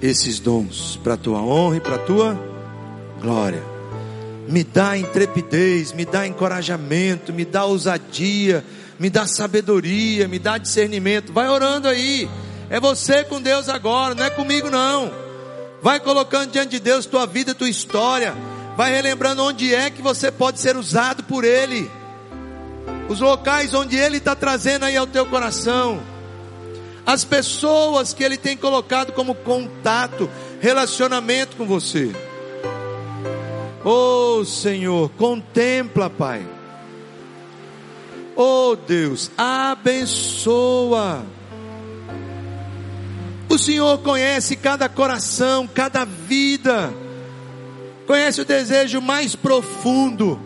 esses 0.00 0.38
dons 0.38 0.98
para 1.02 1.14
a 1.14 1.16
tua 1.16 1.40
honra 1.42 1.76
e 1.76 1.80
para 1.80 1.96
a 1.96 1.98
tua 1.98 2.38
glória. 3.20 3.62
Me 4.48 4.62
dá 4.62 4.96
intrepidez, 4.96 5.92
me 5.92 6.04
dá 6.04 6.26
encorajamento, 6.26 7.32
me 7.32 7.44
dá 7.44 7.64
ousadia, 7.64 8.64
me 8.98 9.10
dá 9.10 9.26
sabedoria, 9.26 10.28
me 10.28 10.38
dá 10.38 10.58
discernimento. 10.58 11.32
Vai 11.32 11.48
orando 11.48 11.88
aí. 11.88 12.28
É 12.70 12.80
você 12.80 13.24
com 13.24 13.40
Deus 13.40 13.68
agora, 13.68 14.14
não 14.14 14.24
é 14.24 14.30
comigo 14.30 14.70
não. 14.70 15.12
Vai 15.82 16.00
colocando 16.00 16.50
diante 16.50 16.70
de 16.70 16.80
Deus 16.80 17.04
tua 17.04 17.26
vida, 17.26 17.54
tua 17.54 17.68
história. 17.68 18.34
Vai 18.76 18.92
relembrando 18.92 19.42
onde 19.42 19.74
é 19.74 19.90
que 19.90 20.00
você 20.00 20.30
pode 20.30 20.58
ser 20.58 20.76
usado 20.76 21.22
por 21.24 21.44
Ele. 21.44 21.90
Os 23.08 23.20
locais 23.20 23.74
onde 23.74 23.96
Ele 23.96 24.16
está 24.16 24.34
trazendo 24.34 24.84
aí 24.84 24.96
ao 24.96 25.06
teu 25.06 25.26
coração. 25.26 26.00
As 27.04 27.22
pessoas 27.22 28.14
que 28.14 28.24
Ele 28.24 28.38
tem 28.38 28.56
colocado 28.56 29.12
como 29.12 29.34
contato, 29.34 30.30
relacionamento 30.60 31.56
com 31.56 31.66
você. 31.66 32.10
Oh 33.84 34.42
Senhor, 34.46 35.10
contempla, 35.10 36.08
Pai. 36.08 36.42
Oh 38.34 38.74
Deus, 38.74 39.30
abençoa. 39.36 41.22
O 43.54 43.58
Senhor 43.58 43.98
conhece 43.98 44.56
cada 44.56 44.88
coração, 44.88 45.68
cada 45.72 46.04
vida, 46.04 46.92
conhece 48.04 48.40
o 48.40 48.44
desejo 48.44 49.00
mais 49.00 49.36
profundo 49.36 50.40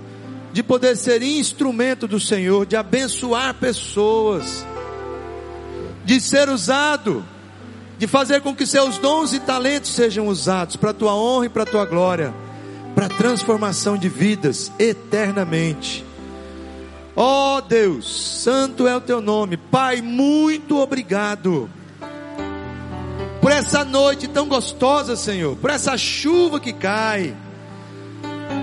de 0.52 0.62
poder 0.62 0.94
ser 0.94 1.22
instrumento 1.22 2.06
do 2.06 2.20
Senhor, 2.20 2.66
de 2.66 2.76
abençoar 2.76 3.54
pessoas, 3.54 4.62
de 6.04 6.20
ser 6.20 6.50
usado, 6.50 7.24
de 7.96 8.06
fazer 8.06 8.42
com 8.42 8.54
que 8.54 8.66
seus 8.66 8.98
dons 8.98 9.32
e 9.32 9.40
talentos 9.40 9.94
sejam 9.94 10.28
usados 10.28 10.76
para 10.76 10.90
a 10.90 10.94
tua 10.94 11.14
honra 11.14 11.46
e 11.46 11.48
para 11.48 11.62
a 11.62 11.66
tua 11.66 11.86
glória, 11.86 12.34
para 12.94 13.06
a 13.06 13.16
transformação 13.16 13.96
de 13.96 14.10
vidas 14.10 14.70
eternamente. 14.78 16.04
Ó 17.16 17.56
oh 17.56 17.60
Deus, 17.62 18.42
santo 18.42 18.86
é 18.86 18.94
o 18.94 19.00
teu 19.00 19.22
nome, 19.22 19.56
Pai, 19.56 20.02
muito 20.02 20.76
obrigado 20.76 21.70
por 23.48 23.54
essa 23.54 23.82
noite 23.82 24.28
tão 24.28 24.46
gostosa, 24.46 25.16
Senhor, 25.16 25.56
por 25.56 25.70
essa 25.70 25.96
chuva 25.96 26.60
que 26.60 26.70
cai. 26.70 27.34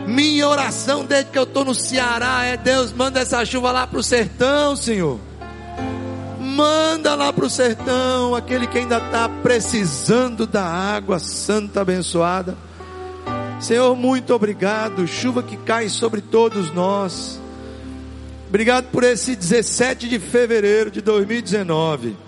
Minha 0.06 0.48
oração 0.48 1.04
desde 1.04 1.32
que 1.32 1.40
eu 1.40 1.44
estou 1.44 1.66
no 1.66 1.74
Ceará 1.74 2.44
é: 2.44 2.56
Deus, 2.56 2.94
manda 2.94 3.20
essa 3.20 3.44
chuva 3.44 3.72
lá 3.72 3.88
para 3.88 3.98
o 3.98 4.04
sertão, 4.04 4.76
Senhor. 4.76 5.20
Manda 6.40 7.16
lá 7.16 7.34
para 7.34 7.46
o 7.46 7.50
sertão, 7.50 8.36
aquele 8.36 8.68
que 8.68 8.78
ainda 8.78 9.00
está 9.00 9.28
precisando 9.28 10.46
da 10.46 10.64
água 10.64 11.18
santa 11.18 11.82
abençoada. 11.82 12.56
Senhor, 13.60 13.96
muito 13.96 14.36
obrigado. 14.36 15.08
Chuva 15.08 15.42
que 15.42 15.58
cai 15.58 15.90
sobre 15.90 16.22
todos 16.22 16.72
nós. 16.72 17.42
Obrigado 18.48 18.92
por 18.92 19.04
esse 19.04 19.36
17 19.36 20.08
de 20.08 20.20
fevereiro 20.20 20.92
de 20.92 21.02
2019 21.02 22.25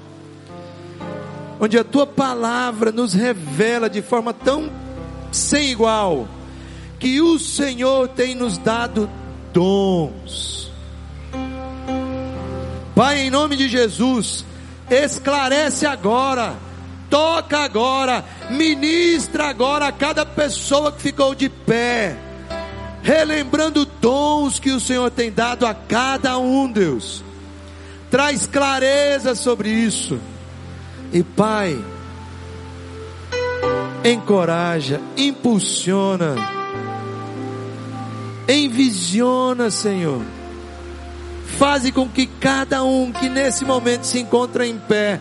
onde 1.59 1.77
a 1.77 1.83
tua 1.83 2.05
palavra 2.05 2.91
nos 2.91 3.13
revela 3.13 3.89
de 3.89 4.01
forma 4.01 4.33
tão 4.33 4.69
sem 5.31 5.71
igual, 5.71 6.27
que 6.99 7.21
o 7.21 7.37
Senhor 7.37 8.07
tem 8.09 8.35
nos 8.35 8.57
dado 8.57 9.09
dons. 9.53 10.71
Pai, 12.95 13.19
em 13.19 13.29
nome 13.29 13.55
de 13.55 13.67
Jesus, 13.67 14.45
esclarece 14.89 15.85
agora, 15.85 16.55
toca 17.09 17.59
agora, 17.59 18.23
ministra 18.49 19.49
agora 19.49 19.87
a 19.87 19.91
cada 19.91 20.25
pessoa 20.25 20.91
que 20.91 21.01
ficou 21.01 21.35
de 21.35 21.49
pé, 21.49 22.17
relembrando 23.03 23.85
dons 23.85 24.59
que 24.59 24.71
o 24.71 24.79
Senhor 24.79 25.11
tem 25.11 25.31
dado 25.31 25.65
a 25.65 25.73
cada 25.73 26.37
um, 26.37 26.71
Deus. 26.71 27.23
Traz 28.09 28.47
clareza 28.47 29.35
sobre 29.35 29.69
isso 29.69 30.19
e 31.11 31.23
Pai, 31.23 31.77
encoraja, 34.03 35.01
impulsiona, 35.15 36.35
envisiona, 38.47 39.69
Senhor. 39.69 40.21
Faze 41.57 41.91
com 41.91 42.07
que 42.07 42.27
cada 42.27 42.83
um 42.83 43.11
que 43.11 43.29
nesse 43.29 43.65
momento 43.65 44.03
se 44.03 44.19
encontra 44.19 44.67
em 44.67 44.77
pé, 44.77 45.19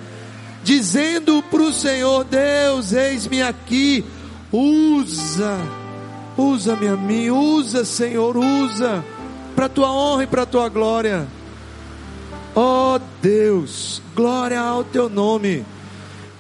dizendo 0.62 1.42
para 1.50 1.62
o 1.62 1.72
Senhor: 1.72 2.24
Deus, 2.24 2.92
eis-me 2.92 3.42
aqui, 3.42 4.04
usa, 4.52 5.58
usa-me 6.36 6.88
a 6.88 6.96
mim, 6.96 7.30
usa, 7.30 7.84
Senhor, 7.84 8.36
usa, 8.36 9.04
para 9.54 9.66
a 9.66 9.70
tua 9.70 9.90
honra 9.90 10.24
e 10.24 10.26
para 10.26 10.42
a 10.42 10.46
tua 10.46 10.68
glória. 10.68 11.26
Ó 12.54 12.96
oh, 12.96 13.00
Deus, 13.22 14.02
glória 14.14 14.60
ao 14.60 14.82
teu 14.82 15.08
nome. 15.08 15.64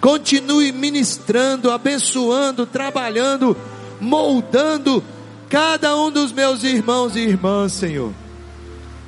Continue 0.00 0.72
ministrando, 0.72 1.70
abençoando, 1.70 2.66
trabalhando, 2.66 3.56
moldando 4.00 5.02
cada 5.48 5.96
um 5.96 6.10
dos 6.10 6.32
meus 6.32 6.62
irmãos 6.62 7.16
e 7.16 7.20
irmãs, 7.20 7.72
Senhor. 7.72 8.12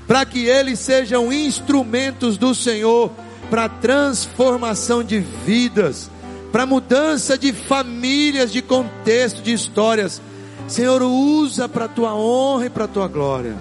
Para 0.07 0.25
que 0.25 0.47
eles 0.47 0.79
sejam 0.79 1.33
instrumentos 1.33 2.39
do 2.39 2.55
Senhor 2.55 3.11
para 3.51 3.69
transformação 3.69 5.03
de 5.03 5.19
vidas, 5.19 6.11
para 6.51 6.67
mudança 6.67 7.37
de 7.37 7.53
famílias, 7.53 8.51
de 8.51 8.63
contexto, 8.63 9.43
de 9.43 9.53
histórias. 9.53 10.21
Senhor, 10.67 11.03
usa 11.03 11.69
para 11.69 11.87
a 11.87 11.89
tua 11.89 12.15
honra 12.15 12.67
e 12.67 12.71
para 12.71 12.85
a 12.85 12.89
tua 12.89 13.09
glória. 13.09 13.57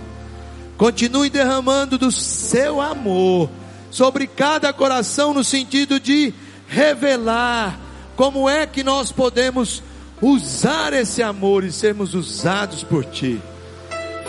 Continue 0.77 1.29
derramando 1.29 1.97
do 1.97 2.11
seu 2.11 2.79
amor 2.79 3.49
sobre 3.89 4.27
cada 4.27 4.71
coração 4.71 5.33
no 5.33 5.43
sentido 5.43 5.99
de 5.99 6.33
revelar 6.67 7.79
como 8.15 8.49
é 8.49 8.65
que 8.65 8.83
nós 8.83 9.11
podemos 9.11 9.81
usar 10.21 10.93
esse 10.93 11.21
amor 11.21 11.63
e 11.63 11.71
sermos 11.71 12.13
usados 12.13 12.83
por 12.83 13.05
Ti. 13.05 13.41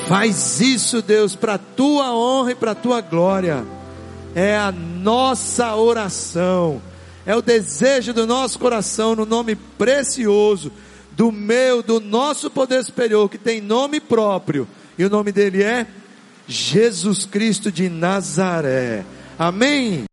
Faz 0.06 0.60
isso, 0.60 1.02
Deus, 1.02 1.34
para 1.34 1.54
a 1.54 1.58
Tua 1.58 2.14
honra 2.14 2.52
e 2.52 2.54
para 2.54 2.72
a 2.72 2.76
Tua 2.76 3.00
glória. 3.00 3.64
É 4.34 4.56
a 4.56 4.70
nossa 4.70 5.74
oração, 5.74 6.80
é 7.26 7.34
o 7.34 7.42
desejo 7.42 8.12
do 8.12 8.26
nosso 8.26 8.58
coração, 8.58 9.16
no 9.16 9.26
nome 9.26 9.56
precioso 9.56 10.70
do 11.18 11.32
meu, 11.32 11.82
do 11.82 11.98
nosso 11.98 12.48
poder 12.48 12.84
superior, 12.84 13.28
que 13.28 13.36
tem 13.36 13.60
nome 13.60 13.98
próprio, 13.98 14.68
e 14.96 15.04
o 15.04 15.10
nome 15.10 15.32
dele 15.32 15.64
é 15.64 15.84
Jesus 16.46 17.26
Cristo 17.26 17.72
de 17.72 17.88
Nazaré. 17.88 19.04
Amém? 19.36 20.06